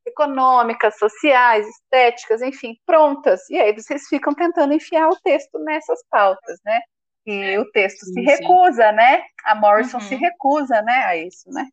econômicas, 0.05 0.97
sociais, 0.97 1.67
estéticas, 1.67 2.41
enfim, 2.41 2.75
prontas. 2.85 3.49
E 3.49 3.57
aí 3.57 3.73
vocês 3.73 4.07
ficam 4.07 4.33
tentando 4.33 4.73
enfiar 4.73 5.09
o 5.09 5.19
texto 5.21 5.59
nessas 5.59 6.03
pautas, 6.09 6.59
né? 6.65 6.79
E 7.25 7.57
o 7.57 7.71
texto 7.71 8.05
sim, 8.05 8.13
se 8.13 8.21
recusa, 8.21 8.89
sim. 8.89 8.95
né? 8.95 9.23
A 9.45 9.55
Morrison 9.55 9.97
uhum. 9.97 10.03
se 10.03 10.15
recusa, 10.15 10.81
né, 10.81 11.03
a 11.05 11.15
isso, 11.15 11.49
né? 11.51 11.65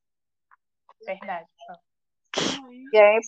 Verdade. 1.05 1.47
E 2.93 2.99
aí, 2.99 3.21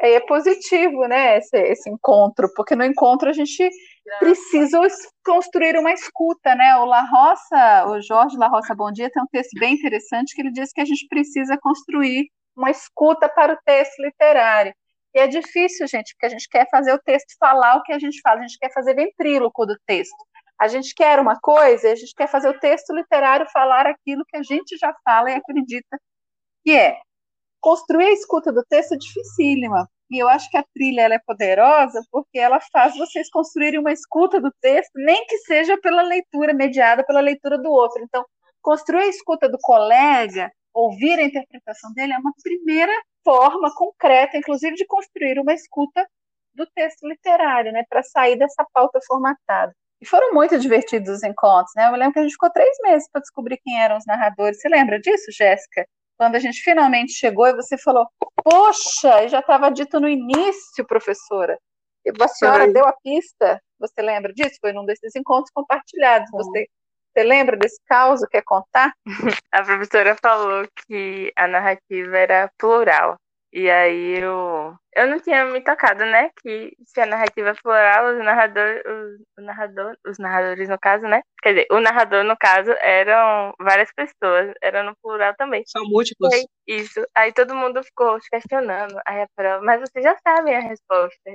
aí 0.00 0.12
é 0.14 0.20
positivo, 0.20 1.06
né, 1.06 1.38
esse, 1.38 1.56
esse 1.56 1.88
encontro, 1.88 2.52
porque 2.54 2.74
no 2.74 2.84
encontro 2.84 3.30
a 3.30 3.32
gente 3.32 3.70
precisa 4.18 4.80
construir 5.24 5.78
uma 5.78 5.92
escuta, 5.92 6.54
né? 6.54 6.76
O 6.76 6.84
La 6.84 7.02
Roça, 7.02 7.86
o 7.88 8.00
Jorge 8.00 8.36
La 8.36 8.48
Roça 8.48 8.74
Bom 8.74 8.90
Dia 8.92 9.10
tem 9.10 9.22
um 9.22 9.26
texto 9.26 9.58
bem 9.58 9.74
interessante 9.74 10.34
que 10.34 10.42
ele 10.42 10.52
diz 10.52 10.72
que 10.72 10.80
a 10.80 10.84
gente 10.84 11.06
precisa 11.08 11.58
construir 11.60 12.28
uma 12.56 12.70
escuta 12.70 13.28
para 13.28 13.54
o 13.54 13.58
texto 13.64 14.00
literário. 14.00 14.74
E 15.14 15.18
é 15.20 15.26
difícil, 15.26 15.86
gente, 15.86 16.12
porque 16.14 16.26
a 16.26 16.28
gente 16.28 16.48
quer 16.48 16.68
fazer 16.70 16.92
o 16.92 16.98
texto 16.98 17.36
falar 17.38 17.76
o 17.76 17.82
que 17.82 17.92
a 17.92 17.98
gente 17.98 18.20
fala, 18.20 18.40
a 18.40 18.42
gente 18.42 18.58
quer 18.58 18.72
fazer 18.72 18.94
ventríloco 18.94 19.64
do 19.66 19.76
texto. 19.86 20.16
A 20.60 20.68
gente 20.68 20.94
quer 20.94 21.18
uma 21.20 21.38
coisa, 21.40 21.90
a 21.92 21.94
gente 21.94 22.14
quer 22.14 22.28
fazer 22.28 22.48
o 22.48 22.58
texto 22.58 22.92
literário 22.92 23.46
falar 23.52 23.86
aquilo 23.86 24.24
que 24.28 24.36
a 24.36 24.42
gente 24.42 24.76
já 24.76 24.94
fala 25.04 25.30
e 25.30 25.34
acredita 25.34 25.98
que 26.64 26.72
é. 26.72 26.98
Construir 27.60 28.06
a 28.06 28.12
escuta 28.12 28.52
do 28.52 28.62
texto 28.68 28.94
é 28.94 28.98
dificílima, 28.98 29.88
e 30.10 30.18
eu 30.22 30.28
acho 30.28 30.50
que 30.50 30.56
a 30.56 30.64
trilha 30.74 31.02
ela 31.02 31.14
é 31.14 31.20
poderosa 31.26 32.00
porque 32.10 32.38
ela 32.38 32.60
faz 32.72 32.96
vocês 32.96 33.30
construírem 33.30 33.80
uma 33.80 33.92
escuta 33.92 34.40
do 34.40 34.52
texto, 34.60 34.92
nem 34.96 35.26
que 35.26 35.38
seja 35.38 35.78
pela 35.78 36.02
leitura, 36.02 36.54
mediada 36.54 37.04
pela 37.04 37.20
leitura 37.20 37.58
do 37.58 37.70
outro. 37.70 38.02
Então, 38.02 38.24
construir 38.62 39.04
a 39.04 39.08
escuta 39.08 39.48
do 39.48 39.58
colega, 39.60 40.50
ouvir 40.72 41.18
a 41.18 41.24
interpretação 41.24 41.92
dele, 41.94 42.12
é 42.12 42.18
uma 42.18 42.32
primeira 42.42 42.92
forma 43.24 43.74
concreta, 43.74 44.36
inclusive, 44.36 44.76
de 44.76 44.86
construir 44.86 45.38
uma 45.38 45.54
escuta 45.54 46.06
do 46.54 46.66
texto 46.74 47.06
literário, 47.08 47.72
né, 47.72 47.84
para 47.88 48.02
sair 48.02 48.36
dessa 48.36 48.64
pauta 48.72 49.00
formatada. 49.06 49.72
E 50.00 50.06
foram 50.06 50.34
muito 50.34 50.58
divertidos 50.58 51.08
os 51.08 51.22
encontros, 51.22 51.72
né? 51.74 51.86
Eu 51.88 51.92
lembro 51.92 52.12
que 52.12 52.18
a 52.18 52.22
gente 52.22 52.32
ficou 52.32 52.50
três 52.50 52.76
meses 52.82 53.08
para 53.10 53.22
descobrir 53.22 53.58
quem 53.64 53.80
eram 53.80 53.96
os 53.96 54.04
narradores. 54.06 54.60
Você 54.60 54.68
lembra 54.68 55.00
disso, 55.00 55.32
Jéssica? 55.32 55.86
Quando 56.16 56.36
a 56.36 56.38
gente 56.38 56.60
finalmente 56.62 57.12
chegou 57.12 57.46
e 57.46 57.54
você 57.54 57.76
falou, 57.76 58.06
poxa, 58.42 59.28
já 59.28 59.40
estava 59.40 59.70
dito 59.70 60.00
no 60.00 60.08
início, 60.08 60.86
professora. 60.86 61.58
E 62.04 62.10
a 62.22 62.28
senhora 62.28 62.72
deu 62.72 62.86
a 62.86 62.92
pista. 63.02 63.60
Você 63.78 64.02
lembra 64.02 64.32
disso? 64.32 64.58
Foi 64.60 64.72
num 64.72 64.84
desses 64.84 65.16
encontros 65.16 65.50
compartilhados. 65.52 66.30
Você, 66.30 66.66
você 67.12 67.24
lembra 67.24 67.56
desse 67.56 67.80
caos? 67.86 68.20
Quer 68.30 68.42
contar? 68.42 68.92
A 69.50 69.62
professora 69.62 70.16
falou 70.20 70.66
que 70.86 71.32
a 71.36 71.46
narrativa 71.46 72.16
era 72.16 72.50
plural. 72.58 73.16
E 73.56 73.70
aí 73.70 74.18
eu, 74.18 74.74
eu 74.96 75.06
não 75.06 75.20
tinha 75.20 75.44
me 75.44 75.62
tocado, 75.62 76.04
né? 76.04 76.28
Que 76.42 76.76
se 76.84 77.00
a 77.00 77.06
narrativa 77.06 77.50
é 77.50 77.54
plural, 77.54 78.12
os, 78.12 78.18
narrador, 78.18 78.82
os, 78.84 79.20
o 79.38 79.46
narrador, 79.46 79.96
os 80.04 80.18
narradores, 80.18 80.68
no 80.68 80.76
caso, 80.76 81.04
né? 81.04 81.22
Quer 81.40 81.50
dizer, 81.50 81.66
o 81.70 81.78
narrador, 81.78 82.24
no 82.24 82.36
caso, 82.36 82.72
eram 82.80 83.54
várias 83.60 83.92
pessoas, 83.92 84.52
era 84.60 84.82
no 84.82 84.96
plural 85.00 85.36
também. 85.36 85.62
São 85.68 85.84
múltiplos. 85.84 86.34
Aí, 86.34 86.44
isso. 86.66 87.00
Aí 87.14 87.32
todo 87.32 87.54
mundo 87.54 87.80
ficou 87.84 88.18
questionando. 88.28 89.00
Aí 89.06 89.22
a 89.22 89.28
prova, 89.36 89.64
mas 89.64 89.80
vocês 89.80 90.04
já 90.04 90.18
sabem 90.26 90.56
a 90.56 90.60
resposta. 90.60 91.30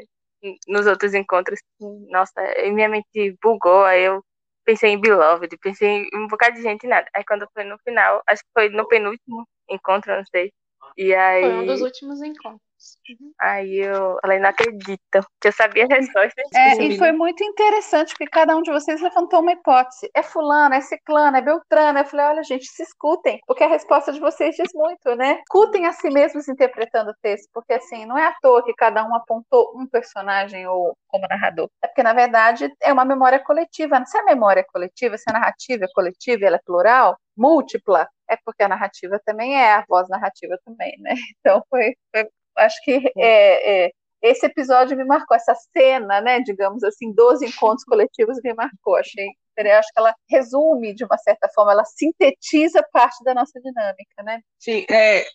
Nos 0.67 0.88
outros 0.88 1.13
encontros, 1.13 1.61
nossa, 2.09 2.41
minha 2.74 2.89
mente 2.89 3.38
bugou, 3.41 3.86
aí 3.86 4.03
eu 4.03 4.22
pensei 4.65 4.89
em 4.91 4.99
Beloved, 4.99 5.57
pensei 5.61 5.88
em 5.88 6.09
um 6.13 6.28
bocado 6.28 6.55
de 6.55 6.63
gente 6.63 6.84
e 6.84 6.89
nada. 6.89 7.07
Aí 7.15 7.24
quando 7.24 7.47
foi 7.53 7.63
no 7.63 7.78
final, 7.80 8.22
acho 8.28 8.41
que 8.43 8.49
foi 8.53 8.67
no 8.67 8.86
penúltimo 8.89 9.47
encontro, 9.70 10.13
não 10.13 10.26
sei 10.26 10.51
e 10.97 11.13
aí... 11.13 11.43
Foi 11.43 11.53
um 11.53 11.65
dos 11.65 11.81
últimos 11.81 12.21
encontros. 12.21 12.68
Uhum. 13.09 13.34
Aí 13.39 13.77
eu 13.77 14.17
falei, 14.21 14.39
não 14.39 14.49
acredito, 14.49 15.25
que 15.41 15.47
eu 15.47 15.51
sabia 15.51 15.86
a 15.86 15.95
resposta. 15.95 16.41
É, 16.53 16.84
e 16.84 16.97
foi 16.97 17.11
muito 17.11 17.43
interessante, 17.43 18.09
porque 18.09 18.27
cada 18.27 18.55
um 18.55 18.61
de 18.61 18.71
vocês 18.71 19.01
levantou 19.01 19.41
uma 19.41 19.51
hipótese. 19.51 20.09
É 20.13 20.23
fulano, 20.23 20.75
é 20.75 20.82
ciclano, 20.82 21.38
é 21.38 21.41
beltrano. 21.41 21.99
Eu 21.99 22.05
falei, 22.05 22.25
olha, 22.27 22.43
gente, 22.43 22.65
se 22.65 22.84
escutem, 22.84 23.39
porque 23.45 23.63
a 23.63 23.67
resposta 23.67 24.11
de 24.11 24.19
vocês 24.19 24.55
diz 24.55 24.69
muito, 24.73 25.15
né? 25.15 25.39
Escutem 25.41 25.86
a 25.86 25.93
si 25.93 26.09
mesmos 26.09 26.47
interpretando 26.47 27.11
o 27.11 27.15
texto, 27.21 27.49
porque 27.53 27.73
assim, 27.73 28.05
não 28.05 28.17
é 28.17 28.27
à 28.27 28.36
toa 28.41 28.63
que 28.63 28.73
cada 28.73 29.03
um 29.05 29.15
apontou 29.15 29.73
um 29.75 29.88
personagem 29.88 30.67
ou 30.67 30.95
como 31.07 31.27
narrador. 31.27 31.69
É 31.84 31.88
porque, 31.88 32.03
na 32.03 32.13
verdade, 32.13 32.71
é 32.82 32.93
uma 32.93 33.05
memória 33.05 33.39
coletiva. 33.39 34.03
Se 34.05 34.17
a 34.17 34.23
memória 34.23 34.61
é 34.61 34.65
coletiva, 34.71 35.17
se 35.17 35.30
a 35.30 35.34
narrativa 35.34 35.86
é 35.86 35.93
coletiva 35.93 36.43
e 36.43 36.45
ela 36.45 36.57
é 36.57 36.61
plural, 36.65 37.17
múltipla, 37.36 38.07
é 38.30 38.38
porque 38.45 38.63
a 38.63 38.67
narrativa 38.67 39.19
também 39.25 39.55
é, 39.55 39.73
a 39.73 39.86
voz 39.88 40.07
narrativa 40.09 40.57
também, 40.65 40.95
né? 40.99 41.13
Então 41.39 41.63
foi, 41.69 41.95
foi 42.13 42.30
acho 42.60 42.84
que 42.84 43.12
é, 43.18 43.86
é, 43.86 43.91
esse 44.22 44.45
episódio 44.45 44.97
me 44.97 45.05
marcou, 45.05 45.36
essa 45.36 45.55
cena, 45.76 46.22
né, 46.22 46.39
digamos 46.41 46.84
assim, 46.84 47.14
dos 47.14 47.41
encontros 47.41 47.84
coletivos 47.86 48.39
me 48.43 48.53
marcou, 48.53 48.95
achei, 48.95 49.28
acho 49.57 49.93
que 49.93 49.99
ela 49.99 50.14
resume, 50.30 50.93
de 50.93 51.03
uma 51.03 51.18
certa 51.18 51.49
forma, 51.53 51.72
ela 51.72 51.86
sintetiza 51.86 52.82
parte 52.91 53.24
da 53.24 53.34
nossa 53.34 53.60
dinâmica, 53.60 54.24
né? 54.24 54.41
Sim, 54.57 54.86
é, 54.89 55.26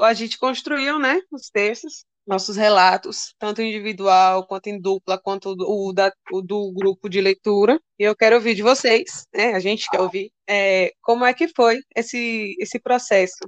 a 0.00 0.14
gente 0.14 0.38
construiu, 0.38 0.98
né, 0.98 1.20
os 1.30 1.50
textos, 1.50 2.04
nossos 2.26 2.56
relatos, 2.56 3.34
tanto 3.38 3.60
individual 3.60 4.46
quanto 4.46 4.68
em 4.68 4.80
dupla, 4.80 5.20
quanto 5.20 5.54
o, 5.58 5.92
da, 5.92 6.12
o 6.32 6.40
do 6.40 6.72
grupo 6.72 7.08
de 7.08 7.20
leitura. 7.20 7.78
E 7.98 8.02
eu 8.02 8.16
quero 8.16 8.36
ouvir 8.36 8.54
de 8.54 8.62
vocês, 8.62 9.26
né? 9.34 9.54
A 9.54 9.60
gente 9.60 9.88
quer 9.90 10.00
ouvir 10.00 10.32
é, 10.48 10.92
como 11.02 11.24
é 11.24 11.34
que 11.34 11.48
foi 11.48 11.80
esse, 11.94 12.56
esse 12.58 12.80
processo. 12.80 13.38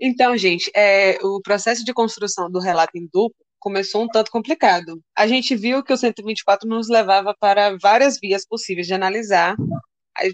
Então, 0.00 0.36
gente, 0.36 0.70
é, 0.74 1.18
o 1.22 1.40
processo 1.40 1.84
de 1.84 1.92
construção 1.92 2.50
do 2.50 2.60
relato 2.60 2.92
em 2.96 3.08
dupla 3.12 3.46
começou 3.58 4.04
um 4.04 4.08
tanto 4.08 4.30
complicado. 4.30 5.02
A 5.16 5.26
gente 5.26 5.56
viu 5.56 5.82
que 5.82 5.92
o 5.92 5.96
124 5.96 6.68
nos 6.68 6.88
levava 6.88 7.34
para 7.38 7.76
várias 7.78 8.18
vias 8.20 8.46
possíveis 8.46 8.86
de 8.86 8.94
analisar. 8.94 9.56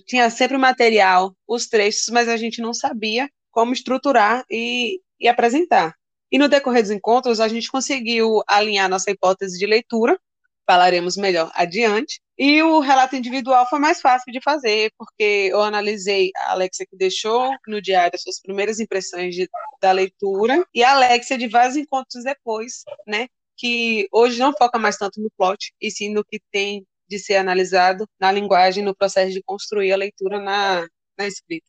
Tinha 0.07 0.29
sempre 0.31 0.57
o 0.57 0.61
material, 0.61 1.35
os 1.47 1.67
trechos, 1.67 2.09
mas 2.11 2.29
a 2.29 2.37
gente 2.37 2.61
não 2.61 2.75
sabia 2.75 3.29
como 3.51 3.73
estruturar 3.73 4.45
e, 4.51 5.01
e 5.21 5.29
apresentar. 5.29 5.95
E 6.31 6.39
no 6.39 6.49
decorrer 6.49 6.83
dos 6.83 6.91
encontros, 6.91 7.41
a 7.41 7.49
gente 7.49 7.71
conseguiu 7.71 8.43
alinhar 8.47 8.89
nossa 8.89 9.11
hipótese 9.11 9.59
de 9.59 9.67
leitura, 9.67 10.19
falaremos 10.67 11.17
melhor 11.17 11.51
adiante. 11.55 12.21
E 12.39 12.63
o 12.63 12.81
relato 12.81 13.15
individual 13.15 13.67
foi 13.69 13.79
mais 13.79 14.01
fácil 14.01 14.33
de 14.33 14.41
fazer, 14.41 14.91
porque 14.99 15.49
eu 15.53 15.61
analisei 15.61 16.31
a 16.37 16.53
Alexia 16.53 16.87
que 16.87 16.97
deixou 16.97 17.55
no 17.67 17.81
diário 17.81 18.13
as 18.15 18.23
suas 18.23 18.41
primeiras 18.41 18.81
impressões 18.81 19.35
de, 19.35 19.49
da 19.81 19.93
leitura, 19.93 20.67
e 20.75 20.83
a 20.83 20.93
Alexia 20.93 21.39
de 21.39 21.47
vários 21.47 21.77
encontros 21.77 22.25
depois, 22.25 22.85
né? 23.07 23.29
Que 23.57 24.09
hoje 24.11 24.39
não 24.39 24.53
foca 24.53 24.79
mais 24.79 24.97
tanto 24.97 25.21
no 25.21 25.31
plot, 25.37 25.73
e 25.81 25.91
sim 25.91 26.13
no 26.13 26.25
que 26.25 26.41
tem 26.51 26.87
de 27.09 27.19
ser 27.19 27.37
analisado 27.37 28.09
na 28.19 28.33
linguagem, 28.33 28.83
no 28.83 28.97
processo 28.97 29.33
de 29.33 29.43
construir 29.43 29.93
a 29.93 29.97
leitura 29.97 30.41
na, 30.41 30.87
na 31.19 31.27
escrita. 31.27 31.67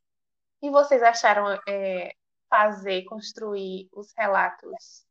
E 0.62 0.70
vocês 0.70 1.04
acharam 1.04 1.60
é, 1.68 2.14
fazer, 2.50 3.04
construir 3.04 3.90
os 3.92 4.14
relatos 4.18 5.06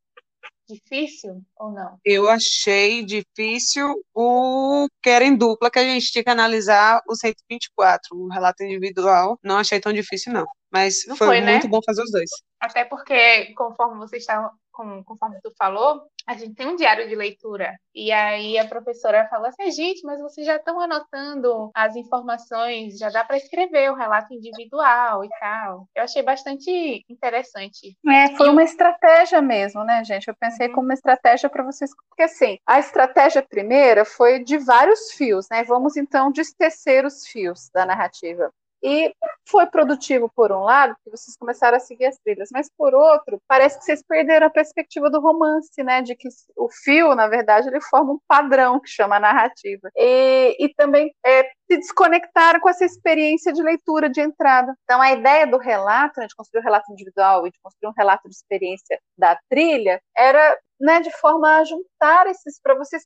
difícil 0.72 1.42
ou 1.56 1.70
não? 1.70 1.98
Eu 2.04 2.28
achei 2.28 3.04
difícil 3.04 3.94
o 4.14 4.86
querem 5.02 5.36
dupla, 5.36 5.70
que 5.70 5.78
a 5.78 5.84
gente 5.84 6.10
tinha 6.10 6.24
que 6.24 6.30
analisar 6.30 7.00
o 7.08 7.14
124, 7.14 8.16
o 8.16 8.28
relato 8.28 8.62
individual. 8.62 9.38
Não 9.42 9.58
achei 9.58 9.80
tão 9.80 9.92
difícil, 9.92 10.32
não. 10.32 10.46
Mas 10.70 11.02
foi, 11.02 11.16
foi, 11.16 11.40
muito 11.40 11.64
né? 11.64 11.68
bom 11.68 11.80
fazer 11.84 12.02
os 12.02 12.10
dois. 12.10 12.30
Até 12.60 12.84
porque, 12.84 13.52
conforme 13.54 13.98
vocês 13.98 14.22
estavam 14.22 14.50
como, 14.72 15.04
conforme 15.04 15.38
tu 15.42 15.52
falou, 15.56 16.02
a 16.26 16.34
gente 16.34 16.54
tem 16.54 16.66
um 16.66 16.76
diário 16.76 17.08
de 17.08 17.14
leitura. 17.14 17.76
E 17.94 18.10
aí 18.10 18.58
a 18.58 18.66
professora 18.66 19.28
falou 19.28 19.46
assim: 19.46 19.70
gente, 19.70 20.04
mas 20.04 20.20
vocês 20.20 20.46
já 20.46 20.56
estão 20.56 20.80
anotando 20.80 21.70
as 21.74 21.96
informações, 21.96 22.98
já 22.98 23.10
dá 23.10 23.24
para 23.24 23.36
escrever 23.36 23.90
o 23.90 23.94
relato 23.94 24.32
individual 24.32 25.24
e 25.24 25.28
tal. 25.40 25.86
Eu 25.94 26.04
achei 26.04 26.22
bastante 26.22 27.04
interessante. 27.08 27.96
É, 28.06 28.36
foi 28.36 28.48
uma 28.48 28.62
estratégia 28.62 29.42
mesmo, 29.42 29.84
né, 29.84 30.02
gente? 30.04 30.28
Eu 30.28 30.34
pensei 30.34 30.68
uhum. 30.68 30.74
como 30.74 30.88
uma 30.88 30.94
estratégia 30.94 31.50
para 31.50 31.64
vocês. 31.64 31.90
Porque 32.08 32.22
assim, 32.22 32.58
a 32.66 32.78
estratégia 32.78 33.42
primeira 33.42 34.04
foi 34.04 34.42
de 34.42 34.58
vários 34.58 35.12
fios, 35.12 35.46
né? 35.50 35.64
Vamos 35.64 35.96
então 35.96 36.32
destecer 36.32 37.04
os 37.04 37.26
fios 37.26 37.68
da 37.74 37.84
narrativa. 37.84 38.52
E 38.82 39.14
foi 39.48 39.66
produtivo 39.66 40.30
por 40.34 40.50
um 40.50 40.60
lado, 40.60 40.94
porque 40.96 41.16
vocês 41.16 41.36
começaram 41.36 41.76
a 41.76 41.80
seguir 41.80 42.06
as 42.06 42.18
trilhas, 42.18 42.48
mas 42.52 42.68
por 42.76 42.94
outro, 42.94 43.40
parece 43.46 43.78
que 43.78 43.84
vocês 43.84 44.02
perderam 44.02 44.46
a 44.46 44.50
perspectiva 44.50 45.08
do 45.08 45.20
romance, 45.20 45.82
né? 45.82 46.02
De 46.02 46.16
que 46.16 46.28
o 46.56 46.68
fio, 46.68 47.14
na 47.14 47.28
verdade, 47.28 47.68
ele 47.68 47.80
forma 47.80 48.14
um 48.14 48.18
padrão 48.26 48.80
que 48.80 48.88
chama 48.88 49.20
narrativa. 49.20 49.88
E, 49.96 50.56
e 50.58 50.74
também 50.74 51.14
é, 51.24 51.44
se 51.70 51.76
desconectaram 51.76 52.60
com 52.60 52.68
essa 52.68 52.84
experiência 52.84 53.52
de 53.52 53.62
leitura 53.62 54.08
de 54.08 54.20
entrada. 54.20 54.74
Então, 54.84 55.00
a 55.00 55.12
ideia 55.12 55.46
do 55.46 55.58
relato, 55.58 56.20
né, 56.20 56.26
de 56.26 56.34
construir 56.34 56.60
um 56.60 56.64
relato 56.64 56.90
individual 56.92 57.46
e 57.46 57.50
de 57.50 57.58
construir 57.62 57.90
um 57.90 57.94
relato 57.96 58.28
de 58.28 58.34
experiência 58.34 58.98
da 59.16 59.38
trilha, 59.48 60.00
era 60.16 60.58
né, 60.80 61.00
de 61.00 61.10
forma 61.18 61.58
a 61.58 61.64
juntar 61.64 62.26
esses 62.26 62.60
para 62.60 62.74
vocês 62.74 63.04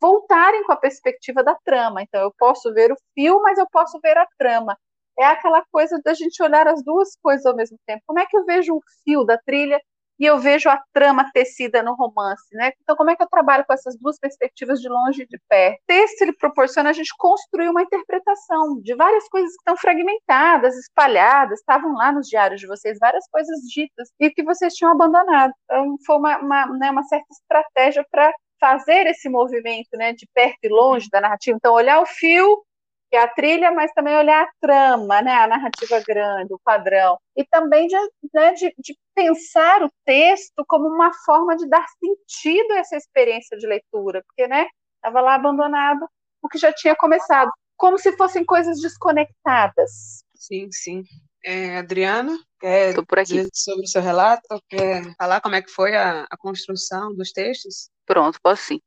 voltarem 0.00 0.64
com 0.64 0.72
a 0.72 0.76
perspectiva 0.76 1.42
da 1.42 1.54
trama. 1.64 2.02
Então, 2.02 2.20
eu 2.20 2.32
posso 2.38 2.72
ver 2.72 2.92
o 2.92 2.96
fio, 3.14 3.40
mas 3.42 3.58
eu 3.58 3.66
posso 3.70 3.98
ver 4.00 4.16
a 4.18 4.26
trama. 4.38 4.76
É 5.18 5.24
aquela 5.26 5.62
coisa 5.70 6.00
da 6.04 6.14
gente 6.14 6.42
olhar 6.42 6.66
as 6.68 6.82
duas 6.84 7.16
coisas 7.22 7.44
ao 7.46 7.56
mesmo 7.56 7.78
tempo. 7.86 8.02
Como 8.06 8.18
é 8.18 8.26
que 8.26 8.36
eu 8.36 8.44
vejo 8.44 8.74
o 8.76 8.82
fio 9.04 9.24
da 9.24 9.38
trilha 9.38 9.80
e 10.20 10.26
eu 10.26 10.38
vejo 10.38 10.68
a 10.68 10.78
trama 10.92 11.30
tecida 11.32 11.82
no 11.82 11.94
romance, 11.94 12.54
né? 12.54 12.72
Então, 12.82 12.94
como 12.94 13.08
é 13.10 13.16
que 13.16 13.22
eu 13.22 13.28
trabalho 13.28 13.64
com 13.66 13.72
essas 13.72 13.96
duas 13.98 14.18
perspectivas 14.18 14.78
de 14.78 14.86
longe 14.86 15.22
e 15.22 15.26
de 15.26 15.40
perto? 15.48 15.78
O 15.78 15.86
texto 15.86 16.20
ele 16.20 16.34
proporciona 16.34 16.90
a 16.90 16.92
gente 16.92 17.14
construir 17.16 17.70
uma 17.70 17.82
interpretação 17.82 18.78
de 18.82 18.94
várias 18.94 19.26
coisas 19.30 19.50
que 19.52 19.60
estão 19.60 19.78
fragmentadas, 19.78 20.76
espalhadas, 20.76 21.60
estavam 21.60 21.94
lá 21.94 22.12
nos 22.12 22.28
diários 22.28 22.60
de 22.60 22.66
vocês, 22.66 22.98
várias 23.00 23.26
coisas 23.30 23.60
ditas 23.62 24.10
e 24.20 24.30
que 24.30 24.42
vocês 24.44 24.74
tinham 24.74 24.92
abandonado. 24.92 25.54
Então, 25.64 25.96
foi 26.04 26.16
uma, 26.16 26.38
uma, 26.38 26.66
né, 26.78 26.90
uma 26.90 27.02
certa 27.04 27.26
estratégia 27.32 28.04
para 28.10 28.30
fazer 28.60 29.06
esse 29.06 29.28
movimento 29.28 29.88
né, 29.94 30.12
de 30.12 30.28
perto 30.34 30.58
e 30.62 30.68
longe 30.68 31.08
da 31.10 31.20
narrativa. 31.20 31.56
Então, 31.56 31.72
olhar 31.72 32.00
o 32.00 32.06
fio, 32.06 32.62
que 33.10 33.16
é 33.16 33.22
a 33.22 33.28
trilha, 33.28 33.72
mas 33.72 33.90
também 33.92 34.14
olhar 34.14 34.44
a 34.44 34.50
trama, 34.60 35.20
né, 35.22 35.32
a 35.32 35.48
narrativa 35.48 36.00
grande, 36.06 36.54
o 36.54 36.60
padrão. 36.62 37.18
E 37.36 37.44
também 37.44 37.88
de, 37.88 37.96
né, 38.32 38.52
de, 38.52 38.72
de 38.78 38.96
pensar 39.14 39.82
o 39.82 39.90
texto 40.04 40.64
como 40.68 40.86
uma 40.86 41.12
forma 41.24 41.56
de 41.56 41.68
dar 41.68 41.84
sentido 41.98 42.72
a 42.72 42.78
essa 42.78 42.96
experiência 42.96 43.56
de 43.56 43.66
leitura, 43.66 44.22
porque 44.26 44.46
né, 44.46 44.66
estava 44.96 45.20
lá 45.20 45.34
abandonado 45.34 46.06
o 46.42 46.48
que 46.48 46.58
já 46.58 46.72
tinha 46.72 46.94
começado, 46.94 47.50
como 47.76 47.98
se 47.98 48.16
fossem 48.16 48.44
coisas 48.44 48.80
desconectadas. 48.80 50.22
Sim, 50.36 50.68
sim. 50.70 51.02
É, 51.44 51.78
Adriana, 51.78 52.38
quer 52.60 52.94
Tô 52.94 53.04
por 53.04 53.18
aqui. 53.18 53.34
dizer 53.34 53.48
sobre 53.52 53.84
o 53.84 53.88
seu 53.88 54.02
relato? 54.02 54.42
Quer 54.68 55.14
falar 55.16 55.40
como 55.40 55.54
é 55.54 55.62
que 55.62 55.70
foi 55.70 55.96
a, 55.96 56.26
a 56.30 56.36
construção 56.36 57.14
dos 57.14 57.32
textos? 57.32 57.90
Pronto, 58.10 58.40
posso 58.42 58.64
sim. 58.64 58.80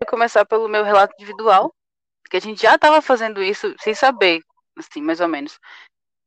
Vou 0.00 0.08
começar 0.08 0.44
pelo 0.46 0.68
meu 0.68 0.84
relato 0.84 1.12
individual, 1.18 1.74
porque 2.22 2.36
a 2.36 2.40
gente 2.40 2.62
já 2.62 2.76
estava 2.76 3.02
fazendo 3.02 3.42
isso 3.42 3.74
sem 3.80 3.92
saber, 3.92 4.40
assim, 4.78 5.02
mais 5.02 5.20
ou 5.20 5.26
menos. 5.26 5.58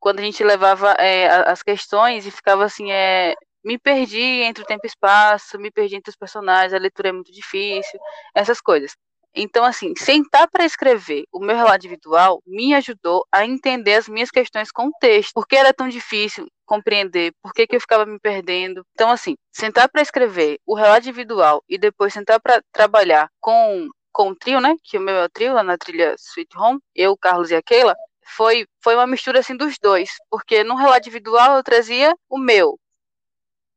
Quando 0.02 0.20
a 0.20 0.22
gente 0.22 0.44
levava 0.44 0.92
é, 1.00 1.28
as 1.50 1.64
questões 1.64 2.26
e 2.26 2.32
ficava 2.32 2.66
assim, 2.66 2.92
é, 2.92 3.36
me 3.64 3.80
perdi 3.80 4.20
entre 4.44 4.64
o 4.66 4.68
tempo 4.68 4.82
e 4.86 4.88
espaço, 4.88 5.58
me 5.60 5.72
perdi 5.72 5.96
entre 5.96 6.10
os 6.10 6.18
personagens, 6.18 6.74
a 6.74 6.78
leitura 6.78 7.08
é 7.08 7.14
muito 7.14 7.32
difícil, 7.32 7.98
essas 8.36 8.60
coisas. 8.60 8.98
Então, 9.34 9.64
assim, 9.64 9.94
sentar 9.98 10.50
para 10.50 10.66
escrever 10.66 11.24
o 11.32 11.40
meu 11.40 11.56
relato 11.56 11.86
individual 11.86 12.42
me 12.46 12.74
ajudou 12.74 13.26
a 13.32 13.46
entender 13.46 13.94
as 13.96 14.10
minhas 14.10 14.30
questões 14.30 14.72
com 14.72 14.88
o 14.88 14.92
texto. 15.00 15.34
Por 15.34 15.48
que 15.48 15.56
era 15.56 15.74
tão 15.74 15.88
difícil 15.88 16.48
compreender? 16.66 17.34
Por 17.42 17.54
que, 17.54 17.66
que 17.66 17.76
eu 17.76 17.82
ficava 17.82 18.06
me 18.06 18.20
perdendo? 18.20 18.86
Então, 18.94 19.10
assim, 19.10 19.36
sentar 19.52 19.90
para 19.90 20.02
escrever 20.02 20.60
o 20.66 20.76
relato 20.76 21.08
individual 21.08 21.64
e 21.70 21.78
depois 21.78 22.14
sentar 22.14 22.42
para 22.42 22.62
trabalhar 22.74 23.30
com, 23.40 23.88
com 24.12 24.30
o 24.30 24.36
trio, 24.36 24.60
né? 24.60 24.76
Que 24.84 24.98
o 24.98 25.02
meu 25.02 25.16
é 25.16 25.26
o 25.26 25.30
trio 25.30 25.54
lá 25.54 25.64
na 25.64 25.78
trilha 25.78 26.16
Sweet 26.18 26.58
Home, 26.58 26.80
eu, 26.94 27.16
Carlos 27.18 27.52
e 27.52 27.56
a 27.56 27.62
Keila, 27.62 27.96
foi, 28.36 28.66
foi 28.84 28.96
uma 28.96 29.08
mistura 29.08 29.40
assim 29.40 29.56
dos 29.56 29.76
dois. 29.82 30.10
Porque 30.30 30.64
no 30.64 30.76
relato 30.76 31.08
individual 31.08 31.56
eu 31.56 31.64
trazia 31.64 32.14
o 32.30 32.38
meu, 32.38 32.78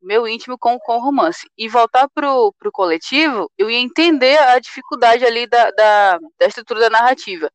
meu 0.05 0.28
íntimo 0.28 0.59
com, 0.59 0.78
com 0.78 0.96
o 0.96 1.00
romance. 1.00 1.48
E 1.57 1.68
voltar 1.68 2.09
pro, 2.14 2.52
pro 2.59 2.72
coletivo, 2.72 3.50
eu 3.59 3.70
ia 3.70 3.78
entender 3.78 4.38
a 4.38 4.59
dificuldade 4.59 5.24
ali 5.24 5.46
da, 5.46 5.70
da, 5.70 6.18
da 6.38 6.46
estrutura 6.46 6.80
da 6.80 6.90
narrativa. 6.90 7.50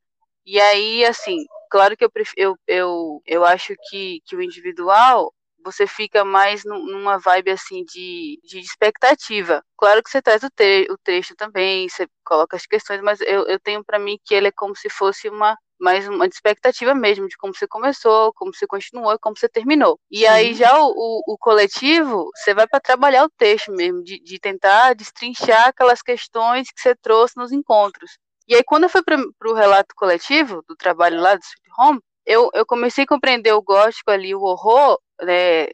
E 0.45 0.59
aí, 0.59 1.05
assim, 1.05 1.45
claro 1.69 1.95
que 1.95 2.03
eu, 2.03 2.11
eu, 2.35 2.55
eu, 2.67 3.21
eu 3.25 3.45
acho 3.45 3.73
que, 3.89 4.21
que 4.25 4.35
o 4.35 4.41
individual 4.41 5.33
você 5.63 5.85
fica 5.85 6.23
mais 6.23 6.63
numa 6.63 7.17
vibe 7.19 7.51
assim 7.51 7.83
de, 7.83 8.39
de 8.43 8.59
expectativa. 8.59 9.63
Claro 9.77 10.01
que 10.01 10.09
você 10.09 10.21
traz 10.21 10.43
o, 10.43 10.49
te, 10.49 10.87
o 10.89 10.97
texto 10.97 11.35
também, 11.35 11.87
você 11.87 12.07
coloca 12.23 12.55
as 12.55 12.65
questões, 12.65 13.01
mas 13.01 13.19
eu, 13.21 13.45
eu 13.47 13.59
tenho 13.59 13.83
para 13.83 13.99
mim 13.99 14.17
que 14.23 14.33
ele 14.33 14.47
é 14.47 14.51
como 14.51 14.75
se 14.75 14.89
fosse 14.89 15.29
uma 15.29 15.57
mais 15.79 16.07
uma 16.07 16.25
expectativa 16.25 16.93
mesmo 16.93 17.27
de 17.27 17.37
como 17.37 17.53
você 17.55 17.67
começou, 17.67 18.33
como 18.33 18.53
você 18.53 18.67
continuou 18.67 19.13
e 19.13 19.19
como 19.19 19.37
você 19.37 19.47
terminou. 19.47 19.99
E 20.11 20.27
aí 20.27 20.53
já 20.53 20.77
o, 20.79 20.89
o, 20.89 21.33
o, 21.33 21.37
coletivo, 21.37 22.29
você 22.35 22.53
vai 22.53 22.67
para 22.67 22.79
trabalhar 22.79 23.23
o 23.23 23.29
texto 23.29 23.71
mesmo, 23.71 24.03
de, 24.03 24.19
de 24.19 24.39
tentar 24.39 24.93
destrinchar 24.93 25.67
aquelas 25.67 26.01
questões 26.01 26.69
que 26.71 26.81
você 26.81 26.95
trouxe 26.95 27.37
nos 27.37 27.51
encontros. 27.51 28.17
E 28.47 28.55
aí 28.55 28.63
quando 28.63 28.83
eu 28.83 28.89
fui 28.89 29.01
para 29.03 29.17
o 29.49 29.53
relato 29.53 29.95
coletivo, 29.95 30.63
do 30.67 30.75
trabalho 30.75 31.21
lá 31.21 31.35
do 31.35 31.41
Sweet 31.43 31.69
Home, 31.77 31.99
eu, 32.25 32.49
eu 32.53 32.65
comecei 32.65 33.05
a 33.05 33.07
compreender 33.07 33.53
o 33.53 33.61
gótico 33.61 34.11
ali, 34.11 34.35
o 34.35 34.41
horror, 34.41 34.99
né, 35.21 35.67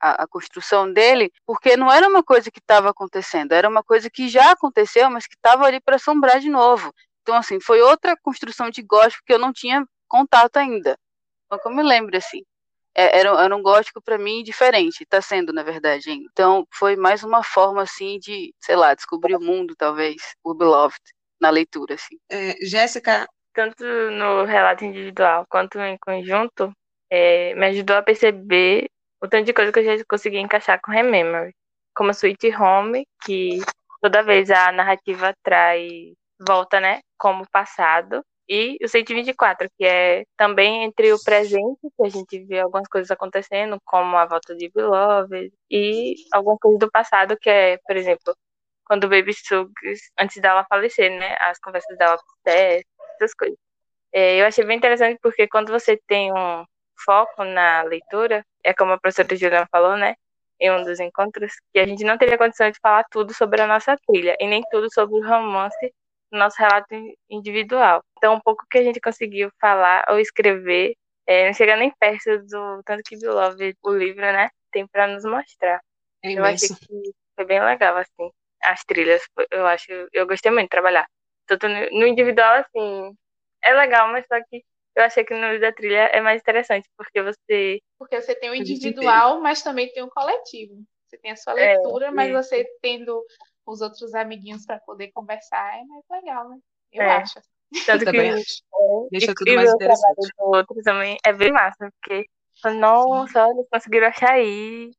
a, 0.00 0.24
a, 0.24 0.26
construção 0.26 0.92
dele, 0.92 1.30
porque 1.46 1.76
não 1.76 1.90
era 1.90 2.08
uma 2.08 2.22
coisa 2.22 2.50
que 2.50 2.58
estava 2.58 2.90
acontecendo, 2.90 3.52
era 3.52 3.68
uma 3.68 3.82
coisa 3.82 4.10
que 4.10 4.28
já 4.28 4.52
aconteceu, 4.52 5.08
mas 5.08 5.26
que 5.26 5.34
estava 5.34 5.64
ali 5.64 5.80
para 5.80 5.96
assombrar 5.96 6.40
de 6.40 6.50
novo. 6.50 6.92
Então, 7.24 7.36
assim, 7.36 7.58
foi 7.58 7.80
outra 7.80 8.14
construção 8.22 8.68
de 8.68 8.82
gótico 8.82 9.22
que 9.26 9.32
eu 9.32 9.38
não 9.38 9.50
tinha 9.50 9.82
contato 10.06 10.58
ainda. 10.58 10.94
Então, 11.46 11.58
como 11.58 11.80
eu 11.80 11.86
lembro, 11.86 12.14
assim, 12.18 12.42
é, 12.94 13.18
era, 13.18 13.30
era 13.42 13.56
um 13.56 13.62
gótico 13.62 14.02
para 14.02 14.18
mim 14.18 14.42
diferente, 14.42 15.02
está 15.02 15.22
sendo, 15.22 15.50
na 15.50 15.62
verdade. 15.62 16.10
Ainda. 16.10 16.28
Então, 16.30 16.66
foi 16.70 16.96
mais 16.96 17.24
uma 17.24 17.42
forma, 17.42 17.80
assim, 17.80 18.18
de, 18.18 18.54
sei 18.60 18.76
lá, 18.76 18.94
descobrir 18.94 19.34
o 19.34 19.40
mundo, 19.40 19.74
talvez, 19.74 20.16
o 20.44 20.54
Beloved, 20.54 21.00
na 21.40 21.48
leitura, 21.48 21.94
assim. 21.94 22.18
É, 22.30 22.56
Jéssica? 22.60 23.26
Tanto 23.54 23.84
no 23.84 24.44
relato 24.44 24.84
individual 24.84 25.46
quanto 25.48 25.78
em 25.78 25.96
conjunto, 25.96 26.72
é, 27.10 27.54
me 27.54 27.66
ajudou 27.68 27.96
a 27.96 28.02
perceber 28.02 28.86
o 29.22 29.26
tanto 29.26 29.46
de 29.46 29.54
coisa 29.54 29.72
que 29.72 29.78
eu 29.78 29.98
já 29.98 30.04
consegui 30.06 30.38
encaixar 30.38 30.78
com 30.82 30.92
Remember. 30.92 31.52
Como 31.94 32.10
Sweet 32.10 32.54
Home, 32.56 33.06
que 33.24 33.60
toda 34.02 34.22
vez 34.22 34.50
a 34.50 34.70
narrativa 34.72 35.32
traz 35.42 36.12
volta, 36.40 36.80
né, 36.80 37.00
como 37.18 37.48
passado, 37.50 38.24
e 38.48 38.76
o 38.82 38.88
124, 38.88 39.68
que 39.78 39.84
é 39.86 40.24
também 40.36 40.84
entre 40.84 41.12
o 41.12 41.22
presente, 41.22 41.80
que 41.96 42.04
a 42.04 42.08
gente 42.08 42.44
vê 42.44 42.60
algumas 42.60 42.86
coisas 42.88 43.10
acontecendo, 43.10 43.78
como 43.84 44.16
a 44.16 44.26
volta 44.26 44.54
de 44.54 44.70
Beloved, 44.70 45.52
e 45.70 46.14
alguma 46.32 46.58
coisa 46.58 46.78
do 46.78 46.90
passado, 46.90 47.36
que 47.40 47.48
é, 47.48 47.78
por 47.86 47.96
exemplo, 47.96 48.36
quando 48.86 49.04
o 49.04 49.08
Baby 49.08 49.32
Suggs, 49.34 50.10
antes 50.18 50.40
dela 50.42 50.66
falecer, 50.68 51.10
né, 51.18 51.36
as 51.40 51.58
conversas 51.58 51.96
dela 51.96 52.18
com 52.18 52.50
essas 52.50 53.34
coisas. 53.34 53.56
É, 54.12 54.40
eu 54.40 54.46
achei 54.46 54.64
bem 54.64 54.76
interessante 54.78 55.18
porque 55.22 55.48
quando 55.48 55.72
você 55.72 56.00
tem 56.06 56.32
um 56.32 56.64
foco 57.04 57.44
na 57.44 57.82
leitura, 57.82 58.44
é 58.62 58.74
como 58.74 58.92
a 58.92 58.98
professora 59.00 59.36
Juliana 59.36 59.68
falou, 59.70 59.96
né, 59.96 60.16
em 60.60 60.70
um 60.70 60.84
dos 60.84 61.00
encontros, 61.00 61.52
que 61.72 61.78
a 61.80 61.86
gente 61.86 62.04
não 62.04 62.18
teria 62.18 62.38
condição 62.38 62.70
de 62.70 62.78
falar 62.80 63.04
tudo 63.10 63.34
sobre 63.34 63.62
a 63.62 63.66
nossa 63.66 63.96
trilha, 64.06 64.36
e 64.40 64.46
nem 64.46 64.62
tudo 64.70 64.92
sobre 64.92 65.16
o 65.16 65.26
romance 65.26 65.92
nosso 66.38 66.56
relato 66.58 66.94
individual. 67.28 68.02
Então, 68.16 68.34
um 68.34 68.40
pouco 68.40 68.64
que 68.70 68.78
a 68.78 68.82
gente 68.82 69.00
conseguiu 69.00 69.50
falar 69.60 70.04
ou 70.08 70.18
escrever, 70.18 70.94
é, 71.26 71.46
não 71.46 71.54
chega 71.54 71.76
nem 71.76 71.92
perto 71.98 72.38
do 72.46 72.82
tanto 72.84 73.02
que 73.04 73.18
Beloved, 73.18 73.76
o 73.82 73.92
livro, 73.92 74.20
né, 74.20 74.50
tem 74.72 74.86
para 74.86 75.06
nos 75.06 75.24
mostrar. 75.24 75.80
É 76.22 76.32
eu 76.32 76.44
acho 76.44 76.68
que 76.78 77.12
foi 77.34 77.44
bem 77.44 77.62
legal, 77.62 77.96
assim, 77.96 78.30
as 78.62 78.84
trilhas, 78.84 79.22
eu 79.50 79.66
acho, 79.66 79.90
eu 80.12 80.26
gostei 80.26 80.50
muito 80.50 80.64
de 80.64 80.70
trabalhar. 80.70 81.06
Tanto 81.46 81.68
no 81.68 82.06
individual, 82.06 82.54
assim, 82.54 83.14
é 83.62 83.72
legal, 83.74 84.08
mas 84.08 84.26
só 84.26 84.38
que 84.48 84.62
eu 84.96 85.02
achei 85.02 85.24
que 85.24 85.34
no 85.34 85.58
da 85.60 85.72
trilha 85.72 86.08
é 86.12 86.20
mais 86.20 86.40
interessante, 86.40 86.88
porque 86.96 87.20
você... 87.22 87.80
Porque 87.98 88.20
você 88.20 88.34
tem 88.34 88.50
o 88.50 88.54
individual, 88.54 89.40
mas 89.40 89.62
também 89.62 89.92
tem 89.92 90.02
o 90.02 90.10
coletivo. 90.10 90.82
Você 91.06 91.18
tem 91.18 91.32
a 91.32 91.36
sua 91.36 91.58
é, 91.60 91.74
leitura, 91.74 92.06
é, 92.06 92.10
mas 92.10 92.32
você 92.32 92.64
tendo 92.80 93.22
os 93.66 93.80
outros 93.80 94.14
amiguinhos 94.14 94.66
para 94.66 94.78
poder 94.80 95.10
conversar, 95.12 95.78
é 95.78 95.84
mais 95.84 96.04
legal, 96.10 96.48
né? 96.48 96.58
Eu 96.92 97.02
é. 97.02 97.16
acho. 97.16 97.40
Tanto 97.86 98.04
que 98.10 98.20
acho. 98.20 98.62
É, 98.72 99.08
Deixa 99.10 99.34
tudo 99.34 99.54
mais 99.54 99.72
interessante. 99.72 100.30
O 100.38 100.56
outro 100.56 100.76
também 100.82 101.16
é 101.24 101.32
bem 101.32 101.52
massa, 101.52 101.90
porque, 102.00 102.26
nossa, 102.76 103.46
olha, 103.46 103.64
conseguiram 103.70 104.08
achar 104.08 104.40
isso, 104.40 104.96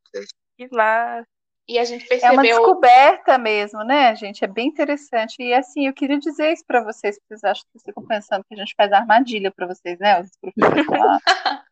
que 0.57 0.67
massa. 0.71 1.27
E 1.67 1.79
a 1.79 1.83
gente 1.83 2.05
percebeu. 2.05 2.29
É 2.29 2.33
uma 2.33 2.43
descoberta 2.43 3.37
mesmo, 3.39 3.83
né, 3.83 4.15
gente? 4.15 4.43
É 4.43 4.47
bem 4.47 4.67
interessante. 4.67 5.35
E 5.39 5.51
assim, 5.51 5.87
eu 5.87 5.93
queria 5.93 6.19
dizer 6.19 6.53
isso 6.53 6.63
para 6.67 6.83
vocês, 6.83 7.17
porque 7.17 7.35
vocês 7.35 7.43
acham 7.43 7.63
que 7.63 7.71
vocês 7.71 7.83
ficam 7.85 8.05
pensando 8.05 8.43
que 8.47 8.53
a 8.53 8.57
gente 8.57 8.75
faz 8.77 8.91
armadilha 8.91 9.51
para 9.51 9.65
vocês, 9.65 9.97
né? 9.97 10.21
Os 10.21 10.29
professores 10.39 10.85
lá. 11.01 11.19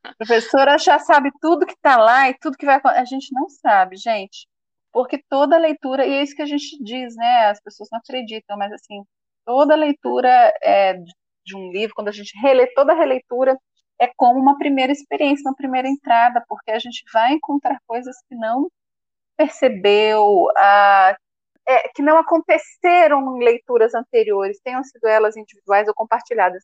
a 0.03 0.15
professora 0.17 0.77
já 0.79 0.97
sabe 0.97 1.29
tudo 1.39 1.67
que 1.67 1.73
está 1.73 1.97
lá 1.97 2.27
e 2.27 2.33
tudo 2.39 2.57
que 2.57 2.65
vai 2.65 2.75
acontecer. 2.75 3.01
A 3.01 3.05
gente 3.05 3.31
não 3.33 3.47
sabe, 3.49 3.95
gente 3.95 4.47
porque 4.93 5.21
toda 5.29 5.57
leitura, 5.57 6.05
e 6.05 6.13
é 6.13 6.23
isso 6.23 6.35
que 6.35 6.43
a 6.43 6.45
gente 6.45 6.81
diz, 6.83 7.15
né? 7.17 7.47
As 7.49 7.61
pessoas 7.61 7.89
não 7.91 7.99
acreditam, 7.99 8.57
mas 8.57 8.71
assim, 8.73 9.03
toda 9.45 9.75
leitura 9.75 10.29
é, 10.63 10.93
de 11.45 11.55
um 11.55 11.71
livro, 11.71 11.95
quando 11.95 12.09
a 12.09 12.11
gente 12.11 12.31
relê 12.41 12.67
toda 12.73 12.93
a 12.93 12.95
releitura, 12.95 13.57
é 13.99 14.07
como 14.15 14.39
uma 14.39 14.57
primeira 14.57 14.91
experiência, 14.91 15.49
uma 15.49 15.55
primeira 15.55 15.87
entrada, 15.87 16.43
porque 16.47 16.71
a 16.71 16.79
gente 16.79 17.03
vai 17.13 17.33
encontrar 17.33 17.79
coisas 17.87 18.15
que 18.29 18.35
não 18.35 18.69
percebeu, 19.37 20.47
a, 20.57 21.17
é, 21.67 21.89
que 21.89 22.01
não 22.01 22.17
aconteceram 22.17 23.37
em 23.37 23.43
leituras 23.43 23.93
anteriores, 23.95 24.59
tenham 24.63 24.83
sido 24.83 25.07
elas 25.07 25.37
individuais 25.37 25.87
ou 25.87 25.93
compartilhadas. 25.93 26.63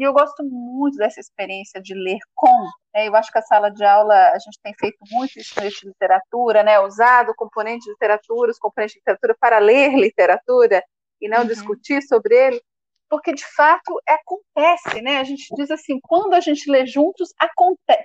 E 0.00 0.02
eu 0.02 0.14
gosto 0.14 0.42
muito 0.42 0.96
dessa 0.96 1.20
experiência 1.20 1.78
de 1.78 1.92
ler 1.92 2.20
com. 2.34 2.64
Né? 2.94 3.06
Eu 3.06 3.14
acho 3.14 3.30
que 3.30 3.36
a 3.36 3.42
sala 3.42 3.68
de 3.68 3.84
aula, 3.84 4.30
a 4.30 4.38
gente 4.38 4.58
tem 4.62 4.72
feito 4.72 4.96
muito 5.10 5.38
isso 5.38 5.52
no 5.62 5.68
de 5.68 5.88
literatura, 5.88 6.62
né? 6.62 6.80
usado 6.80 7.32
o 7.32 7.34
componente 7.34 7.84
de 7.84 7.90
literatura, 7.90 8.50
os 8.50 8.58
componentes 8.58 8.94
de 8.94 9.00
literatura 9.00 9.36
para 9.38 9.58
ler 9.58 9.94
literatura 9.94 10.82
e 11.20 11.28
não 11.28 11.40
uhum. 11.40 11.46
discutir 11.46 12.00
sobre 12.00 12.34
ele, 12.34 12.62
porque 13.10 13.34
de 13.34 13.44
fato 13.54 14.00
acontece, 14.08 15.02
né? 15.02 15.18
A 15.18 15.24
gente 15.24 15.54
diz 15.54 15.70
assim, 15.70 16.00
quando 16.00 16.32
a 16.32 16.40
gente 16.40 16.70
lê 16.70 16.86
juntos, 16.86 17.28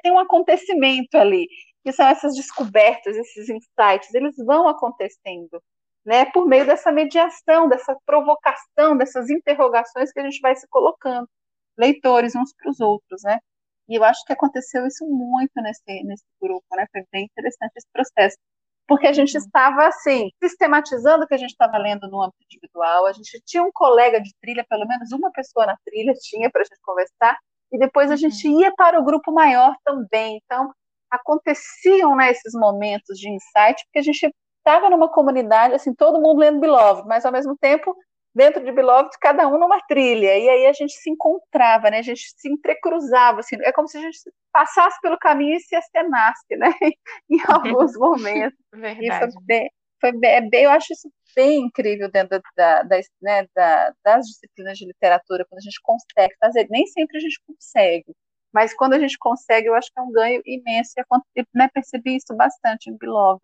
tem 0.04 0.12
um 0.12 0.20
acontecimento 0.20 1.16
ali, 1.16 1.48
que 1.82 1.94
são 1.94 2.06
essas 2.08 2.36
descobertas, 2.36 3.16
esses 3.16 3.48
insights, 3.48 4.14
eles 4.14 4.36
vão 4.46 4.68
acontecendo. 4.68 5.64
Né, 6.06 6.26
por 6.26 6.46
meio 6.46 6.68
dessa 6.68 6.92
mediação, 6.92 7.68
dessa 7.68 7.98
provocação, 8.06 8.96
dessas 8.96 9.28
interrogações 9.30 10.12
que 10.12 10.20
a 10.20 10.24
gente 10.24 10.40
vai 10.40 10.56
se 10.56 10.68
colocando 10.68 11.28
leitores 11.78 12.36
uns 12.36 12.54
para 12.54 12.70
os 12.70 12.80
outros, 12.80 13.22
né? 13.24 13.40
E 13.88 13.96
eu 13.96 14.04
acho 14.04 14.24
que 14.26 14.34
aconteceu 14.34 14.86
isso 14.88 15.06
muito 15.08 15.54
nesse, 15.62 16.04
nesse 16.04 16.26
grupo, 16.42 16.66
né? 16.76 16.86
Foi 16.92 17.04
bem 17.12 17.26
interessante 17.26 17.72
esse 17.76 17.88
processo. 17.94 18.38
Porque 18.88 19.08
a 19.08 19.14
gente 19.14 19.36
uhum. 19.36 19.44
estava, 19.44 19.88
assim, 19.88 20.30
sistematizando 20.42 21.24
o 21.24 21.28
que 21.28 21.34
a 21.34 21.38
gente 21.38 21.52
estava 21.52 21.78
lendo 21.78 22.08
no 22.10 22.22
âmbito 22.22 22.44
individual, 22.44 23.06
a 23.08 23.14
gente 23.14 23.42
tinha 23.46 23.64
um 23.64 23.72
colega 23.74 24.22
de 24.22 24.32
trilha, 24.42 24.66
pelo 24.70 24.88
menos 24.88 25.12
uma 25.12 25.32
pessoa 25.32 25.66
na 25.66 25.76
trilha 25.86 26.14
tinha 26.22 26.50
para 26.52 26.62
a 26.62 26.66
gente 26.66 26.80
conversar, 26.84 27.38
e 27.72 27.80
depois 27.80 28.12
a 28.12 28.16
gente 28.16 28.48
uhum. 28.48 28.62
ia 28.62 28.74
para 28.76 29.00
o 29.00 29.04
grupo 29.04 29.32
maior 29.32 29.76
também. 29.84 30.40
Então, 30.46 30.72
aconteciam 31.12 32.16
né, 32.16 32.32
esses 32.32 32.54
momentos 32.54 33.18
de 33.18 33.30
insight, 33.30 33.84
porque 33.86 34.00
a 34.00 34.04
gente 34.04 34.32
estava 34.60 34.90
numa 34.90 35.12
comunidade, 35.12 35.76
assim, 35.76 35.94
todo 35.94 36.22
mundo 36.22 36.40
lendo 36.40 36.60
Beloved, 36.60 37.08
mas 37.08 37.26
ao 37.26 37.32
mesmo 37.32 37.56
tempo 37.58 37.96
dentro 38.36 38.64
de 38.64 38.72
Beloved, 38.72 39.10
cada 39.22 39.48
um 39.48 39.58
numa 39.58 39.80
trilha. 39.88 40.38
E 40.38 40.50
aí 40.50 40.66
a 40.68 40.74
gente 40.74 40.94
se 40.94 41.10
encontrava, 41.10 41.90
né? 41.90 42.00
A 42.00 42.02
gente 42.02 42.34
se 42.36 42.52
entrecruzava, 42.52 43.40
assim. 43.40 43.56
É 43.62 43.72
como 43.72 43.88
se 43.88 43.98
a 43.98 44.02
gente 44.02 44.20
passasse 44.52 45.00
pelo 45.02 45.18
caminho 45.18 45.56
e 45.56 45.62
se 45.62 45.76
acenasse, 45.76 46.56
né? 46.58 46.68
em 47.30 47.40
alguns 47.48 47.94
momentos. 47.98 48.60
Verdade. 48.74 49.06
E 49.06 49.32
foi 49.32 49.44
bem, 49.46 49.70
foi 50.02 50.12
bem, 50.12 50.32
é 50.32 50.42
bem, 50.42 50.64
eu 50.66 50.72
acho 50.72 50.92
isso 50.92 51.10
bem 51.36 51.66
incrível 51.66 52.10
dentro 52.12 52.42
da, 52.56 52.84
da, 52.84 53.00
né, 53.22 53.48
da, 53.56 53.94
das 54.04 54.26
disciplinas 54.26 54.78
de 54.78 54.86
literatura, 54.86 55.46
quando 55.50 55.60
a 55.60 55.64
gente 55.64 55.80
consegue 55.82 56.36
fazer. 56.40 56.68
Nem 56.70 56.86
sempre 56.88 57.18
a 57.18 57.22
gente 57.22 57.40
consegue, 57.48 58.14
mas 58.54 58.74
quando 58.74 58.94
a 58.94 59.00
gente 59.00 59.18
consegue, 59.18 59.68
eu 59.68 59.76
acho 59.76 59.92
que 59.92 60.00
é 60.00 60.04
um 60.04 60.12
ganho 60.12 60.42
imenso. 60.46 60.94
E 61.36 61.44
né, 61.54 61.70
percebi 61.74 62.18
isso 62.18 62.36
bastante 62.36 62.90
em 62.90 62.98
Beloved. 62.98 63.42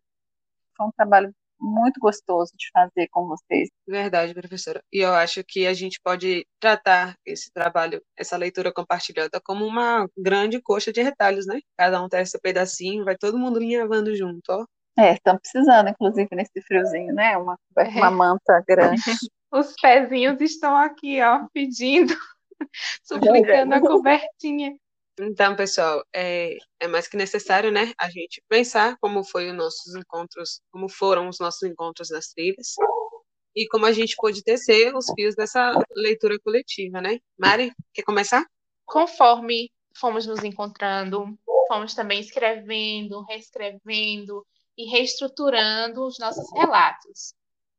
Foi 0.76 0.88
um 0.88 0.92
trabalho 0.92 1.34
muito 1.62 2.00
gostoso 2.00 2.52
de 2.58 2.70
fazer 2.74 3.08
com 3.12 3.28
vocês. 3.28 3.70
Verdade, 3.88 4.34
professora. 4.34 4.82
E 4.92 5.00
eu 5.00 5.14
acho 5.14 5.44
que 5.44 5.68
a 5.68 5.74
gente 5.74 6.00
pode 6.04 6.46
tratar 6.60 7.16
esse 7.26 7.52
trabalho, 7.54 8.02
essa 8.18 8.36
leitura 8.36 8.74
compartilhada, 8.74 9.40
como 9.44 9.66
uma 9.66 10.08
grande 10.18 10.60
coxa 10.62 10.92
de 10.92 11.02
retalhos, 11.02 11.46
né? 11.46 11.60
Cada 11.78 12.02
um 12.04 12.10
testa 12.10 12.38
um 12.38 12.42
pedacinho, 12.42 13.06
vai 13.06 13.16
todo 13.16 13.38
mundo 13.38 13.60
linhavando 13.60 14.16
junto, 14.16 14.42
ó. 14.50 14.66
É, 14.98 15.14
estamos 15.14 15.42
precisando, 15.42 15.90
inclusive, 15.90 16.28
nesse 16.34 16.62
friozinho, 16.62 17.14
né? 17.14 17.38
Uma, 17.38 17.58
uma 17.78 18.08
é. 18.08 18.10
manta 18.10 18.64
grande. 18.68 19.02
Os 19.52 19.74
pezinhos 19.82 20.40
estão 20.42 20.76
aqui, 20.76 21.22
ó, 21.22 21.46
pedindo, 21.54 22.14
suplicando 23.04 23.74
a 23.74 23.82
cobertinha. 23.82 24.76
Então, 25.20 25.56
pessoal, 25.56 26.04
é, 26.14 26.58
é 26.80 26.88
mais 26.88 27.08
que 27.08 27.18
necessário, 27.18 27.72
né, 27.72 27.94
a 28.00 28.10
gente 28.10 28.42
pensar 28.48 28.98
como 29.00 29.24
foi 29.24 29.50
os 29.52 29.56
nossos 29.56 29.96
encontros, 29.96 30.62
como 30.72 30.90
foram 30.90 31.28
os 31.28 31.40
nossos 31.40 31.64
encontros 31.64 32.10
nas 32.10 32.30
trilhas 32.30 32.76
e 33.56 33.68
como 33.68 33.86
a 33.86 33.92
gente 33.92 34.16
pôde 34.16 34.44
tecer 34.44 34.96
os 34.96 35.06
fios 35.14 35.36
dessa 35.36 35.74
leitura 35.96 36.40
coletiva, 36.40 37.02
né? 37.02 37.20
Mari, 37.38 37.74
quer 37.94 38.04
começar? 38.04 38.46
Conforme 38.86 39.70
fomos 39.98 40.26
nos 40.26 40.44
encontrando, 40.44 41.38
fomos 41.68 41.94
também 41.94 42.22
escrevendo, 42.22 43.24
reescrevendo 43.24 44.46
e 44.78 44.90
reestruturando 44.90 46.06
os 46.06 46.18
nossos 46.18 46.50
relatos. 46.54 47.34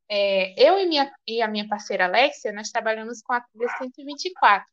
É, 0.09 0.55
eu 0.62 0.78
e, 0.78 0.87
minha, 0.87 1.11
e 1.26 1.41
a 1.41 1.49
minha 1.49 1.66
parceira 1.66 2.05
Alexia, 2.05 2.53
nós 2.53 2.70
trabalhamos 2.70 3.22
com 3.22 3.33
a 3.33 3.41
trilha 3.41 3.68
124, 3.78 4.66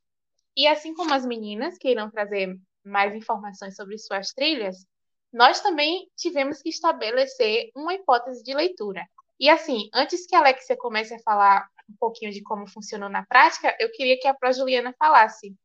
e 0.60 0.68
assim 0.68 0.94
como 0.94 1.14
as 1.14 1.26
meninas 1.26 1.78
que 1.78 1.90
irão 1.90 2.12
trazer 2.12 2.54
mais 2.84 3.16
informações 3.16 3.78
sobre 3.78 3.98
suas 3.98 4.34
trilhas, 4.34 4.86
nós 5.32 5.62
também 5.62 6.12
tivemos 6.18 6.62
que 6.62 6.68
estabelecer 6.68 7.72
uma 7.74 7.94
hipótese 7.94 8.44
de 8.44 8.54
leitura. 8.54 9.08
E 9.40 9.50
assim, 9.50 9.90
antes 9.94 10.28
que 10.28 10.36
a 10.36 10.40
Alexia 10.40 10.76
comece 10.76 11.14
a 11.14 11.20
falar 11.20 11.66
um 11.90 11.96
pouquinho 11.98 12.34
de 12.34 12.44
como 12.44 12.68
funcionou 12.68 13.08
na 13.08 13.26
prática, 13.26 13.74
eu 13.80 13.90
queria 13.94 14.20
que 14.20 14.28
a 14.28 14.34
Pró 14.34 14.52
Juliana 14.52 14.94
falasse 15.00 15.56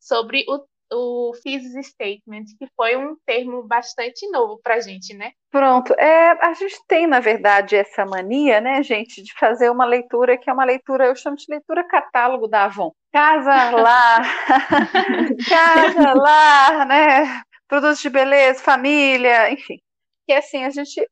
sobre 0.00 0.46
o 0.48 0.66
o 0.92 1.32
thesis 1.42 1.88
statement, 1.88 2.44
que 2.58 2.66
foi 2.76 2.96
um 2.96 3.16
termo 3.26 3.62
bastante 3.62 4.28
novo 4.30 4.58
para 4.62 4.76
a 4.76 4.80
gente, 4.80 5.14
né? 5.14 5.32
Pronto. 5.50 5.92
É, 5.98 6.30
a 6.44 6.54
gente 6.54 6.78
tem, 6.86 7.06
na 7.06 7.20
verdade, 7.20 7.76
essa 7.76 8.04
mania, 8.04 8.60
né, 8.60 8.82
gente, 8.82 9.22
de 9.22 9.32
fazer 9.34 9.70
uma 9.70 9.84
leitura 9.84 10.38
que 10.38 10.48
é 10.48 10.52
uma 10.52 10.64
leitura, 10.64 11.06
eu 11.06 11.16
chamo 11.16 11.36
de 11.36 11.46
leitura 11.48 11.86
catálogo 11.86 12.48
da 12.48 12.64
Avon. 12.64 12.92
Casa 13.12 13.70
lá, 13.70 14.22
casa 15.48 16.14
lá, 16.14 16.84
né? 16.84 17.42
Produtos 17.66 18.00
de 18.00 18.10
beleza, 18.10 18.62
família, 18.62 19.50
enfim. 19.50 19.78
Que 20.26 20.34
assim, 20.34 20.64
a 20.64 20.70
gente 20.70 21.06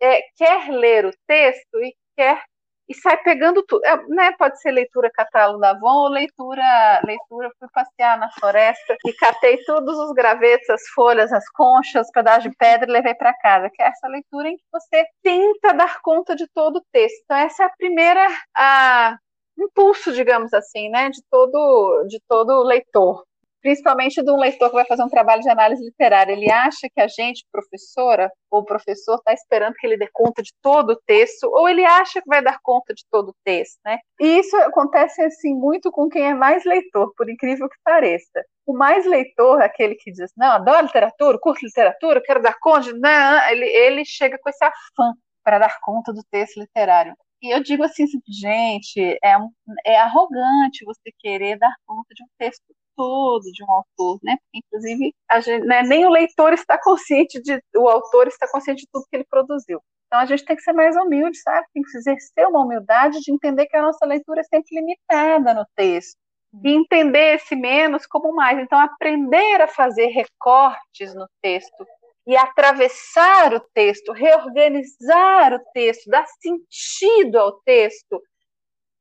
é, 0.00 0.20
quer 0.36 0.68
ler 0.70 1.06
o 1.06 1.10
texto 1.26 1.82
e 1.82 1.94
quer 2.16 2.42
e 2.88 2.94
sai 2.94 3.16
pegando 3.18 3.62
tudo. 3.64 3.84
É, 3.84 3.96
né, 4.08 4.32
pode 4.38 4.60
ser 4.60 4.70
leitura 4.70 5.10
catálogo 5.10 5.60
da 5.60 5.70
Avon 5.70 6.04
ou 6.04 6.08
leitura, 6.08 7.00
leitura, 7.04 7.50
fui 7.58 7.68
passear 7.72 8.18
na 8.18 8.30
floresta 8.32 8.96
e 9.04 9.12
catei 9.12 9.62
todos 9.64 9.98
os 9.98 10.12
gravetos, 10.12 10.68
as 10.70 10.88
folhas, 10.94 11.32
as 11.32 11.48
conchas, 11.50 12.06
os 12.06 12.12
pedaços 12.12 12.44
de 12.44 12.56
pedra 12.56 12.88
e 12.88 12.92
levei 12.92 13.14
para 13.14 13.34
casa, 13.34 13.70
que 13.72 13.82
é 13.82 13.88
essa 13.88 14.08
leitura 14.08 14.48
em 14.48 14.56
que 14.56 14.64
você 14.72 15.04
tenta 15.22 15.74
dar 15.74 16.00
conta 16.00 16.34
de 16.34 16.46
todo 16.54 16.76
o 16.76 16.84
texto. 16.92 17.20
Então, 17.24 17.36
essa 17.36 17.64
é 17.64 17.66
a 17.66 17.76
primeira 17.76 18.26
a, 18.56 19.18
impulso, 19.58 20.12
digamos 20.12 20.52
assim, 20.54 20.88
né, 20.88 21.10
de 21.10 21.20
todo, 21.30 22.04
de 22.08 22.20
todo 22.28 22.62
leitor 22.62 23.27
principalmente 23.68 24.22
de 24.22 24.30
um 24.30 24.38
leitor 24.38 24.70
que 24.70 24.76
vai 24.76 24.86
fazer 24.86 25.02
um 25.02 25.10
trabalho 25.10 25.42
de 25.42 25.50
análise 25.50 25.84
literária. 25.84 26.32
Ele 26.32 26.50
acha 26.50 26.88
que 26.90 26.98
a 27.02 27.06
gente, 27.06 27.44
professora 27.52 28.32
ou 28.50 28.64
professor, 28.64 29.16
está 29.16 29.34
esperando 29.34 29.74
que 29.74 29.86
ele 29.86 29.98
dê 29.98 30.08
conta 30.10 30.42
de 30.42 30.54
todo 30.62 30.92
o 30.92 31.00
texto, 31.04 31.44
ou 31.44 31.68
ele 31.68 31.84
acha 31.84 32.22
que 32.22 32.28
vai 32.28 32.42
dar 32.42 32.58
conta 32.62 32.94
de 32.94 33.04
todo 33.10 33.28
o 33.28 33.34
texto, 33.44 33.78
né? 33.84 33.98
E 34.18 34.38
isso 34.38 34.56
acontece 34.56 35.20
assim 35.20 35.54
muito 35.54 35.90
com 35.90 36.08
quem 36.08 36.30
é 36.30 36.34
mais 36.34 36.64
leitor, 36.64 37.12
por 37.14 37.28
incrível 37.28 37.68
que 37.68 37.76
pareça. 37.84 38.42
O 38.64 38.72
mais 38.72 39.04
leitor, 39.04 39.60
aquele 39.60 39.96
que 39.96 40.10
diz, 40.12 40.32
não, 40.34 40.52
adoro 40.52 40.86
literatura, 40.86 41.38
curto 41.38 41.66
literatura, 41.66 42.22
quero 42.24 42.40
dar 42.40 42.58
conta, 42.58 42.90
não, 42.94 43.50
ele, 43.50 43.66
ele 43.66 44.02
chega 44.06 44.38
com 44.38 44.48
esse 44.48 44.64
afã 44.64 45.12
para 45.44 45.58
dar 45.58 45.78
conta 45.82 46.10
do 46.10 46.22
texto 46.30 46.58
literário. 46.58 47.12
E 47.42 47.54
eu 47.54 47.62
digo 47.62 47.84
assim, 47.84 48.06
gente, 48.26 48.98
é, 49.22 49.36
é 49.84 49.98
arrogante 50.00 50.86
você 50.86 51.12
querer 51.18 51.58
dar 51.58 51.74
conta 51.86 52.14
de 52.14 52.22
um 52.22 52.26
texto 52.38 52.64
todo 52.98 53.44
de 53.52 53.62
um 53.62 53.70
autor, 53.70 54.18
né? 54.24 54.36
Inclusive, 54.52 55.14
gente, 55.44 55.64
né, 55.64 55.84
nem 55.84 56.04
o 56.04 56.10
leitor 56.10 56.52
está 56.52 56.76
consciente 56.82 57.40
de, 57.40 57.62
o 57.76 57.88
autor 57.88 58.26
está 58.26 58.50
consciente 58.50 58.82
de 58.82 58.88
tudo 58.92 59.06
que 59.08 59.16
ele 59.16 59.26
produziu. 59.30 59.80
Então 60.08 60.18
a 60.18 60.26
gente 60.26 60.44
tem 60.44 60.56
que 60.56 60.62
ser 60.62 60.72
mais 60.72 60.96
humilde, 60.96 61.38
sabe? 61.40 61.64
Tem 61.72 61.82
que 61.82 61.96
exercer 61.96 62.48
uma 62.48 62.64
humildade 62.64 63.20
de 63.20 63.32
entender 63.32 63.66
que 63.66 63.76
a 63.76 63.82
nossa 63.82 64.04
leitura 64.04 64.40
é 64.40 64.44
sempre 64.44 64.74
limitada 64.74 65.54
no 65.54 65.64
texto. 65.76 66.18
E 66.64 66.72
entender 66.72 67.36
esse 67.36 67.54
menos 67.54 68.06
como 68.06 68.34
mais. 68.34 68.58
Então, 68.58 68.80
aprender 68.80 69.60
a 69.60 69.68
fazer 69.68 70.06
recortes 70.06 71.14
no 71.14 71.28
texto 71.42 71.86
e 72.26 72.36
atravessar 72.36 73.54
o 73.54 73.60
texto, 73.74 74.12
reorganizar 74.12 75.54
o 75.54 75.60
texto, 75.74 76.08
dar 76.08 76.26
sentido 76.40 77.36
ao 77.36 77.60
texto, 77.60 78.20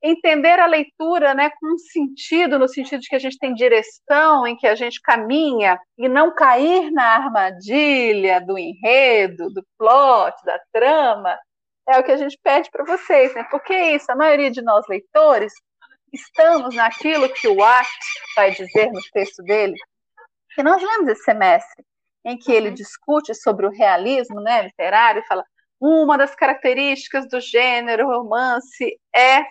entender 0.02 0.60
a 0.60 0.66
leitura 0.66 1.34
né, 1.34 1.50
com 1.60 1.78
sentido, 1.78 2.60
no 2.60 2.68
sentido 2.68 3.02
de 3.02 3.10
que 3.10 3.16
a 3.16 3.20
gente 3.20 3.38
tem 3.38 3.54
direção, 3.54 4.46
em 4.46 4.56
que 4.56 4.68
a 4.68 4.76
gente 4.76 5.02
caminha, 5.02 5.80
e 5.98 6.08
não 6.08 6.34
cair 6.34 6.92
na 6.92 7.16
armadilha 7.16 8.40
do 8.42 8.58
enredo, 8.58 9.50
do 9.52 9.66
plot, 9.78 10.36
da 10.46 10.60
trama, 10.72 11.38
é 11.88 11.98
o 12.00 12.04
que 12.04 12.12
a 12.12 12.18
gente 12.18 12.38
pede 12.44 12.70
para 12.70 12.86
vocês, 12.86 13.34
né? 13.34 13.44
Porque 13.50 13.74
é 13.74 13.96
isso, 13.96 14.12
a 14.12 14.16
maioria 14.16 14.52
de 14.52 14.62
nós 14.62 14.86
leitores 14.88 15.54
estamos 16.14 16.76
naquilo 16.76 17.32
que 17.34 17.48
o 17.48 17.56
Watt 17.56 17.88
vai 18.36 18.52
dizer 18.52 18.92
no 18.92 19.02
texto 19.14 19.44
dele, 19.44 19.76
que 20.56 20.64
nós 20.64 20.82
lemos 20.82 21.08
esse 21.10 21.24
semestre, 21.24 21.84
em 22.26 22.38
que 22.38 22.52
ele 22.52 22.72
discute 22.72 23.34
sobre 23.36 23.66
o 23.66 23.72
realismo 23.72 24.42
né, 24.42 24.64
literário 24.64 25.22
e 25.22 25.28
fala 25.28 25.44
uma 25.80 26.18
das 26.18 26.34
características 26.36 27.28
do 27.30 27.40
gênero 27.40 28.08
romance 28.08 29.00
é 29.16 29.44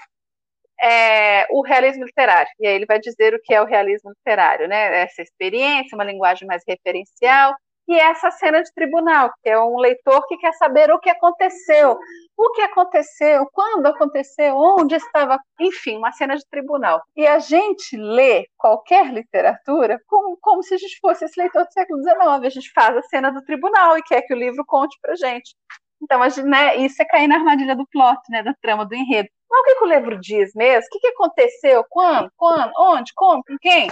é, 0.83 1.47
o 1.51 1.63
realismo 1.63 2.05
literário. 2.05 2.51
E 2.61 2.67
aí 2.67 2.75
ele 2.75 2.87
vai 2.87 2.99
dizer 2.99 3.35
o 3.35 3.41
que 3.43 3.55
é 3.55 3.63
o 3.63 3.67
realismo 3.67 4.11
literário, 4.11 4.69
né? 4.69 5.03
Essa 5.03 5.23
experiência, 5.23 5.95
uma 5.97 6.05
linguagem 6.05 6.47
mais 6.47 6.63
referencial, 6.67 7.55
e 7.89 7.97
essa 7.97 8.33
cena 8.33 8.63
de 8.63 8.73
tribunal, 8.75 9.31
que 9.43 9.49
é 9.49 9.61
um 9.61 9.79
leitor 9.79 10.27
que 10.27 10.37
quer 10.39 10.53
saber 10.55 10.91
o 10.91 10.99
que 10.99 11.09
aconteceu, 11.09 11.97
o 12.37 12.51
que 12.53 12.63
aconteceu, 12.63 13.47
quando 13.53 13.87
aconteceu, 13.87 14.57
onde 14.57 14.97
estava, 14.97 15.39
enfim, 15.61 15.97
uma 15.97 16.11
cena 16.11 16.35
de 16.37 16.45
tribunal. 16.51 17.01
E 17.15 17.25
a 17.27 17.39
gente 17.39 17.97
lê 17.97 18.45
qualquer 18.59 19.13
literatura 19.13 20.01
como, 20.09 20.37
como 20.41 20.63
se 20.65 20.75
a 20.75 20.79
gente 20.79 20.99
fosse 21.01 21.25
esse 21.25 21.41
leitor 21.41 21.65
do 21.65 21.73
século 21.73 22.03
XIX. 22.03 22.19
A 22.45 22.49
gente 22.49 22.73
faz 22.73 22.97
a 22.97 23.03
cena 23.03 23.31
do 23.31 23.43
tribunal 23.45 23.97
e 23.97 24.03
quer 24.03 24.23
que 24.23 24.35
o 24.35 24.39
livro 24.39 24.65
conte 24.67 24.99
para 25.01 25.15
gente. 25.15 25.55
Então, 26.03 26.23
a 26.23 26.29
gente, 26.29 26.47
né, 26.47 26.77
isso 26.77 27.01
é 27.01 27.05
cair 27.05 27.27
na 27.27 27.37
armadilha 27.37 27.75
do 27.75 27.87
plot, 27.87 28.21
né, 28.29 28.43
da 28.43 28.55
trama, 28.61 28.85
do 28.85 28.95
enredo. 28.95 29.29
Mas 29.51 29.61
o 29.61 29.65
que, 29.65 29.75
que 29.77 29.85
o 29.85 29.89
livro 29.89 30.21
diz 30.21 30.53
mesmo? 30.55 30.87
O 30.87 30.91
que, 30.91 31.01
que 31.01 31.09
aconteceu? 31.09 31.85
Quando? 31.89 32.31
Quando? 32.37 32.73
Onde? 32.79 33.13
Como? 33.15 33.43
Com 33.45 33.57
quem? 33.59 33.89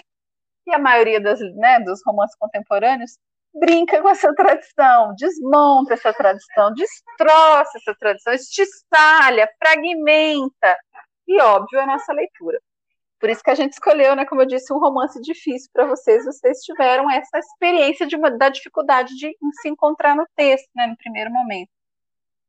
E 0.67 0.75
a 0.75 0.79
maioria 0.79 1.21
das, 1.21 1.41
né, 1.57 1.81
dos 1.81 2.01
romances 2.05 2.37
contemporâneos 2.37 3.19
brinca 3.55 4.03
com 4.03 4.09
essa 4.09 4.35
tradição, 4.35 5.15
desmonta 5.17 5.95
essa 5.95 6.13
tradição, 6.13 6.75
destroça 6.75 7.79
essa 7.79 7.95
tradição, 7.99 8.33
estissalha, 8.33 9.49
fragmenta. 9.59 10.77
E, 11.27 11.41
óbvio, 11.41 11.79
é 11.79 11.83
a 11.83 11.87
nossa 11.87 12.13
leitura. 12.13 12.61
Por 13.21 13.31
isso 13.31 13.43
que 13.43 13.51
a 13.51 13.55
gente 13.55 13.73
escolheu, 13.73 14.15
né, 14.17 14.27
como 14.27 14.43
eu 14.43 14.47
disse, 14.47 14.73
um 14.73 14.79
romance 14.79 15.21
difícil 15.23 15.71
para 15.73 15.87
vocês. 15.87 16.25
Vocês 16.25 16.59
tiveram 16.59 17.11
essa 17.11 17.39
experiência 17.39 18.07
de 18.07 18.17
uma, 18.17 18.31
da 18.31 18.49
dificuldade 18.49 19.15
de 19.15 19.35
se 19.63 19.69
encontrar 19.69 20.15
no 20.17 20.27
texto, 20.37 20.69
né, 20.75 20.87
no 20.87 20.97
primeiro 20.97 21.31
momento. 21.31 21.71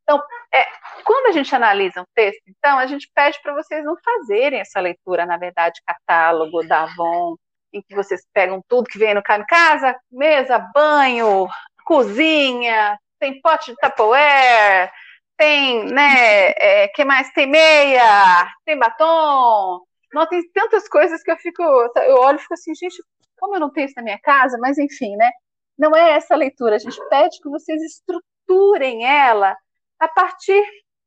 Então, 0.06 0.22
é, 0.54 0.64
quando 1.04 1.28
a 1.28 1.32
gente 1.32 1.54
analisa 1.56 2.02
um 2.02 2.06
texto, 2.14 2.44
então, 2.48 2.78
a 2.78 2.86
gente 2.86 3.10
pede 3.14 3.42
para 3.42 3.56
vocês 3.56 3.84
não 3.84 3.96
fazerem 3.98 4.60
essa 4.60 4.80
leitura, 4.80 5.26
na 5.26 5.36
verdade, 5.36 5.82
catálogo 5.84 6.62
da 6.68 6.84
Avon, 6.84 7.36
em 7.74 7.82
que 7.82 7.96
vocês 7.96 8.22
pegam 8.32 8.62
tudo 8.68 8.88
que 8.88 9.00
vem 9.00 9.16
no 9.16 9.24
caminho, 9.24 9.48
casa, 9.50 10.00
mesa, 10.12 10.60
banho, 10.74 11.48
cozinha, 11.86 13.00
tem 13.20 13.42
pote 13.42 13.72
de 13.72 13.78
Tupperware, 13.78 14.92
tem, 15.36 15.86
né, 15.86 16.52
é, 16.52 16.88
que 16.90 17.04
mais? 17.04 17.32
Tem 17.34 17.48
meia, 17.48 18.48
tem 18.64 18.78
batom, 18.78 19.82
não, 20.14 20.28
tem 20.28 20.42
tantas 20.54 20.88
coisas 20.88 21.24
que 21.24 21.32
eu 21.32 21.38
fico, 21.38 21.64
eu 21.64 22.18
olho 22.18 22.38
e 22.38 22.42
fico 22.42 22.54
assim, 22.54 22.74
gente, 22.76 23.02
como 23.38 23.56
eu 23.56 23.60
não 23.60 23.72
tenho 23.72 23.86
isso 23.86 23.96
na 23.98 24.04
minha 24.04 24.20
casa, 24.22 24.58
mas 24.60 24.78
enfim, 24.78 25.16
né, 25.16 25.32
não 25.78 25.96
é 25.96 26.12
essa 26.12 26.36
leitura, 26.36 26.76
a 26.76 26.80
gente 26.80 27.00
pede 27.10 27.40
que 27.42 27.50
vocês 27.50 27.82
estruturem 27.82 29.04
ela 29.06 29.58
a 30.00 30.08
partir 30.08 30.64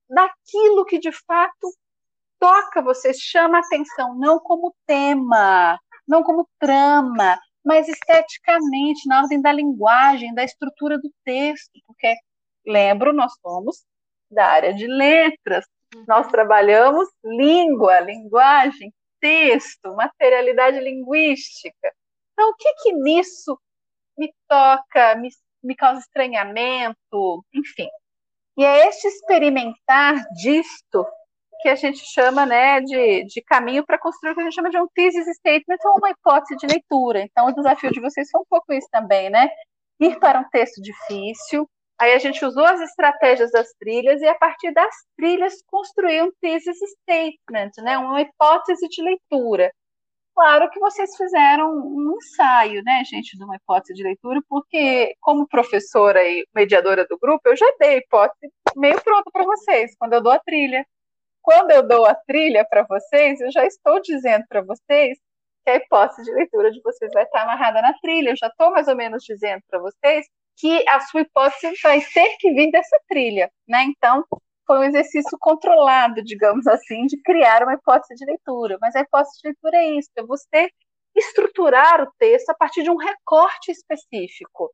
daquilo 0.09 0.85
que 0.85 0.99
de 0.99 1.13
fato 1.13 1.73
toca 2.39 2.81
você, 2.83 3.13
chama 3.13 3.59
atenção, 3.59 4.15
não 4.15 4.39
como 4.39 4.75
tema, 4.87 5.79
não 6.07 6.23
como 6.23 6.49
trama, 6.59 7.39
mas 7.65 7.89
esteticamente, 7.89 9.07
na 9.07 9.23
ordem 9.23 9.41
da 9.41 9.53
linguagem, 9.53 10.35
da 10.35 10.45
estrutura 10.45 10.99
do 10.99 11.13
texto, 11.25 11.73
porque, 11.87 12.15
lembro, 12.67 13.13
nós 13.13 13.33
somos 13.43 13.85
da 14.31 14.47
área 14.47 14.73
de 14.73 14.87
letras, 14.87 15.67
nós 16.07 16.29
trabalhamos 16.29 17.09
língua, 17.25 18.01
linguagem, 18.01 18.93
texto, 19.21 19.95
materialidade 19.95 20.79
linguística. 20.81 21.93
Então, 22.33 22.51
o 22.51 22.55
que 22.55 22.73
que 22.83 22.93
nisso 22.93 23.59
me 24.17 24.33
toca, 24.47 25.17
me, 25.17 25.29
me 25.63 25.75
causa 25.75 26.01
estranhamento, 26.01 27.45
enfim. 27.53 27.89
E 28.59 28.65
é 28.65 28.89
este 28.89 29.07
experimentar 29.07 30.17
disto 30.33 31.07
que 31.63 31.69
a 31.69 31.77
gente 31.77 32.05
chama 32.13 32.45
né, 32.45 32.81
de, 32.81 33.25
de 33.25 33.41
caminho 33.43 33.87
para 33.87 33.99
construir 33.99 34.33
o 34.33 34.35
que 34.35 34.41
a 34.41 34.45
gente 34.45 34.55
chama 34.55 34.69
de 34.69 34.79
um 34.81 34.89
thesis 34.93 35.27
statement 35.37 35.79
ou 35.85 35.99
uma 35.99 36.11
hipótese 36.11 36.57
de 36.57 36.67
leitura. 36.67 37.23
Então, 37.23 37.47
o 37.47 37.55
desafio 37.55 37.93
de 37.93 38.01
vocês 38.01 38.29
foi 38.29 38.41
um 38.41 38.47
pouco 38.51 38.73
isso 38.73 38.89
também, 38.91 39.31
né? 39.31 39.49
Ir 40.01 40.19
para 40.19 40.41
um 40.41 40.49
texto 40.51 40.83
difícil, 40.83 41.69
aí 42.01 42.13
a 42.15 42.19
gente 42.19 42.45
usou 42.45 42.65
as 42.65 42.81
estratégias 42.81 43.53
das 43.53 43.69
trilhas 43.79 44.21
e, 44.23 44.27
a 44.27 44.35
partir 44.35 44.73
das 44.73 44.95
trilhas, 45.17 45.55
construir 45.69 46.23
um 46.23 46.33
thesis 46.41 46.79
statement, 47.03 47.71
né? 47.79 47.97
uma 47.97 48.21
hipótese 48.21 48.89
de 48.89 49.03
leitura. 49.03 49.73
Claro 50.39 50.71
que 50.71 50.79
vocês 50.79 51.17
fizeram 51.17 51.73
um 51.75 52.17
ensaio, 52.17 52.81
né, 52.85 53.03
gente, 53.05 53.37
de 53.37 53.43
uma 53.43 53.57
hipótese 53.57 53.93
de 53.93 54.05
leitura, 54.05 54.41
porque, 54.49 55.13
como 55.21 55.49
professora 55.49 56.23
e 56.23 56.47
mediadora 56.55 57.05
do 57.09 57.19
grupo, 57.19 57.49
eu 57.49 57.57
já 57.57 57.67
dei 57.81 57.99
hipótese 57.99 58.53
meio 58.77 59.03
pronta 59.03 59.31
para 59.33 59.43
vocês, 59.45 59.97
quando 59.99 60.13
eu 60.13 60.23
dou 60.23 60.33
a 60.33 60.39
trilha 60.39 60.85
quando 61.49 61.71
eu 61.71 61.83
dou 61.89 62.05
a 62.05 62.15
trilha 62.15 62.63
para 62.69 62.85
vocês, 62.85 63.41
eu 63.41 63.51
já 63.51 63.65
estou 63.65 64.03
dizendo 64.03 64.45
para 64.51 64.61
vocês 64.61 65.19
que 65.65 65.71
a 65.71 65.77
hipótese 65.77 66.23
de 66.25 66.31
leitura 66.33 66.71
de 66.71 66.79
vocês 66.83 67.11
vai 67.15 67.23
estar 67.23 67.43
amarrada 67.43 67.81
na 67.81 67.95
trilha. 68.03 68.31
Eu 68.31 68.37
já 68.37 68.49
estou 68.49 68.71
mais 68.71 68.87
ou 68.87 68.95
menos 68.95 69.25
dizendo 69.25 69.63
para 69.71 69.81
vocês 69.81 70.27
que 70.59 70.87
a 70.87 71.01
sua 71.01 71.23
hipótese 71.23 71.73
vai 71.83 72.03
ter 72.03 72.37
que 72.39 72.53
vir 72.53 72.71
dessa 72.71 72.99
trilha, 73.09 73.51
né? 73.67 73.85
Então, 73.85 74.25
foi 74.69 74.79
um 74.81 74.85
exercício 74.85 75.39
controlado, 75.41 76.23
digamos 76.23 76.67
assim, 76.67 77.07
de 77.07 77.21
criar 77.23 77.63
uma 77.63 77.73
hipótese 77.73 78.15
de 78.15 78.25
leitura. 78.27 78.77
Mas 78.81 78.95
a 78.95 79.01
hipótese 79.01 79.41
de 79.43 79.49
leitura 79.49 79.79
é 79.79 79.99
isso, 79.99 80.11
é 80.17 80.23
você 80.23 80.71
estruturar 81.17 82.03
o 82.03 82.13
texto 82.19 82.51
a 82.51 82.55
partir 82.55 82.83
de 82.83 82.91
um 82.91 82.97
recorte 82.97 83.73
específico 83.73 84.71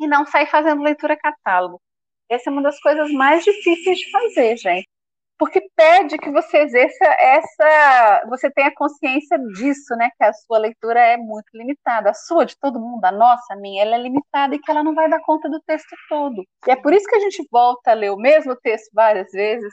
e 0.00 0.08
não 0.08 0.26
sair 0.26 0.46
fazendo 0.46 0.82
leitura 0.82 1.16
catálogo. 1.16 1.80
Essa 2.28 2.50
é 2.50 2.52
uma 2.52 2.62
das 2.62 2.78
coisas 2.80 3.10
mais 3.12 3.44
difíceis 3.44 3.98
de 3.98 4.10
fazer, 4.10 4.56
gente 4.56 4.97
porque 5.38 5.60
pede 5.76 6.18
que 6.18 6.30
você 6.30 6.58
exerça 6.58 7.04
essa, 7.04 8.24
você 8.28 8.50
tenha 8.50 8.72
consciência 8.74 9.38
disso, 9.54 9.94
né, 9.96 10.10
que 10.18 10.24
a 10.24 10.32
sua 10.32 10.58
leitura 10.58 11.00
é 11.00 11.16
muito 11.16 11.46
limitada, 11.54 12.10
a 12.10 12.14
sua, 12.14 12.44
de 12.44 12.58
todo 12.58 12.80
mundo, 12.80 13.04
a 13.04 13.12
nossa, 13.12 13.54
a 13.54 13.56
minha, 13.56 13.82
ela 13.82 13.94
é 13.94 13.98
limitada 13.98 14.54
e 14.54 14.58
que 14.58 14.70
ela 14.70 14.82
não 14.82 14.94
vai 14.94 15.08
dar 15.08 15.20
conta 15.20 15.48
do 15.48 15.60
texto 15.60 15.94
todo. 16.08 16.42
E 16.66 16.70
é 16.72 16.76
por 16.76 16.92
isso 16.92 17.06
que 17.06 17.16
a 17.16 17.20
gente 17.20 17.46
volta 17.50 17.92
a 17.92 17.94
ler 17.94 18.10
o 18.10 18.16
mesmo 18.16 18.56
texto 18.56 18.90
várias 18.92 19.30
vezes, 19.30 19.72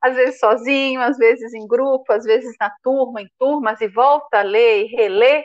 às 0.00 0.14
vezes 0.14 0.38
sozinho, 0.38 1.00
às 1.00 1.18
vezes 1.18 1.52
em 1.54 1.66
grupo, 1.66 2.12
às 2.12 2.24
vezes 2.24 2.54
na 2.60 2.70
turma, 2.82 3.20
em 3.20 3.28
turmas, 3.38 3.80
e 3.80 3.88
volta 3.88 4.38
a 4.38 4.42
ler 4.42 4.84
e 4.84 4.96
reler, 4.96 5.44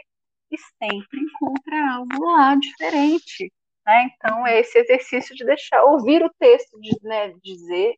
e 0.52 0.58
sempre 0.58 1.20
encontra 1.20 1.96
algo 1.96 2.26
lá 2.26 2.56
diferente. 2.56 3.52
Né? 3.86 4.10
Então, 4.16 4.46
é 4.48 4.60
esse 4.60 4.78
exercício 4.78 5.36
de 5.36 5.46
deixar, 5.46 5.84
ouvir 5.84 6.24
o 6.24 6.32
texto, 6.40 6.80
de, 6.80 6.92
né, 7.04 7.34
dizer 7.44 7.96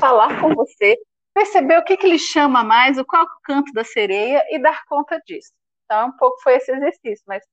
falar 0.00 0.40
com 0.40 0.54
você, 0.54 0.96
perceber 1.34 1.78
o 1.78 1.84
que, 1.84 1.96
que 1.96 2.06
lhe 2.06 2.18
chama 2.18 2.62
mais, 2.62 2.98
o 2.98 3.04
qual 3.04 3.22
é 3.22 3.26
o 3.26 3.40
canto 3.42 3.72
da 3.72 3.84
sereia 3.84 4.44
e 4.50 4.58
dar 4.58 4.84
conta 4.86 5.20
disso. 5.26 5.52
Então, 5.84 6.08
um 6.08 6.16
pouco 6.16 6.40
foi 6.42 6.56
esse 6.56 6.72
exercício, 6.72 7.24
mas 7.26 7.44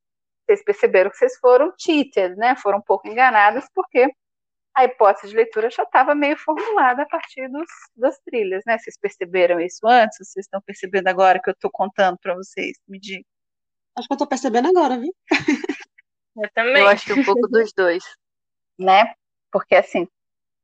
vocês 0.45 0.63
perceberam 0.63 1.09
que 1.09 1.17
vocês 1.17 1.37
foram 1.37 1.73
cheated, 1.77 2.35
né? 2.35 2.55
Foram 2.55 2.79
um 2.79 2.83
pouco 2.83 3.07
enganadas, 3.07 3.65
porque 3.73 4.09
a 4.75 4.85
hipótese 4.85 5.29
de 5.29 5.35
leitura 5.35 5.69
já 5.69 5.83
estava 5.83 6.15
meio 6.15 6.37
formulada 6.37 7.03
a 7.03 7.05
partir 7.05 7.49
dos, 7.49 7.69
das 7.95 8.17
trilhas, 8.19 8.63
né? 8.65 8.77
Vocês 8.77 8.97
perceberam 8.97 9.59
isso 9.59 9.85
antes? 9.87 10.17
Vocês 10.17 10.45
estão 10.45 10.61
percebendo 10.61 11.07
agora 11.07 11.41
que 11.41 11.49
eu 11.49 11.53
estou 11.53 11.71
contando 11.71 12.17
para 12.21 12.35
vocês? 12.35 12.77
Me 12.87 12.99
diga. 12.99 13.25
Acho 13.97 14.07
que 14.07 14.13
eu 14.13 14.15
estou 14.15 14.27
percebendo 14.27 14.69
agora, 14.69 14.97
viu? 14.97 15.13
Eu 16.33 16.49
também. 16.53 16.81
Eu 16.81 16.87
acho 16.87 17.05
que 17.05 17.13
um 17.13 17.25
pouco 17.25 17.47
dos 17.47 17.73
dois. 17.73 18.03
Né? 18.79 19.13
Porque, 19.51 19.75
assim, 19.75 20.07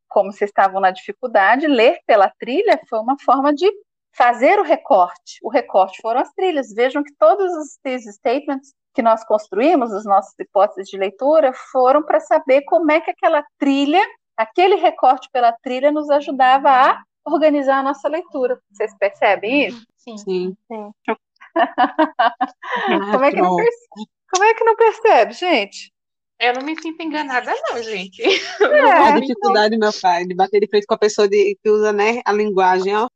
como 0.07 0.31
vocês 0.31 0.49
estavam 0.49 0.79
na 0.79 0.91
dificuldade, 0.91 1.67
ler 1.67 1.99
pela 2.05 2.31
trilha 2.39 2.79
foi 2.89 2.99
uma 2.99 3.17
forma 3.19 3.53
de 3.53 3.69
fazer 4.15 4.59
o 4.59 4.63
recorte. 4.63 5.39
O 5.43 5.49
recorte 5.49 6.01
foram 6.01 6.21
as 6.21 6.31
trilhas. 6.33 6.73
Vejam 6.73 7.03
que 7.03 7.13
todos 7.19 7.51
os 7.53 7.77
thesis 7.83 8.15
statements 8.15 8.73
que 8.93 9.01
nós 9.03 9.23
construímos, 9.23 9.93
as 9.93 10.05
nossas 10.05 10.33
hipóteses 10.39 10.89
de 10.89 10.97
leitura, 10.97 11.53
foram 11.71 12.01
para 12.01 12.19
saber 12.19 12.63
como 12.63 12.91
é 12.91 12.99
que 12.99 13.11
aquela 13.11 13.43
trilha, 13.59 14.03
aquele 14.35 14.75
recorte 14.75 15.29
pela 15.31 15.51
trilha, 15.51 15.91
nos 15.91 16.09
ajudava 16.09 16.69
a 16.69 17.03
organizar 17.23 17.77
a 17.77 17.83
nossa 17.83 18.09
leitura. 18.09 18.59
Vocês 18.71 18.97
percebem 18.97 19.67
isso? 19.67 19.85
Sim. 19.97 20.17
Sim. 20.17 20.57
Sim. 20.67 20.91
como, 23.11 23.23
é 23.23 23.31
que 23.31 23.41
não 23.41 23.55
percebe? 23.55 24.09
como 24.31 24.43
é 24.43 24.53
que 24.55 24.63
não 24.63 24.75
percebe, 24.75 25.33
gente? 25.33 25.93
Eu 26.39 26.53
não 26.53 26.61
me 26.61 26.79
sinto 26.79 27.01
enganada, 27.01 27.51
não, 27.69 27.81
gente. 27.81 28.21
É, 28.61 28.91
a 28.91 29.19
dificuldade, 29.19 29.77
meu 29.77 29.91
pai, 30.01 30.25
de 30.25 30.35
bater 30.35 30.59
de 30.59 30.67
frente 30.67 30.85
com 30.85 30.93
a 30.93 30.97
pessoa 30.99 31.27
de, 31.27 31.57
que 31.63 31.69
usa 31.69 31.91
né, 31.91 32.21
a 32.25 32.31
linguagem, 32.31 32.95
ó. 32.95 33.07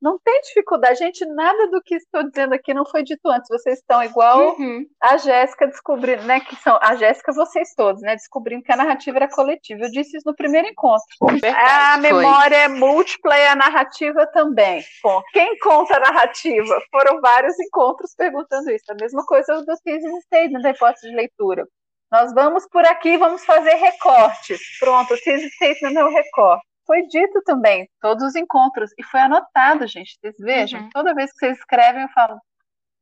Não 0.00 0.16
tem 0.20 0.40
dificuldade, 0.42 1.00
gente. 1.00 1.24
Nada 1.26 1.66
do 1.70 1.82
que 1.82 1.96
estou 1.96 2.22
dizendo 2.22 2.52
aqui 2.54 2.72
não 2.72 2.86
foi 2.86 3.02
dito 3.02 3.28
antes. 3.28 3.48
Vocês 3.48 3.80
estão 3.80 4.00
igual 4.00 4.54
Uhum. 4.56 4.86
a 5.02 5.16
Jéssica 5.16 5.66
descobrindo, 5.66 6.22
né? 6.22 6.38
Que 6.38 6.54
são 6.54 6.78
a 6.80 6.94
Jéssica, 6.94 7.32
vocês 7.32 7.74
todos, 7.74 8.00
né? 8.02 8.14
Descobrindo 8.14 8.62
que 8.62 8.70
a 8.70 8.76
narrativa 8.76 9.16
era 9.16 9.28
coletiva. 9.28 9.82
Eu 9.84 9.90
disse 9.90 10.16
isso 10.16 10.28
no 10.28 10.36
primeiro 10.36 10.68
encontro. 10.68 11.04
Verdade, 11.40 11.56
a 11.56 11.92
foi. 11.94 12.12
memória 12.12 12.56
é 12.56 12.68
múltipla 12.68 13.36
e 13.36 13.46
a 13.48 13.56
narrativa 13.56 14.24
também. 14.28 14.84
Bom, 15.02 15.20
quem 15.32 15.58
conta 15.58 15.96
a 15.96 16.00
narrativa? 16.00 16.80
Foram 16.92 17.20
vários 17.20 17.58
encontros 17.58 18.14
perguntando 18.16 18.70
isso. 18.70 18.84
A 18.90 18.94
mesma 18.94 19.24
coisa 19.26 19.62
do 19.62 19.76
thesis 19.82 20.22
statement, 20.26 20.62
da 20.62 20.70
hipótese 20.70 21.08
de 21.10 21.16
leitura. 21.16 21.66
Nós 22.10 22.32
vamos 22.32 22.66
por 22.68 22.84
aqui, 22.86 23.16
vamos 23.18 23.44
fazer 23.44 23.74
recortes. 23.74 24.60
Pronto, 24.78 25.12
o 25.14 25.18
thesis 25.20 25.52
statement 25.54 25.98
é 26.00 26.04
o 26.04 26.08
recorte. 26.10 26.64
Foi 26.86 27.02
dito 27.06 27.42
também, 27.44 27.86
todos 28.00 28.24
os 28.24 28.34
encontros, 28.34 28.90
e 28.98 29.02
foi 29.04 29.20
anotado, 29.20 29.86
gente. 29.86 30.16
Vocês 30.20 30.34
vejam, 30.38 30.80
Uhum. 30.80 30.90
toda 30.90 31.14
vez 31.14 31.30
que 31.32 31.38
vocês 31.38 31.58
escrevem, 31.58 32.02
eu 32.02 32.08
falo, 32.08 32.40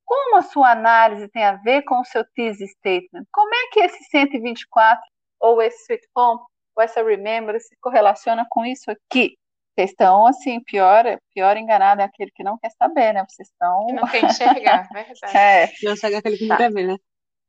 como 0.04 0.36
a 0.36 0.42
sua 0.42 0.70
análise 0.72 1.28
tem 1.28 1.44
a 1.44 1.52
ver 1.52 1.82
com 1.82 2.00
o 2.00 2.04
seu 2.04 2.24
thesis 2.34 2.70
statement? 2.72 3.24
Como 3.32 3.54
é 3.54 3.68
que 3.72 3.80
esse 3.80 4.02
124, 4.10 5.00
ou 5.40 5.62
esse 5.62 5.84
sweet 5.84 6.04
home, 6.16 6.40
ou 6.76 6.82
essa 6.82 7.02
remember 7.02 7.60
se 7.60 7.76
correlaciona 7.80 8.44
com 8.50 8.64
isso 8.64 8.90
aqui? 8.90 9.36
Vocês 9.78 9.90
estão, 9.90 10.26
assim, 10.26 10.58
pior, 10.64 11.04
pior 11.34 11.56
enganado 11.56 12.00
é 12.00 12.04
aquele 12.04 12.30
que 12.34 12.42
não 12.42 12.58
quer 12.58 12.70
saber, 12.78 13.12
né? 13.12 13.24
Vocês 13.28 13.48
estão... 13.48 13.86
Que 13.86 13.92
não 13.92 14.06
quer 14.08 14.24
enxergar, 14.24 14.88
verdade. 14.92 15.36
É, 15.36 15.70
Eu 15.82 15.96
sei 15.96 16.14
aquele 16.16 16.38
que 16.38 16.46
não 16.46 16.56
Tá. 16.56 16.62
quer 16.64 16.72
ver, 16.72 16.86
né? 16.88 16.96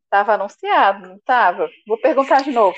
Estava 0.07 0.35
anunciado, 0.35 1.05
não 1.05 1.17
estava? 1.17 1.69
Vou 1.85 1.99
perguntar 1.99 2.41
de 2.41 2.51
novo. 2.51 2.77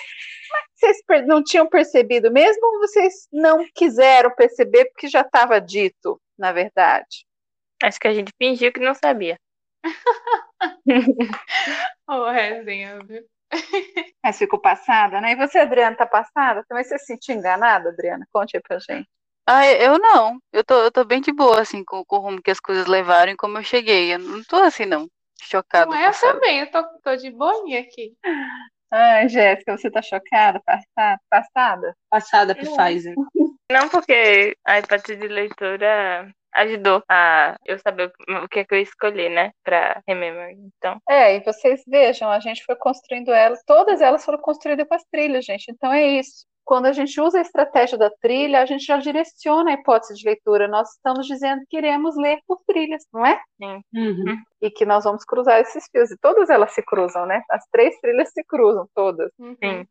Mas 0.51 0.63
vocês 0.73 1.27
não 1.27 1.43
tinham 1.43 1.69
percebido 1.69 2.31
mesmo 2.31 2.65
ou 2.65 2.79
vocês 2.79 3.27
não 3.31 3.67
quiseram 3.75 4.33
perceber 4.33 4.85
porque 4.85 5.07
já 5.07 5.21
estava 5.21 5.61
dito, 5.61 6.19
na 6.35 6.51
verdade? 6.51 7.23
Acho 7.83 7.99
que 7.99 8.07
a 8.07 8.13
gente 8.13 8.31
fingiu 8.35 8.73
que 8.73 8.79
não 8.79 8.95
sabia. 8.95 9.39
Ô, 12.09 12.29
resenha, 12.31 12.99
viu? 13.05 13.23
Mas 14.23 14.37
ficou 14.39 14.59
passada, 14.59 15.21
né? 15.21 15.33
E 15.33 15.35
você, 15.35 15.59
Adriana, 15.59 15.95
tá 15.95 16.07
passada? 16.07 16.65
Também 16.67 16.83
você 16.83 16.97
se 16.97 17.05
sentiu 17.05 17.35
enganada, 17.35 17.89
Adriana? 17.89 18.27
Conte 18.33 18.57
aí 18.57 18.61
pra 18.61 18.79
gente. 18.79 19.07
Ah, 19.47 19.67
eu 19.67 19.99
não. 19.99 20.39
Eu 20.51 20.63
tô, 20.63 20.75
eu 20.75 20.91
tô 20.91 21.05
bem 21.05 21.21
de 21.21 21.31
boa, 21.31 21.61
assim, 21.61 21.83
com, 21.83 22.03
com 22.05 22.17
o 22.17 22.19
rumo 22.19 22.41
que 22.41 22.51
as 22.51 22.59
coisas 22.59 22.87
levaram 22.87 23.31
e 23.31 23.37
como 23.37 23.57
eu 23.57 23.63
cheguei. 23.63 24.13
Eu 24.13 24.19
não 24.19 24.43
tô 24.43 24.57
assim, 24.57 24.85
não. 24.85 25.07
Chocado. 25.41 25.91
Não 25.91 25.97
é, 25.97 26.07
eu 26.07 26.13
também, 26.13 26.59
eu 26.59 26.71
tô, 26.71 26.83
tô 27.03 27.15
de 27.15 27.31
boinha 27.31 27.81
aqui. 27.81 28.13
Ai, 28.91 29.29
Jéssica, 29.29 29.77
você 29.77 29.89
tá 29.89 30.01
chocada, 30.01 30.59
passada? 30.65 31.21
passada? 31.29 31.95
Passada 32.09 32.55
pro 32.55 32.75
Pfizer. 32.75 33.13
Não 33.71 33.87
porque 33.87 34.57
a 34.65 34.79
hipótese 34.79 35.15
de 35.15 35.27
leitura 35.27 36.27
ajudou 36.55 37.03
a 37.07 37.55
eu 37.65 37.77
saber 37.77 38.11
o 38.43 38.47
que 38.49 38.59
é 38.59 38.65
que 38.65 38.73
eu 38.73 38.81
escolhi, 38.81 39.29
né? 39.29 39.51
Pra 39.63 40.01
Remember. 40.07 40.49
Então, 40.51 40.99
É, 41.07 41.35
e 41.35 41.43
vocês 41.43 41.83
vejam, 41.87 42.29
a 42.31 42.39
gente 42.39 42.63
foi 42.65 42.75
construindo 42.75 43.31
ela, 43.31 43.55
todas 43.67 44.01
elas 44.01 44.25
foram 44.25 44.39
construídas 44.39 44.87
com 44.87 44.95
as 44.95 45.03
trilhas, 45.11 45.45
gente. 45.45 45.69
Então 45.69 45.93
é 45.93 46.03
isso. 46.03 46.45
Quando 46.69 46.85
a 46.85 46.93
gente 46.93 47.19
usa 47.19 47.39
a 47.39 47.41
estratégia 47.41 47.97
da 47.97 48.11
trilha, 48.21 48.61
a 48.61 48.65
gente 48.67 48.85
já 48.85 48.97
direciona 48.97 49.71
a 49.71 49.73
hipótese 49.73 50.13
de 50.13 50.23
leitura. 50.23 50.67
Nós 50.67 50.87
estamos 50.91 51.25
dizendo 51.25 51.63
que 51.67 51.75
iremos 51.75 52.15
ler 52.15 52.37
por 52.45 52.61
trilhas, 52.63 53.03
não 53.11 53.25
é? 53.25 53.41
Uhum. 53.91 54.37
E 54.61 54.69
que 54.69 54.85
nós 54.85 55.03
vamos 55.03 55.25
cruzar 55.25 55.59
esses 55.59 55.87
fios. 55.91 56.11
E 56.11 56.17
todas 56.21 56.47
elas 56.47 56.71
se 56.71 56.83
cruzam, 56.83 57.25
né? 57.25 57.41
As 57.49 57.65
três 57.71 57.99
trilhas 57.99 58.29
se 58.31 58.43
cruzam, 58.43 58.87
todas. 58.93 59.31
Uhum. 59.39 59.55
Sim. 59.55 59.87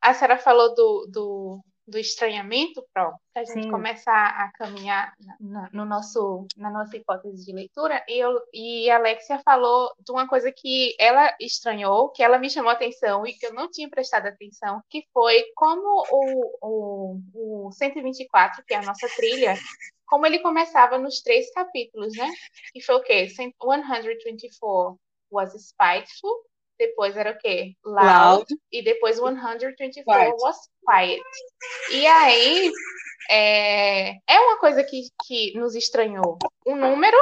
A 0.00 0.14
senhora 0.14 0.38
falou 0.38 0.76
do, 0.76 1.08
do 1.10 1.60
do 1.86 1.98
estranhamento, 1.98 2.84
para 2.92 3.14
a 3.36 3.44
gente 3.44 3.64
Sim. 3.64 3.70
começar 3.70 4.28
a 4.28 4.50
caminhar 4.52 5.14
na, 5.38 5.70
no 5.72 5.84
nosso, 5.84 6.46
na 6.56 6.70
nossa 6.70 6.96
hipótese 6.96 7.44
de 7.44 7.52
leitura, 7.52 8.04
e, 8.08 8.18
eu, 8.18 8.40
e 8.52 8.90
a 8.90 8.96
Alexia 8.96 9.38
falou 9.44 9.94
de 10.00 10.10
uma 10.10 10.26
coisa 10.26 10.50
que 10.50 10.96
ela 10.98 11.34
estranhou, 11.40 12.10
que 12.10 12.22
ela 12.22 12.38
me 12.38 12.50
chamou 12.50 12.70
a 12.70 12.74
atenção 12.74 13.26
e 13.26 13.34
que 13.34 13.46
eu 13.46 13.54
não 13.54 13.70
tinha 13.70 13.88
prestado 13.88 14.26
atenção, 14.26 14.82
que 14.90 15.06
foi 15.12 15.44
como 15.54 16.04
o, 16.10 16.56
o, 16.62 17.66
o 17.68 17.72
124, 17.72 18.64
que 18.66 18.74
é 18.74 18.78
a 18.78 18.82
nossa 18.82 19.08
trilha, 19.14 19.54
como 20.06 20.26
ele 20.26 20.40
começava 20.40 20.98
nos 20.98 21.20
três 21.20 21.52
capítulos, 21.52 22.16
né? 22.16 22.32
Que 22.72 22.80
foi 22.80 22.96
o 22.96 23.02
quê? 23.02 23.28
124 23.28 24.98
was 25.30 25.52
spiteful, 25.54 26.44
depois 26.78 27.16
era 27.16 27.32
o 27.32 27.38
quê? 27.38 27.74
Loud, 27.84 28.06
Loud. 28.06 28.46
e 28.72 28.82
depois 28.82 29.16
124 29.16 30.04
Quiet. 30.04 30.42
was 30.42 30.56
quiet. 30.86 31.22
E 31.92 32.06
aí, 32.06 32.72
é, 33.30 34.10
é 34.26 34.40
uma 34.40 34.58
coisa 34.58 34.82
que, 34.84 35.02
que 35.24 35.56
nos 35.58 35.74
estranhou. 35.74 36.38
O 36.64 36.76
número, 36.76 37.16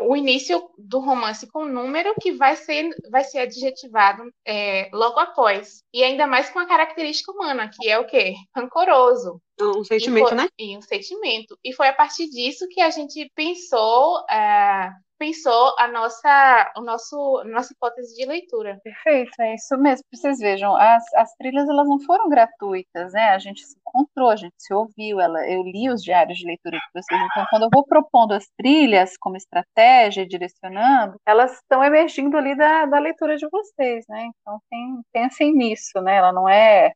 o 0.00 0.16
início 0.16 0.70
do 0.78 1.00
romance 1.00 1.46
com 1.50 1.64
o 1.64 1.68
número 1.68 2.14
que 2.20 2.32
vai 2.32 2.56
ser, 2.56 2.88
vai 3.10 3.24
ser 3.24 3.40
adjetivado 3.40 4.22
é, 4.46 4.88
logo 4.92 5.18
após. 5.18 5.82
E 5.92 6.02
ainda 6.02 6.26
mais 6.26 6.48
com 6.50 6.58
a 6.58 6.66
característica 6.66 7.32
humana, 7.32 7.70
que 7.72 7.88
é 7.88 7.98
o 7.98 8.06
quê? 8.06 8.34
Rancoroso. 8.54 9.40
Um 9.60 9.84
sentimento, 9.84 10.26
e 10.26 10.28
foi, 10.28 10.36
né? 10.36 10.48
E 10.58 10.76
um 10.76 10.82
sentimento. 10.82 11.58
E 11.64 11.72
foi 11.72 11.88
a 11.88 11.94
partir 11.94 12.28
disso 12.28 12.68
que 12.68 12.80
a 12.80 12.90
gente 12.90 13.30
pensou, 13.34 14.24
é, 14.30 14.90
pensou 15.18 15.74
a 15.78 15.88
nossa, 15.88 16.72
o 16.76 16.80
nosso, 16.80 17.42
nossa 17.46 17.72
hipótese 17.72 18.14
de 18.14 18.24
leitura. 18.24 18.78
Perfeito, 18.82 19.40
é 19.40 19.54
isso 19.54 19.76
mesmo. 19.76 20.04
Vocês 20.12 20.38
vejam, 20.38 20.74
as, 20.76 21.02
as 21.14 21.34
trilhas 21.34 21.68
elas 21.68 21.88
não 21.88 22.00
foram 22.00 22.28
gratuitas, 22.28 23.12
né? 23.12 23.30
A 23.30 23.38
gente 23.38 23.64
se 23.66 23.76
encontrou, 23.78 24.30
a 24.30 24.36
gente 24.36 24.54
se 24.58 24.72
ouviu, 24.72 25.20
ela, 25.20 25.46
eu 25.48 25.62
li 25.62 25.90
os 25.90 26.02
diários 26.02 26.38
de 26.38 26.46
leitura 26.46 26.78
de 26.78 26.86
vocês. 26.94 27.20
Então, 27.30 27.46
quando 27.50 27.62
eu 27.64 27.70
vou 27.72 27.84
propondo 27.84 28.32
as 28.32 28.46
trilhas 28.56 29.16
como 29.18 29.36
estratégia 29.36 30.26
direcionando, 30.26 31.16
elas 31.26 31.54
estão 31.54 31.82
emergindo 31.82 32.36
ali 32.36 32.56
da, 32.56 32.86
da 32.86 32.98
leitura 32.98 33.36
de 33.36 33.48
vocês, 33.50 34.04
né? 34.08 34.30
Então, 34.40 34.60
tem, 34.70 35.00
pensem 35.12 35.52
nisso, 35.52 36.00
né? 36.00 36.16
Ela 36.16 36.32
não 36.32 36.48
é, 36.48 36.92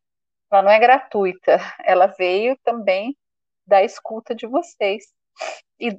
ela 0.51 0.63
não 0.63 0.71
é 0.71 0.79
gratuita, 0.79 1.59
ela 1.85 2.07
veio 2.07 2.57
também 2.65 3.17
da 3.67 3.83
escuta 3.83 4.35
de 4.35 4.47
vocês. 4.47 5.05
E 5.81 5.91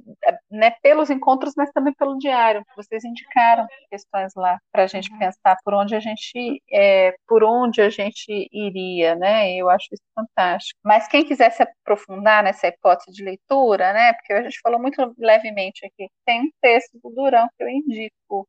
né, 0.49 0.71
pelos 0.81 1.09
encontros, 1.09 1.53
mas 1.57 1.69
também 1.71 1.93
pelo 1.95 2.17
diário. 2.17 2.63
Vocês 2.75 3.03
indicaram 3.03 3.67
questões 3.91 4.31
lá 4.35 4.57
para 4.71 4.83
a 4.83 4.87
gente 4.87 5.11
Uhum. 5.11 5.19
pensar 5.19 5.57
por 5.63 5.73
onde 5.73 5.95
a 5.95 5.99
gente 5.99 6.61
é, 6.71 7.13
por 7.27 7.43
onde 7.43 7.81
a 7.81 7.89
gente 7.89 8.47
iria, 8.51 9.15
né? 9.15 9.53
Eu 9.55 9.69
acho 9.69 9.87
isso 9.91 10.03
fantástico. 10.15 10.79
Mas 10.85 11.07
quem 11.07 11.25
quiser 11.25 11.51
se 11.51 11.63
aprofundar 11.63 12.43
nessa 12.43 12.67
hipótese 12.67 13.11
de 13.11 13.23
leitura, 13.23 13.91
né? 13.93 14.13
Porque 14.13 14.33
a 14.33 14.43
gente 14.43 14.59
falou 14.61 14.79
muito 14.79 15.13
levemente 15.17 15.85
aqui, 15.85 16.09
tem 16.25 16.41
um 16.43 16.49
texto 16.61 16.97
do 17.03 17.09
Durão 17.09 17.47
que 17.57 17.63
eu 17.63 17.69
indico, 17.69 18.47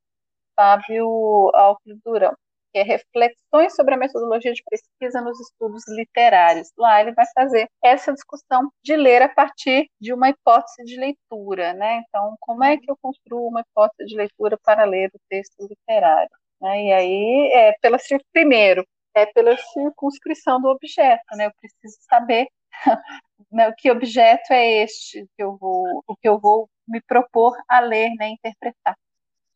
Fábio 0.57 1.51
Alckmin 1.55 2.01
Durão, 2.05 2.35
que 2.75 2.79
é 2.81 2.83
Reflexões 2.83 3.75
sobre 3.77 3.95
a 3.95 3.97
metodologia 3.97 4.53
de 4.53 4.63
pesquisa 4.69 5.21
nos 5.21 5.39
estudos 5.41 5.85
literários. 5.89 6.73
Lá 6.77 7.01
ele 7.01 7.13
vai 7.13 7.25
fazer 7.33 7.69
essa 7.83 8.13
discussão 8.13 8.69
de 8.83 8.97
ler 8.97 9.23
a 9.23 9.29
partir 9.29 9.89
de 10.01 10.13
uma 10.13 10.29
hipótese 10.31 10.85
de 10.85 10.97
leitura, 10.97 11.73
né? 11.75 12.03
Então, 12.09 12.37
como 12.41 12.65
é 12.65 12.77
que 12.77 12.91
eu 12.91 12.97
construo 13.01 13.47
uma 13.47 13.61
hipótese 13.61 14.09
de 14.09 14.17
leitura 14.17 14.59
para 14.65 14.85
ler 14.85 15.09
o 15.15 15.21
texto 15.31 15.55
literário? 15.69 16.31
Né? 16.61 16.87
E 16.87 16.93
aí, 16.93 17.51
é 17.53 17.73
pela 17.81 17.99
primeiro, 18.33 18.85
é 19.15 19.27
pela 19.27 19.57
circunscrição 19.57 20.61
do 20.61 20.69
objeto, 20.69 21.25
né? 21.37 21.47
Eu 21.47 21.53
preciso 21.61 21.97
saber 22.11 22.49
né, 23.53 23.73
que 23.79 23.91
objeto 23.91 24.53
é 24.53 24.83
este 24.83 25.27
que 25.37 25.43
eu 25.45 25.57
vou, 25.57 26.03
o 26.09 26.17
que 26.17 26.29
eu 26.29 26.41
vou 26.41 26.69
me 26.89 27.01
propor 27.03 27.57
a 27.69 27.81
ler, 27.81 28.11
né, 28.19 28.31
interpretar. 28.31 28.97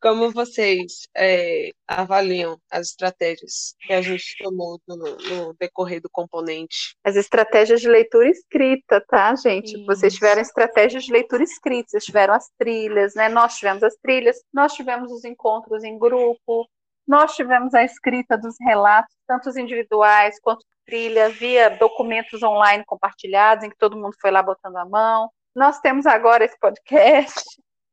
Como 0.01 0.31
vocês 0.31 1.09
é, 1.17 1.71
avaliam 1.87 2.57
as 2.71 2.91
estratégias 2.91 3.75
que 3.81 3.93
a 3.93 4.01
gente 4.01 4.37
tomou 4.39 4.81
no, 4.87 4.97
no 4.97 5.55
decorrer 5.59 6.01
do 6.01 6.09
componente? 6.11 6.97
As 7.05 7.17
estratégias 7.17 7.81
de 7.81 7.89
leitura 7.89 8.29
escrita, 8.29 9.05
tá, 9.09 9.35
gente? 9.35 9.75
Isso. 9.77 9.87
Vocês 9.87 10.15
tiveram 10.15 10.41
estratégias 10.41 11.05
de 11.05 11.13
leitura 11.13 11.43
escrita, 11.43 11.91
vocês 11.91 12.05
tiveram 12.05 12.35
as 12.35 12.49
trilhas, 12.57 13.15
né? 13.15 13.29
Nós 13.29 13.57
tivemos 13.57 13.83
as 13.83 13.97
trilhas, 13.97 14.37
nós 14.53 14.73
tivemos 14.73 15.11
os 15.11 15.25
encontros 15.25 15.83
em 15.83 15.99
grupo, 15.99 16.69
nós 17.07 17.35
tivemos 17.35 17.75
a 17.75 17.83
escrita 17.83 18.37
dos 18.39 18.55
relatos, 18.61 19.15
tanto 19.27 19.49
os 19.49 19.57
individuais 19.57 20.39
quanto 20.41 20.65
trilha, 20.87 21.29
via 21.29 21.71
documentos 21.71 22.43
online 22.43 22.85
compartilhados, 22.87 23.65
em 23.65 23.71
que 23.71 23.77
todo 23.77 23.97
mundo 23.97 24.15
foi 24.21 24.31
lá 24.31 24.43
botando 24.43 24.77
a 24.77 24.85
mão. 24.85 25.29
Nós 25.55 25.81
temos 25.81 26.07
agora 26.07 26.45
esse 26.45 26.59
podcast. 26.59 27.45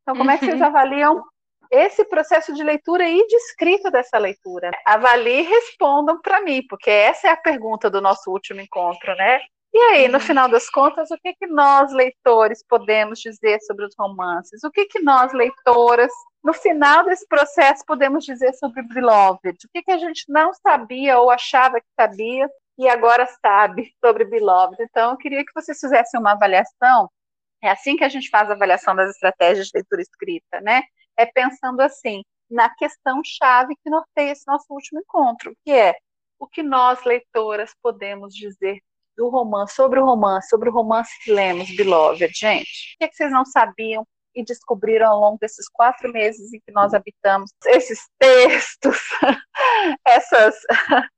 Então, 0.01 0.16
como 0.16 0.30
é 0.30 0.38
que 0.38 0.45
vocês 0.45 0.62
avaliam 0.62 1.24
esse 1.72 2.05
processo 2.05 2.53
de 2.53 2.63
leitura 2.63 3.07
e 3.07 3.26
de 3.28 3.36
escrita 3.36 3.91
dessa 3.91 4.18
leitura? 4.18 4.72
Avalie 4.86 5.39
e 5.39 5.41
respondam 5.41 6.22
para 6.22 6.41
mim, 6.41 6.66
porque 6.68 6.89
essa 6.89 7.28
é 7.28 7.32
a 7.32 7.38
pergunta 7.38 7.89
do 7.89 8.01
nosso 8.01 8.32
último 8.32 8.61
encontro, 8.61 9.16
né? 9.16 9.39
E 9.74 9.78
aí, 9.78 10.07
no 10.07 10.22
final 10.22 10.47
das 10.47 10.70
contas, 10.70 11.11
o 11.11 11.18
que, 11.18 11.34
que 11.34 11.47
nós, 11.47 11.91
leitores, 11.91 12.63
podemos 12.66 13.20
dizer 13.20 13.59
sobre 13.61 13.86
os 13.86 13.93
romances? 13.99 14.63
O 14.63 14.72
que, 14.72 14.86
que 14.86 15.01
nós, 15.01 15.34
leitoras, 15.34 16.11
no 16.41 16.53
final 16.53 17.03
desse 17.03 17.28
processo, 17.28 17.84
podemos 17.86 18.24
dizer 18.24 18.53
sobre 18.53 18.82
Beloved? 18.84 19.57
O 19.66 19.70
que, 19.74 19.84
que 19.84 19.91
a 19.91 19.97
gente 19.97 20.24
não 20.30 20.53
sabia 20.53 21.20
ou 21.20 21.30
achava 21.30 21.82
que 21.82 21.88
sabia 21.99 22.47
e 22.78 22.88
agora 22.88 23.28
sabe 23.41 23.91
sobre 23.99 24.24
Beloved? 24.24 24.82
Então, 24.82 25.11
eu 25.11 25.18
queria 25.18 25.43
que 25.43 25.51
vocês 25.53 25.78
fizessem 25.78 26.22
uma 26.22 26.32
avaliação. 26.32 27.09
É 27.61 27.70
assim 27.70 27.97
que 27.97 28.03
a 28.05 28.09
gente 28.09 28.30
faz 28.30 28.49
a 28.49 28.53
avaliação 28.53 28.95
das 28.95 29.09
estratégias 29.09 29.68
de 29.68 29.72
leitura 29.76 30.01
escrita, 30.01 30.61
né? 30.61 30.84
É 31.18 31.26
pensando 31.26 31.82
assim, 31.82 32.24
na 32.49 32.70
questão-chave 32.70 33.76
que 33.84 33.89
norteia 33.89 34.32
esse 34.32 34.47
nosso 34.47 34.66
último 34.70 34.99
encontro, 34.99 35.55
que 35.63 35.72
é 35.72 35.95
o 36.39 36.47
que 36.47 36.61
nós, 36.61 37.03
leitoras, 37.03 37.72
podemos 37.82 38.34
dizer 38.34 38.80
do 39.16 39.30
romance, 39.30 39.76
sobre 39.76 39.99
o 39.99 40.05
romance, 40.05 40.49
sobre 40.49 40.70
o 40.70 40.74
romance 40.74 41.11
que 41.24 41.32
lemos, 41.32 41.74
Beloved, 41.76 42.32
gente. 42.36 42.95
O 42.95 42.97
que, 42.99 43.05
é 43.05 43.07
que 43.07 43.16
vocês 43.16 43.32
não 43.32 43.45
sabiam 43.45 44.05
e 44.36 44.43
descobriram 44.43 45.11
ao 45.11 45.20
longo 45.20 45.38
desses 45.39 45.70
quatro 45.70 46.11
meses 46.11 46.53
em 46.53 46.59
que 46.59 46.72
nós 46.72 46.93
habitamos 46.93 47.51
esses 47.68 47.99
textos, 48.20 48.99
essas, 50.05 50.55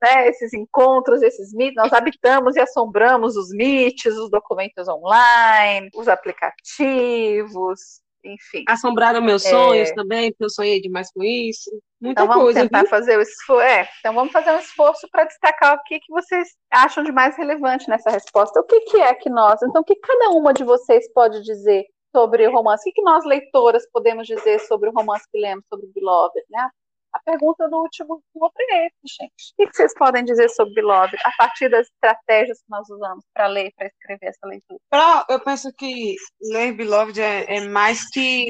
né, 0.00 0.28
esses 0.28 0.54
encontros, 0.54 1.22
esses 1.22 1.52
mitos, 1.52 1.82
nós 1.82 1.92
habitamos 1.92 2.54
e 2.54 2.60
assombramos 2.60 3.36
os 3.36 3.50
mitos, 3.50 4.16
os 4.16 4.30
documentos 4.30 4.86
online, 4.86 5.90
os 5.94 6.06
aplicativos, 6.06 7.80
enfim. 8.24 8.64
Assombraram 8.68 9.20
meus 9.20 9.44
É. 9.44 9.50
sonhos 9.50 9.90
também, 9.92 10.30
porque 10.30 10.44
eu 10.44 10.50
sonhei 10.50 10.80
demais 10.80 11.10
com 11.12 11.22
isso. 11.22 11.70
Muita 12.00 12.22
Então 12.22 12.26
vamos 12.26 12.44
coisa, 12.44 12.60
tentar 12.62 12.80
viu? 12.80 12.88
fazer 12.88 13.18
o 13.18 13.22
esforço. 13.22 13.60
É, 13.62 13.88
então 14.00 14.14
vamos 14.14 14.32
fazer 14.32 14.50
um 14.52 14.58
esforço 14.58 15.08
para 15.10 15.24
destacar 15.24 15.74
o 15.76 15.82
que, 15.84 16.00
que 16.00 16.10
vocês 16.12 16.48
acham 16.70 17.04
de 17.04 17.12
mais 17.12 17.36
relevante 17.36 17.88
nessa 17.88 18.10
resposta. 18.10 18.60
O 18.60 18.64
que, 18.64 18.80
que 18.80 18.96
é 19.00 19.14
que 19.14 19.30
nós, 19.30 19.60
então, 19.62 19.82
o 19.82 19.84
que 19.84 19.96
cada 19.96 20.30
uma 20.30 20.52
de 20.52 20.64
vocês 20.64 21.10
pode 21.12 21.42
dizer 21.42 21.84
sobre 22.14 22.46
o 22.46 22.52
romance? 22.52 22.82
O 22.82 22.84
que, 22.92 23.00
que 23.00 23.02
nós, 23.02 23.24
leitoras, 23.24 23.88
podemos 23.92 24.26
dizer 24.26 24.58
sobre 24.60 24.88
o 24.88 24.92
romance 24.92 25.24
que 25.30 25.38
lemos, 25.38 25.64
sobre 25.68 25.86
Beloved, 25.94 26.44
né? 26.50 26.68
A 27.12 27.20
pergunta 27.20 27.68
do 27.68 27.76
último 27.76 28.22
esse, 28.70 29.16
gente. 29.20 29.52
O 29.52 29.56
que, 29.56 29.66
que 29.66 29.76
vocês 29.76 29.94
podem 29.94 30.24
dizer 30.24 30.48
sobre 30.50 30.74
Beloved 30.74 31.16
a 31.24 31.30
partir 31.32 31.68
das 31.68 31.86
estratégias 31.86 32.58
que 32.58 32.70
nós 32.70 32.88
usamos 32.88 33.24
para 33.34 33.46
ler, 33.46 33.72
para 33.76 33.86
escrever 33.86 34.26
essa 34.26 34.46
leitura? 34.46 34.80
Pra- 34.88 35.26
eu 35.28 35.40
penso 35.40 35.72
que 35.74 36.16
ler 36.40 36.72
Beloved 36.72 37.20
é, 37.20 37.56
é 37.56 37.60
mais 37.68 38.08
que, 38.08 38.46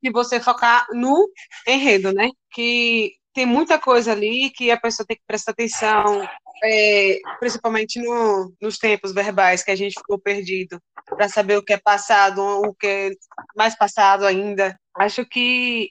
que 0.00 0.10
você 0.10 0.40
focar 0.40 0.86
no 0.92 1.28
enredo, 1.66 2.12
né? 2.12 2.28
Que 2.52 3.12
tem 3.34 3.46
muita 3.46 3.78
coisa 3.78 4.12
ali 4.12 4.50
que 4.50 4.70
a 4.70 4.80
pessoa 4.80 5.06
tem 5.06 5.16
que 5.16 5.22
prestar 5.26 5.52
atenção, 5.52 6.28
é, 6.64 7.18
principalmente 7.38 8.00
no, 8.00 8.52
nos 8.60 8.78
tempos 8.78 9.12
verbais 9.12 9.62
que 9.62 9.70
a 9.70 9.76
gente 9.76 9.94
ficou 9.94 10.18
perdido, 10.18 10.80
para 11.04 11.28
saber 11.28 11.56
o 11.56 11.62
que 11.62 11.72
é 11.72 11.78
passado, 11.78 12.42
o 12.42 12.74
que 12.74 12.86
é 12.86 13.10
mais 13.56 13.76
passado 13.76 14.26
ainda. 14.26 14.76
Acho 14.96 15.24
que 15.24 15.90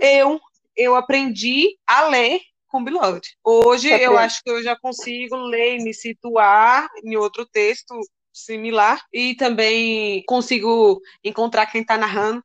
eu, 0.00 0.38
eu 0.76 0.94
aprendi 0.96 1.76
a 1.86 2.08
ler 2.08 2.40
com 2.68 2.84
Beloved. 2.84 3.22
Hoje 3.44 3.88
Você 3.88 4.06
eu 4.06 4.18
acho 4.18 4.42
que 4.42 4.50
eu 4.50 4.62
já 4.62 4.76
consigo 4.78 5.36
ler 5.36 5.78
e 5.78 5.84
me 5.84 5.94
situar 5.94 6.88
em 7.04 7.16
outro 7.16 7.46
texto 7.46 7.94
similar 8.32 9.00
e 9.12 9.34
também 9.36 10.22
consigo 10.26 11.00
encontrar 11.24 11.66
quem 11.66 11.80
está 11.82 11.96
narrando, 11.96 12.42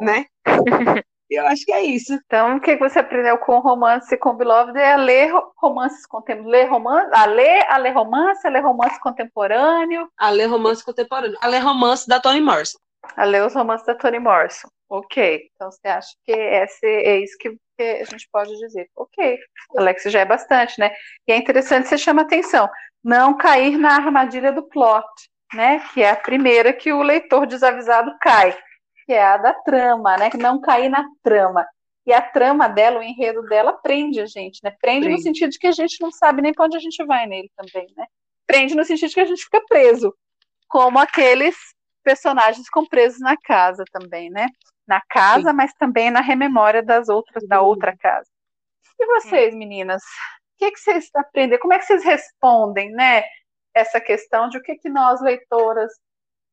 né? 0.00 0.26
Eu 1.30 1.46
acho 1.46 1.64
que 1.64 1.72
é 1.72 1.80
isso. 1.82 2.12
Então, 2.26 2.56
o 2.56 2.60
que 2.60 2.76
você 2.76 2.98
aprendeu 2.98 3.38
com 3.38 3.58
romance 3.58 4.14
com 4.18 4.34
Beloved 4.36 4.78
é 4.78 4.96
ler 4.98 5.32
ro- 5.32 5.50
romances 5.56 6.04
contemporâneos, 6.04 6.52
ler 6.52 6.68
romance, 6.68 7.08
a 7.14 7.24
ler, 7.24 7.66
a 7.70 7.78
ler 7.78 7.92
romance, 7.94 8.46
a 8.46 8.50
ler 8.50 8.60
romance 8.62 9.00
contemporâneo, 9.00 10.08
A 10.18 10.28
ler 10.28 10.44
romance 10.46 10.84
contemporâneo. 10.84 11.38
A 11.40 11.46
ler 11.46 11.60
romance 11.60 12.06
da 12.06 12.20
Toni 12.20 12.40
Morrison. 12.42 12.78
a 13.16 13.24
ler 13.24 13.46
os 13.46 13.54
romances 13.54 13.86
da 13.86 13.94
Toni 13.94 14.18
Morrison. 14.18 14.68
Ok, 14.94 15.48
então 15.54 15.70
você 15.70 15.88
acha 15.88 16.10
que 16.22 16.32
esse 16.32 16.84
é 16.84 17.18
isso 17.20 17.38
que 17.38 17.48
a 17.80 18.04
gente 18.04 18.28
pode 18.30 18.54
dizer, 18.58 18.90
ok, 18.94 19.38
Alex 19.74 20.02
já 20.02 20.20
é 20.20 20.24
bastante, 20.26 20.78
né? 20.78 20.94
E 21.26 21.32
é 21.32 21.36
interessante, 21.38 21.88
você 21.88 21.96
chama 21.96 22.20
atenção, 22.20 22.68
não 23.02 23.34
cair 23.34 23.78
na 23.78 23.94
armadilha 23.94 24.52
do 24.52 24.68
plot, 24.68 25.06
né? 25.54 25.80
Que 25.94 26.02
é 26.02 26.10
a 26.10 26.16
primeira 26.16 26.74
que 26.74 26.92
o 26.92 27.00
leitor 27.00 27.46
desavisado 27.46 28.14
cai, 28.20 28.54
que 29.06 29.14
é 29.14 29.24
a 29.24 29.38
da 29.38 29.54
trama, 29.54 30.18
né? 30.18 30.28
Que 30.28 30.36
não 30.36 30.60
cair 30.60 30.90
na 30.90 31.02
trama. 31.22 31.66
E 32.04 32.12
a 32.12 32.20
trama 32.20 32.68
dela, 32.68 33.00
o 33.00 33.02
enredo 33.02 33.40
dela, 33.44 33.72
prende 33.72 34.20
a 34.20 34.26
gente, 34.26 34.60
né? 34.62 34.76
Prende, 34.78 35.06
prende. 35.06 35.16
no 35.16 35.22
sentido 35.22 35.52
de 35.52 35.58
que 35.58 35.68
a 35.68 35.72
gente 35.72 36.02
não 36.02 36.12
sabe 36.12 36.42
nem 36.42 36.52
para 36.52 36.66
onde 36.66 36.76
a 36.76 36.80
gente 36.80 37.02
vai 37.06 37.24
nele 37.24 37.50
também, 37.56 37.86
né? 37.96 38.04
Prende 38.46 38.74
no 38.74 38.84
sentido 38.84 39.08
de 39.08 39.14
que 39.14 39.20
a 39.20 39.24
gente 39.24 39.42
fica 39.42 39.64
preso, 39.66 40.14
como 40.68 40.98
aqueles 40.98 41.56
personagens 42.04 42.68
com 42.68 42.84
presos 42.84 43.20
na 43.20 43.38
casa 43.38 43.84
também, 43.90 44.28
né? 44.28 44.48
Na 44.86 45.00
casa, 45.00 45.50
Sim. 45.50 45.56
mas 45.56 45.72
também 45.74 46.10
na 46.10 46.20
rememória 46.20 46.82
das 46.82 47.08
outras, 47.08 47.46
da 47.46 47.60
outra 47.60 47.96
casa. 47.96 48.28
E 48.98 49.06
vocês, 49.06 49.54
meninas? 49.54 50.02
O 50.02 50.58
que, 50.58 50.70
que 50.70 50.78
vocês 50.78 51.08
aprendem? 51.14 51.58
Como 51.58 51.72
é 51.72 51.78
que 51.78 51.84
vocês 51.84 52.04
respondem, 52.04 52.90
né? 52.90 53.22
Essa 53.74 54.00
questão 54.00 54.48
de 54.48 54.58
o 54.58 54.62
que, 54.62 54.76
que 54.76 54.88
nós, 54.88 55.20
leitoras, 55.20 55.92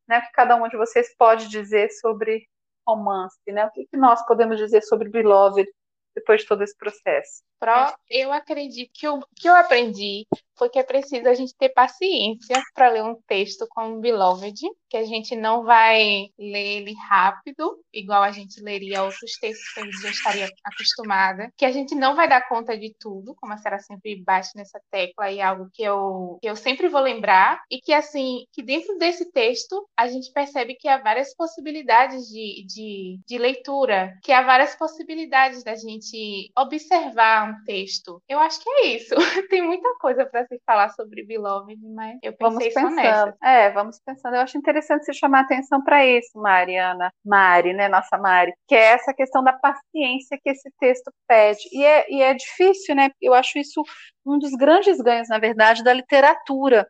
né? 0.07 0.21
Que 0.21 0.31
cada 0.31 0.55
uma 0.55 0.69
de 0.69 0.77
vocês 0.77 1.15
pode 1.15 1.47
dizer 1.47 1.89
sobre 1.91 2.47
romance, 2.87 3.39
né? 3.47 3.65
O 3.65 3.71
que, 3.71 3.85
que 3.85 3.97
nós 3.97 4.25
podemos 4.25 4.57
dizer 4.57 4.81
sobre 4.81 5.09
Beloved 5.09 5.67
depois 6.15 6.41
de 6.41 6.47
todo 6.47 6.63
esse 6.63 6.75
processo? 6.77 7.43
Pro, 7.59 7.93
eu 8.09 8.31
acredito 8.31 8.91
que 8.93 9.07
o 9.07 9.19
que 9.35 9.49
eu 9.49 9.55
aprendi 9.55 10.25
foi 10.59 10.69
que 10.69 10.77
é 10.77 10.83
preciso 10.83 11.27
a 11.27 11.33
gente 11.33 11.55
ter 11.55 11.69
paciência 11.69 12.61
para 12.75 12.89
ler 12.89 13.03
um 13.03 13.15
texto 13.25 13.65
como 13.69 14.01
Beloved, 14.01 14.59
que 14.89 14.97
a 14.97 15.05
gente 15.05 15.35
não 15.35 15.63
vai 15.63 16.27
ler 16.37 16.81
ele 16.81 16.93
rápido, 16.93 17.79
igual 17.93 18.21
a 18.21 18.31
gente 18.31 18.61
leria 18.61 19.03
outros 19.03 19.31
textos 19.39 19.73
que 19.73 19.79
a 19.79 19.85
gente 19.85 20.01
já 20.01 20.09
estaria 20.09 20.49
acostumada, 20.65 21.49
que 21.55 21.65
a 21.65 21.71
gente 21.71 21.95
não 21.95 22.13
vai 22.13 22.27
dar 22.27 22.47
conta 22.49 22.77
de 22.77 22.93
tudo, 22.99 23.33
como 23.35 23.53
a 23.53 23.57
Sarah 23.57 23.79
sempre 23.79 24.21
bate 24.21 24.49
nessa 24.55 24.81
tecla, 24.91 25.31
e 25.31 25.39
é 25.39 25.43
algo 25.43 25.69
que 25.73 25.81
eu, 25.81 26.37
que 26.41 26.49
eu 26.49 26.55
sempre 26.57 26.89
vou 26.89 27.01
lembrar, 27.01 27.61
e 27.71 27.79
que 27.79 27.93
assim, 27.93 28.45
que 28.51 28.61
dentro 28.61 28.97
desse 28.97 29.31
texto 29.31 29.87
a 29.95 30.07
gente 30.07 30.31
percebe 30.33 30.75
que 30.75 30.89
há 30.89 30.97
várias 30.97 31.33
possibilidades 31.35 32.27
de, 32.27 32.65
de, 32.67 33.19
de 33.25 33.37
leitura, 33.37 34.17
que 34.21 34.33
há 34.33 34.41
várias 34.41 34.75
possibilidades 34.75 35.63
da 35.63 35.75
gente 35.75 36.51
observar 36.57 37.48
um 37.49 37.63
texto. 37.63 38.21
Eu 38.27 38.39
acho 38.39 38.61
que 38.61 38.69
é 38.69 38.87
isso. 38.87 39.15
Tem 39.49 39.61
muita 39.61 39.87
coisa 39.99 40.25
para 40.25 40.45
se 40.45 40.59
falar 40.65 40.89
sobre 40.89 41.23
Beloved, 41.23 41.79
mas 41.87 42.17
eu 42.21 42.33
pensei 42.33 42.71
vamos 42.71 42.95
pensando. 42.95 43.33
É, 43.43 43.71
vamos 43.71 43.99
pensando. 43.99 44.35
Eu 44.35 44.41
acho 44.41 44.57
interessante 44.57 45.05
você 45.05 45.13
chamar 45.13 45.41
atenção 45.41 45.83
para 45.83 46.05
isso, 46.05 46.39
Mariana, 46.39 47.11
Mari, 47.25 47.73
né, 47.73 47.87
nossa 47.87 48.17
Mari, 48.17 48.53
que 48.67 48.75
é 48.75 48.93
essa 48.93 49.13
questão 49.13 49.43
da 49.43 49.53
paciência 49.53 50.39
que 50.41 50.49
esse 50.49 50.69
texto 50.79 51.11
pede. 51.27 51.61
E 51.71 51.83
é, 51.83 52.11
e 52.11 52.21
é 52.21 52.33
difícil, 52.33 52.95
né? 52.95 53.09
Eu 53.21 53.33
acho 53.33 53.57
isso 53.57 53.83
um 54.25 54.37
dos 54.37 54.51
grandes 54.51 54.99
ganhos, 55.01 55.27
na 55.29 55.39
verdade, 55.39 55.83
da 55.83 55.93
literatura, 55.93 56.87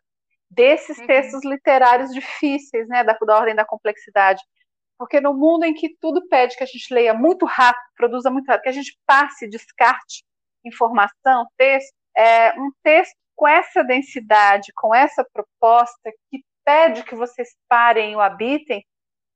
desses 0.50 0.98
uhum. 0.98 1.06
textos 1.06 1.44
literários 1.44 2.12
difíceis, 2.12 2.88
né, 2.88 3.04
da, 3.04 3.16
da 3.20 3.36
ordem 3.36 3.54
da 3.54 3.64
complexidade. 3.64 4.42
Porque 4.98 5.20
no 5.20 5.32
mundo 5.32 5.64
em 5.64 5.72
que 5.72 5.96
tudo 5.98 6.28
pede 6.28 6.56
que 6.56 6.62
a 6.62 6.66
gente 6.66 6.92
leia 6.92 7.14
muito 7.14 7.46
rápido, 7.46 7.82
produza 7.96 8.30
muito 8.30 8.46
rápido, 8.46 8.64
que 8.64 8.68
a 8.68 8.72
gente 8.72 8.98
passe, 9.06 9.48
descarte 9.48 10.22
informação, 10.64 11.46
texto, 11.56 11.94
é 12.16 12.52
um 12.58 12.70
texto 12.82 13.14
com 13.36 13.48
essa 13.48 13.82
densidade, 13.82 14.72
com 14.74 14.94
essa 14.94 15.24
proposta 15.32 16.10
que 16.30 16.42
pede 16.64 17.02
que 17.04 17.14
vocês 17.14 17.48
parem 17.68 18.12
e 18.12 18.16
o 18.16 18.20
habitem, 18.20 18.84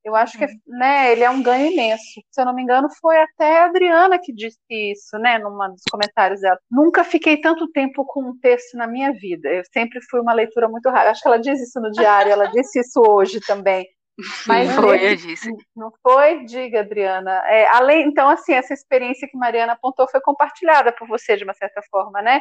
eu 0.05 0.15
acho 0.15 0.37
que 0.37 0.45
uhum. 0.45 0.51
né, 0.67 1.11
ele 1.11 1.25
é 1.25 1.31
um 1.31 1.43
ganho 1.43 1.73
imenso. 1.73 2.21
Se 2.31 2.41
eu 2.41 2.45
não 2.45 2.55
me 2.55 2.63
engano, 2.63 2.89
foi 3.01 3.17
até 3.17 3.61
a 3.61 3.65
Adriana 3.65 4.19
que 4.23 4.35
disse 4.35 4.59
isso, 4.71 5.19
né, 5.19 5.39
num 5.39 5.57
dos 5.57 5.83
comentários 5.91 6.43
dela. 6.43 6.59
Nunca 6.71 7.03
fiquei 7.03 7.41
tanto 7.41 7.67
tempo 7.73 8.05
com 8.05 8.23
um 8.23 8.39
texto 8.39 8.77
na 8.77 8.87
minha 8.87 9.13
vida. 9.13 9.49
Eu 9.49 9.63
sempre 9.73 10.01
fui 10.11 10.21
uma 10.21 10.35
leitura 10.35 10.69
muito 10.69 10.91
rara. 10.91 11.11
Acho 11.11 11.23
que 11.23 11.29
ela 11.29 11.39
diz 11.39 11.59
isso 11.59 11.81
no 11.81 11.91
diário, 11.91 12.31
ela 12.31 12.49
disse 12.49 12.81
isso 12.81 13.01
hoje 13.01 13.41
também. 13.41 13.87
Mas 14.47 14.75
foi, 14.75 15.11
eu 15.11 15.17
disse. 15.17 15.51
Não 15.75 15.93
foi? 16.03 16.45
Diga, 16.45 16.81
Adriana. 16.81 17.43
É, 17.47 17.67
além, 17.69 18.07
então, 18.07 18.29
assim, 18.29 18.53
essa 18.53 18.73
experiência 18.73 19.29
que 19.29 19.37
Mariana 19.37 19.73
apontou 19.73 20.09
foi 20.09 20.21
compartilhada 20.21 20.93
por 20.93 21.09
você, 21.09 21.37
de 21.37 21.45
uma 21.45 21.55
certa 21.55 21.83
forma, 21.91 22.23
né? 22.23 22.41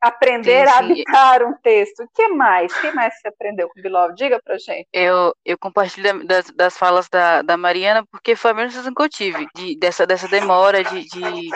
Aprender 0.00 0.66
sim, 0.66 0.72
sim. 0.72 0.76
a 0.76 0.78
habitar 0.78 1.42
um 1.44 1.54
texto. 1.62 2.02
O 2.02 2.08
que 2.12 2.28
mais? 2.28 2.76
O 2.76 2.80
que 2.80 2.90
mais 2.90 3.14
você 3.14 3.28
aprendeu 3.28 3.68
com 3.68 3.78
o 3.78 3.82
Bilov? 3.82 4.14
Diga 4.14 4.40
pra 4.42 4.58
gente. 4.58 4.88
Eu, 4.92 5.32
eu 5.44 5.56
compartilho 5.56 6.26
das, 6.26 6.50
das 6.50 6.76
falas 6.76 7.08
da, 7.08 7.40
da 7.42 7.56
Mariana, 7.56 8.04
porque 8.10 8.34
foi 8.34 8.50
a 8.50 8.54
mesma 8.54 8.70
sensação 8.70 8.92
que 8.92 9.02
eu 9.02 9.08
tive, 9.08 9.46
de, 9.54 9.78
dessa, 9.78 10.04
dessa 10.04 10.26
demora, 10.26 10.82
de, 10.82 11.04
de, 11.04 11.50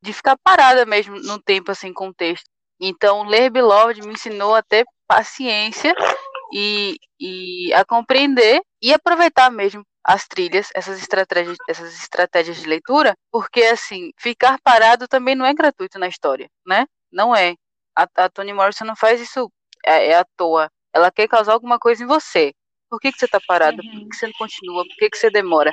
de 0.00 0.12
ficar 0.14 0.38
parada 0.42 0.86
mesmo 0.86 1.20
no 1.20 1.38
tempo, 1.38 1.70
assim, 1.70 1.92
com 1.92 2.08
o 2.08 2.14
texto. 2.14 2.46
Então, 2.80 3.24
ler 3.24 3.50
Beloved 3.50 4.00
me 4.00 4.14
ensinou 4.14 4.54
a 4.54 4.62
ter 4.62 4.86
paciência 5.06 5.94
e, 6.52 6.98
e 7.18 7.72
a 7.74 7.84
compreender 7.84 8.60
e 8.80 8.92
aproveitar 8.92 9.50
mesmo 9.50 9.84
as 10.04 10.26
trilhas, 10.26 10.68
essas 10.74 10.98
estratégias, 11.00 11.56
essas 11.68 11.94
estratégias 11.94 12.56
de 12.60 12.66
leitura, 12.68 13.16
porque 13.30 13.62
assim, 13.62 14.10
ficar 14.18 14.58
parado 14.62 15.06
também 15.06 15.34
não 15.34 15.46
é 15.46 15.54
gratuito 15.54 15.98
na 15.98 16.08
história, 16.08 16.48
né? 16.66 16.86
Não 17.10 17.34
é. 17.34 17.54
A, 17.96 18.06
a 18.16 18.28
Toni 18.28 18.52
Morrison 18.52 18.84
não 18.84 18.96
faz 18.96 19.20
isso 19.20 19.50
é, 19.84 20.08
é, 20.08 20.18
à 20.18 20.24
toa. 20.36 20.70
Ela 20.92 21.10
quer 21.10 21.28
causar 21.28 21.52
alguma 21.52 21.78
coisa 21.78 22.02
em 22.02 22.06
você. 22.06 22.52
Por 22.90 23.00
que, 23.00 23.12
que 23.12 23.18
você 23.18 23.26
está 23.26 23.40
parado? 23.46 23.78
Por 23.82 23.90
que, 23.90 24.08
que 24.08 24.16
você 24.16 24.26
não 24.26 24.34
continua? 24.34 24.84
Por 24.84 24.96
que, 24.96 25.10
que 25.10 25.16
você 25.18 25.30
demora? 25.30 25.70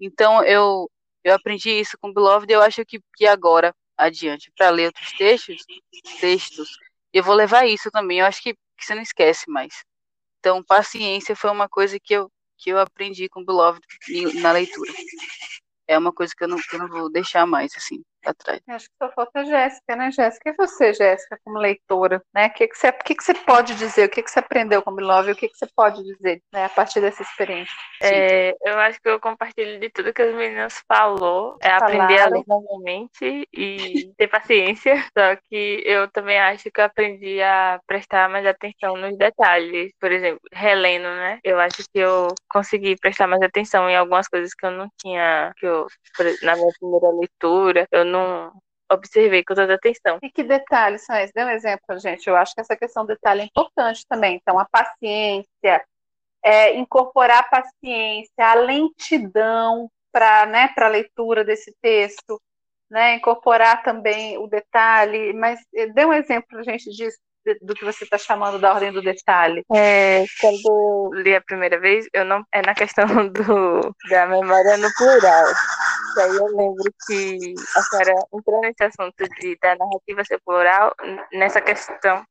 Então 0.00 0.44
eu 0.44 0.88
eu 1.22 1.34
aprendi 1.34 1.70
isso 1.70 1.98
com 2.00 2.12
Beloved 2.12 2.50
e 2.50 2.54
eu 2.54 2.62
acho 2.62 2.84
que, 2.86 2.98
que 3.14 3.26
agora, 3.26 3.74
adiante, 3.96 4.50
para 4.56 4.70
ler 4.70 4.86
outros 4.86 5.12
textos, 5.12 5.62
textos, 6.18 6.70
eu 7.12 7.22
vou 7.22 7.34
levar 7.34 7.66
isso 7.66 7.90
também. 7.90 8.20
Eu 8.20 8.26
acho 8.26 8.42
que, 8.42 8.54
que 8.54 8.84
você 8.84 8.94
não 8.94 9.02
esquece 9.02 9.50
mais. 9.50 9.84
Então, 10.40 10.64
paciência 10.64 11.36
foi 11.36 11.50
uma 11.50 11.68
coisa 11.68 12.00
que 12.00 12.14
eu, 12.14 12.30
que 12.58 12.70
eu 12.70 12.78
aprendi 12.78 13.28
com 13.28 13.42
o 13.42 13.44
Beloved 13.44 13.80
na 14.40 14.52
leitura. 14.52 14.92
É 15.86 15.98
uma 15.98 16.12
coisa 16.12 16.34
que 16.36 16.42
eu 16.42 16.48
não, 16.48 16.56
que 16.56 16.74
eu 16.74 16.80
não 16.80 16.88
vou 16.88 17.10
deixar 17.10 17.46
mais, 17.46 17.72
assim 17.76 18.02
atrás. 18.28 18.60
Acho 18.68 18.86
que 18.86 18.94
só 18.98 19.10
falta 19.12 19.40
a 19.40 19.44
Jéssica, 19.44 19.96
né, 19.96 20.10
Jéssica? 20.10 20.50
E 20.50 20.54
você, 20.54 20.92
Jéssica, 20.92 21.38
como 21.44 21.58
leitora, 21.58 22.22
né? 22.34 22.46
O 22.46 22.52
que, 22.52 22.68
que, 22.68 22.76
você, 22.76 22.92
que, 22.92 23.14
que 23.14 23.24
você 23.24 23.34
pode 23.34 23.74
dizer? 23.74 24.06
O 24.06 24.10
que, 24.10 24.22
que 24.22 24.30
você 24.30 24.38
aprendeu 24.38 24.82
com 24.82 24.90
Love? 24.90 25.32
O 25.32 25.36
que, 25.36 25.48
que 25.48 25.56
você 25.56 25.66
pode 25.74 26.02
dizer 26.02 26.42
né, 26.52 26.64
a 26.66 26.68
partir 26.68 27.00
dessa 27.00 27.22
experiência? 27.22 27.74
É, 28.02 28.54
eu 28.64 28.78
acho 28.78 29.00
que 29.00 29.08
eu 29.08 29.20
compartilho 29.20 29.78
de 29.80 29.90
tudo 29.90 30.12
que 30.12 30.22
as 30.22 30.34
meninas 30.34 30.82
falou. 30.86 31.56
É 31.62 31.70
Falaram. 31.70 31.86
aprender 31.86 32.20
a 32.20 32.28
ler 32.28 32.44
normalmente 32.46 33.48
e 33.52 34.12
ter 34.16 34.28
paciência. 34.28 34.96
Só 35.16 35.36
que 35.48 35.82
eu 35.84 36.10
também 36.10 36.38
acho 36.38 36.70
que 36.70 36.80
eu 36.80 36.84
aprendi 36.84 37.40
a 37.42 37.80
prestar 37.86 38.28
mais 38.28 38.46
atenção 38.46 38.96
nos 38.96 39.16
detalhes. 39.16 39.92
Por 39.98 40.12
exemplo, 40.12 40.40
relendo, 40.52 41.04
né? 41.04 41.38
Eu 41.42 41.58
acho 41.58 41.82
que 41.92 41.98
eu 41.98 42.28
consegui 42.48 42.96
prestar 42.96 43.26
mais 43.26 43.42
atenção 43.42 43.88
em 43.88 43.96
algumas 43.96 44.28
coisas 44.28 44.54
que 44.54 44.66
eu 44.66 44.70
não 44.70 44.88
tinha, 45.00 45.52
que 45.56 45.66
eu, 45.66 45.86
na 46.42 46.56
minha 46.56 46.72
primeira 46.78 47.08
leitura, 47.10 47.86
eu 47.90 48.04
não 48.10 48.52
observei 48.90 49.44
com 49.44 49.54
toda 49.54 49.74
atenção. 49.74 50.18
E 50.22 50.30
que 50.30 50.42
detalhes 50.42 51.04
são 51.04 51.16
esses? 51.16 51.32
Dê 51.32 51.44
um 51.44 51.50
exemplo, 51.50 51.98
gente. 51.98 52.28
Eu 52.28 52.36
acho 52.36 52.54
que 52.54 52.60
essa 52.60 52.76
questão 52.76 53.04
do 53.04 53.08
detalhe 53.08 53.42
é 53.42 53.44
importante 53.44 54.04
também. 54.08 54.36
Então, 54.36 54.58
a 54.58 54.64
paciência, 54.64 55.84
é, 56.44 56.74
incorporar 56.76 57.38
a 57.38 57.42
paciência, 57.62 58.32
a 58.38 58.54
lentidão 58.54 59.88
para 60.12 60.46
né, 60.46 60.74
a 60.76 60.88
leitura 60.88 61.44
desse 61.44 61.74
texto, 61.80 62.40
né, 62.90 63.14
incorporar 63.14 63.82
também 63.82 64.36
o 64.38 64.48
detalhe, 64.48 65.32
mas 65.32 65.60
eh, 65.72 65.86
dê 65.86 66.04
um 66.04 66.12
exemplo 66.12 66.58
a 66.58 66.62
gente 66.64 66.90
disso, 66.90 67.16
do 67.62 67.74
que 67.74 67.84
você 67.84 68.04
está 68.04 68.18
chamando 68.18 68.58
da 68.58 68.74
ordem 68.74 68.92
do 68.92 69.00
detalhe? 69.00 69.64
É, 69.74 70.24
quando 70.40 70.60
eu 70.66 71.22
li 71.22 71.34
a 71.34 71.40
primeira 71.40 71.78
vez, 71.78 72.06
eu 72.12 72.24
não 72.24 72.44
é 72.52 72.60
na 72.62 72.74
questão 72.74 73.06
do, 73.30 73.94
da 74.10 74.26
memória 74.26 74.76
no 74.76 74.92
plural. 74.94 75.46
E 76.16 76.20
aí 76.20 76.36
eu 76.36 76.46
lembro 76.46 76.92
que 77.06 77.54
a 77.76 77.82
senhora 77.82 78.14
entrou 78.32 78.60
nesse 78.60 78.84
assunto 78.84 79.24
de, 79.40 79.56
da 79.60 79.76
narrativa 79.76 80.24
ser 80.24 80.40
plural, 80.44 80.94
nessa 81.32 81.60
questão, 81.60 82.24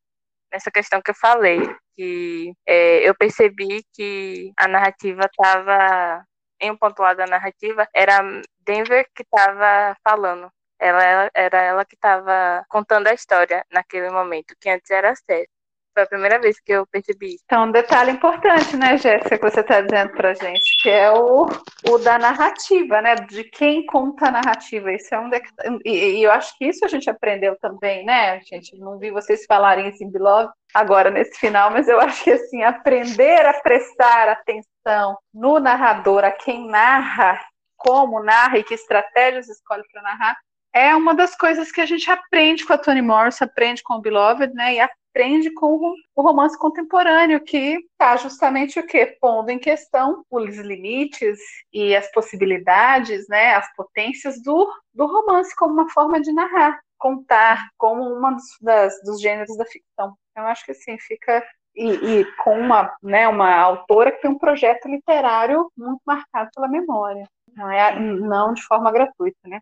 nessa 0.52 0.72
questão 0.72 1.02
que 1.02 1.12
eu 1.12 1.16
falei, 1.16 1.60
que 1.96 2.54
é, 2.66 3.08
eu 3.08 3.16
percebi 3.16 3.84
que 3.94 4.52
a 4.58 4.68
narrativa 4.68 5.22
estava, 5.26 6.26
em 6.60 6.72
um 6.72 6.78
ponto 6.78 7.02
da 7.16 7.26
narrativa, 7.28 7.88
era 7.94 8.22
Denver 8.62 9.08
que 9.16 9.24
estava 9.24 9.96
falando. 10.04 10.52
Ela, 10.80 11.30
era 11.34 11.62
ela 11.62 11.86
que 11.86 11.96
estava 11.96 12.66
contando 12.70 13.08
a 13.08 13.14
história 13.14 13.66
naquele 13.72 14.10
momento, 14.10 14.56
que 14.60 14.70
antes 14.70 14.90
era 14.90 15.14
Seth. 15.16 15.50
Foi 16.00 16.04
a 16.04 16.08
primeira 16.08 16.40
vez 16.40 16.58
que 16.62 16.72
eu 16.72 16.88
percebi. 16.88 17.36
Então, 17.44 17.66
um 17.66 17.72
detalhe 17.72 18.12
importante, 18.12 18.78
né, 18.78 18.98
Jéssica, 18.98 19.38
que 19.38 19.50
você 19.50 19.60
está 19.60 19.82
dizendo 19.82 20.12
para 20.12 20.34
gente, 20.34 20.78
que 20.82 20.90
é 20.90 21.12
o, 21.12 21.46
o 21.90 21.98
da 21.98 22.18
narrativa, 22.18 23.02
né? 23.02 23.16
De 23.16 23.44
quem 23.44 23.86
conta 23.86 24.28
a 24.28 24.32
narrativa. 24.32 24.94
Isso 24.94 25.14
é 25.14 25.20
um 25.20 25.30
e, 25.84 26.20
e, 26.20 26.24
eu 26.24 26.32
acho 26.32 26.58
que 26.58 26.66
isso 26.66 26.86
a 26.86 26.88
gente 26.88 27.10
aprendeu 27.10 27.58
também, 27.60 28.06
né? 28.06 28.32
A 28.32 28.40
gente 28.40 28.78
não 28.78 28.98
vi 28.98 29.12
vocês 29.12 29.44
falarem 29.46 29.94
em 30.00 30.10
Beloved 30.10 30.54
agora 30.74 31.12
nesse 31.12 31.38
final, 31.38 31.70
mas 31.70 31.90
eu 31.90 32.00
acho 32.00 32.24
que 32.24 32.32
assim, 32.32 32.64
aprender 32.64 33.46
a 33.46 33.60
prestar 33.60 34.30
atenção 34.30 35.18
no 35.34 35.60
narrador, 35.60 36.24
a 36.24 36.32
quem 36.32 36.66
narra, 36.70 37.42
como 37.76 38.24
narra 38.24 38.58
e 38.58 38.64
que 38.64 38.74
estratégias 38.74 39.50
escolhe 39.50 39.84
para 39.92 40.02
narrar, 40.02 40.38
é 40.74 40.96
uma 40.96 41.14
das 41.14 41.36
coisas 41.36 41.72
que 41.72 41.82
a 41.82 41.86
gente 41.86 42.10
aprende 42.10 42.66
com 42.66 42.74
a 42.74 42.78
Toni 42.78 43.02
Morris, 43.02 43.42
aprende 43.42 43.82
com 43.84 43.96
o 43.96 44.02
Beloved, 44.02 44.54
né? 44.54 44.76
E 44.76 44.80
aprende 45.20 45.52
com 45.54 45.94
o 46.16 46.22
romance 46.22 46.58
contemporâneo, 46.58 47.44
que 47.44 47.78
está 47.92 48.16
justamente 48.16 48.80
o 48.80 48.86
quê? 48.86 49.18
Pondo 49.20 49.50
em 49.50 49.60
questão 49.60 50.24
os 50.32 50.56
limites 50.58 51.38
e 51.74 51.94
as 51.94 52.10
possibilidades, 52.12 53.28
né? 53.28 53.56
As 53.56 53.72
potências 53.76 54.42
do, 54.42 54.72
do 54.94 55.06
romance 55.06 55.54
como 55.58 55.74
uma 55.74 55.90
forma 55.90 56.22
de 56.22 56.32
narrar, 56.32 56.80
contar, 56.98 57.68
como 57.78 58.02
uma 58.02 58.38
das, 58.62 58.94
dos 59.04 59.20
gêneros 59.20 59.58
da 59.58 59.66
ficção. 59.66 60.16
Eu 60.38 60.44
acho 60.44 60.64
que 60.64 60.72
assim 60.72 60.98
fica 60.98 61.46
e, 61.76 61.90
e, 61.92 62.26
com 62.38 62.58
uma, 62.58 62.96
né, 63.04 63.28
uma 63.28 63.54
autora 63.56 64.12
que 64.12 64.22
tem 64.22 64.32
um 64.32 64.38
projeto 64.38 64.88
literário 64.88 65.70
muito 65.78 66.02
marcado 66.06 66.50
pela 66.56 66.68
memória, 66.68 67.28
não 67.56 67.70
é 67.70 68.00
não 68.00 68.54
de 68.54 68.64
forma 68.64 68.92
gratuita, 68.92 69.38
né? 69.46 69.60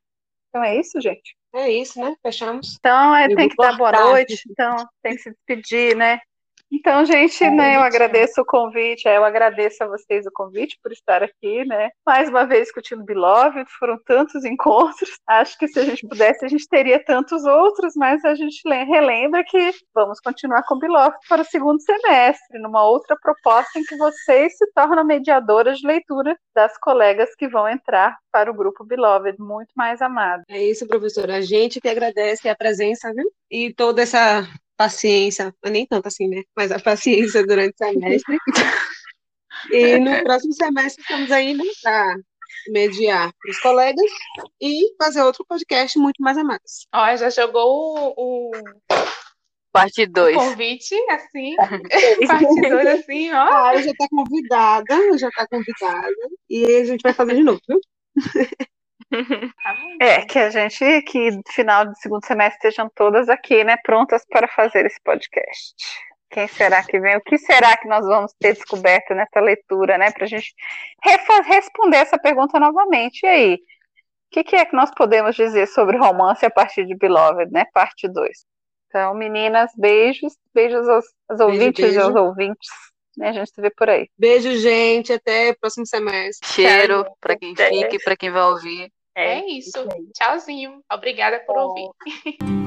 Então 0.49 0.63
é 0.63 0.79
isso, 0.79 0.99
gente. 0.99 1.35
É 1.53 1.69
isso, 1.69 1.99
né? 1.99 2.15
Fechamos. 2.21 2.75
Então, 2.79 3.15
é, 3.15 3.27
tem 3.27 3.49
que 3.49 3.55
dar 3.55 3.77
boa 3.77 3.91
noite, 3.91 4.41
então 4.49 4.75
tem 5.01 5.15
que 5.15 5.21
se 5.21 5.31
despedir, 5.31 5.95
né? 5.95 6.19
Então, 6.71 7.05
gente, 7.05 7.43
é, 7.43 7.49
né, 7.49 7.75
eu 7.77 7.81
agradeço 7.81 8.41
o 8.41 8.45
convite, 8.45 9.07
eu 9.07 9.23
agradeço 9.23 9.83
a 9.83 9.87
vocês 9.87 10.25
o 10.25 10.31
convite 10.31 10.77
por 10.83 10.91
estar 10.91 11.23
aqui, 11.23 11.63
né? 11.65 11.89
Mais 12.05 12.27
uma 12.29 12.45
vez 12.45 12.65
discutindo 12.65 13.05
Beloved, 13.05 13.65
foram 13.79 13.97
tantos 14.05 14.43
encontros. 14.45 15.09
Acho 15.27 15.57
que 15.57 15.67
se 15.67 15.79
a 15.79 15.85
gente 15.85 16.05
pudesse, 16.07 16.45
a 16.45 16.49
gente 16.49 16.67
teria 16.67 17.03
tantos 17.03 17.45
outros, 17.45 17.93
mas 17.95 18.23
a 18.25 18.35
gente 18.35 18.61
relembra 18.67 19.43
que 19.45 19.71
vamos 19.93 20.19
continuar 20.19 20.63
com 20.63 20.77
Beloved 20.77 21.17
para 21.29 21.41
o 21.41 21.45
segundo 21.45 21.81
semestre, 21.81 22.59
numa 22.59 22.85
outra 22.85 23.15
proposta 23.21 23.79
em 23.79 23.83
que 23.83 23.95
vocês 23.95 24.57
se 24.57 24.71
tornam 24.73 25.05
mediadoras 25.05 25.79
de 25.79 25.87
leitura 25.87 26.37
das 26.53 26.77
colegas 26.77 27.33
que 27.35 27.47
vão 27.47 27.67
entrar 27.67 28.17
para 28.31 28.51
o 28.51 28.53
grupo 28.53 28.83
Beloved, 28.83 29.39
muito 29.39 29.71
mais 29.75 30.01
amado. 30.01 30.43
É 30.49 30.61
isso, 30.61 30.87
professora. 30.87 31.37
A 31.37 31.41
gente 31.41 31.79
que 31.79 31.87
agradece 31.87 32.49
a 32.49 32.55
presença, 32.55 33.13
viu? 33.13 33.29
E 33.49 33.73
toda 33.73 34.01
essa 34.01 34.47
paciência, 34.77 35.53
nem 35.65 35.85
tanto 35.85 36.07
assim, 36.07 36.27
né? 36.27 36.43
Mas 36.55 36.71
a 36.71 36.79
paciência 36.79 37.45
durante 37.45 37.73
o 37.73 37.77
semestre. 37.77 38.37
e 39.71 39.97
no 39.97 40.23
próximo 40.23 40.53
semestre 40.53 41.01
estamos 41.01 41.31
aí 41.31 41.53
né, 41.53 41.63
para 41.81 42.15
mediar 42.69 43.31
para 43.33 43.51
os 43.51 43.59
colegas 43.59 44.11
e 44.61 44.95
fazer 45.01 45.21
outro 45.23 45.45
podcast 45.47 45.97
muito 45.97 46.21
mais 46.21 46.37
amado. 46.37 46.61
Ó, 46.93 47.15
já 47.15 47.29
jogou 47.29 48.13
o, 48.15 48.51
o... 48.51 48.51
Parte 49.71 50.05
2. 50.05 50.35
Convite, 50.35 50.95
assim. 51.11 51.55
Parte 52.27 52.61
2, 52.61 52.87
assim, 52.87 53.31
ó. 53.31 53.43
Ah, 53.43 53.81
já 53.81 53.91
está 53.91 54.07
convidada, 54.09 55.17
já 55.17 55.27
está 55.27 55.47
convidada. 55.47 56.15
E 56.49 56.65
a 56.65 56.85
gente 56.85 57.01
vai 57.01 57.13
fazer 57.13 57.35
de 57.35 57.43
novo, 57.43 57.59
viu? 57.67 57.79
É, 60.01 60.21
que 60.25 60.37
a 60.37 60.49
gente, 60.49 61.01
que 61.03 61.29
final 61.49 61.85
do 61.85 61.95
segundo 61.95 62.25
semestre 62.25 62.69
estejam 62.69 62.89
todas 62.93 63.29
aqui, 63.29 63.63
né, 63.63 63.77
prontas 63.83 64.25
para 64.29 64.47
fazer 64.47 64.85
esse 64.85 65.01
podcast. 65.01 65.75
Quem 66.29 66.47
será 66.47 66.83
que 66.83 66.99
vem? 66.99 67.15
O 67.15 67.21
que 67.21 67.37
será 67.37 67.77
que 67.77 67.87
nós 67.87 68.05
vamos 68.05 68.33
ter 68.39 68.53
descoberto 68.53 69.13
nessa 69.13 69.39
leitura, 69.39 69.97
né, 69.97 70.11
para 70.11 70.25
a 70.25 70.27
gente 70.27 70.53
responder 71.45 71.97
essa 71.97 72.19
pergunta 72.19 72.59
novamente. 72.59 73.23
E 73.23 73.27
aí, 73.27 73.53
o 73.55 73.59
que, 74.31 74.43
que, 74.43 74.55
é 74.55 74.65
que 74.65 74.75
nós 74.75 74.91
podemos 74.93 75.35
dizer 75.35 75.67
sobre 75.67 75.97
romance 75.97 76.45
a 76.45 76.49
partir 76.49 76.85
de 76.85 76.95
Beloved, 76.95 77.51
né, 77.51 77.65
parte 77.73 78.07
2? 78.09 78.45
Então, 78.87 79.13
meninas, 79.13 79.71
beijos, 79.77 80.33
beijos 80.53 80.87
aos, 80.87 81.05
aos 81.29 81.37
beijo, 81.39 81.43
ouvintes 81.43 81.85
beijo. 81.85 81.99
e 81.99 82.03
aos 82.03 82.15
ouvintes. 82.15 82.69
Né, 83.17 83.29
a 83.29 83.33
gente 83.33 83.49
se 83.49 83.59
vê 83.59 83.71
por 83.71 83.89
aí. 83.89 84.07
Beijo, 84.17 84.55
gente. 84.57 85.11
Até 85.11 85.49
o 85.49 85.59
próximo 85.59 85.87
semestre. 85.87 86.47
Cheiro 86.49 87.03
para 87.19 87.35
quem 87.35 87.55
fica 87.55 87.95
e 87.95 87.99
para 88.03 88.15
quem 88.15 88.29
vai 88.29 88.43
ouvir. 88.43 88.91
É, 89.15 89.39
é 89.39 89.47
isso. 89.47 89.87
Tchauzinho. 90.13 90.81
Obrigada 90.91 91.39
por 91.39 91.57
ouvir. 91.57 91.89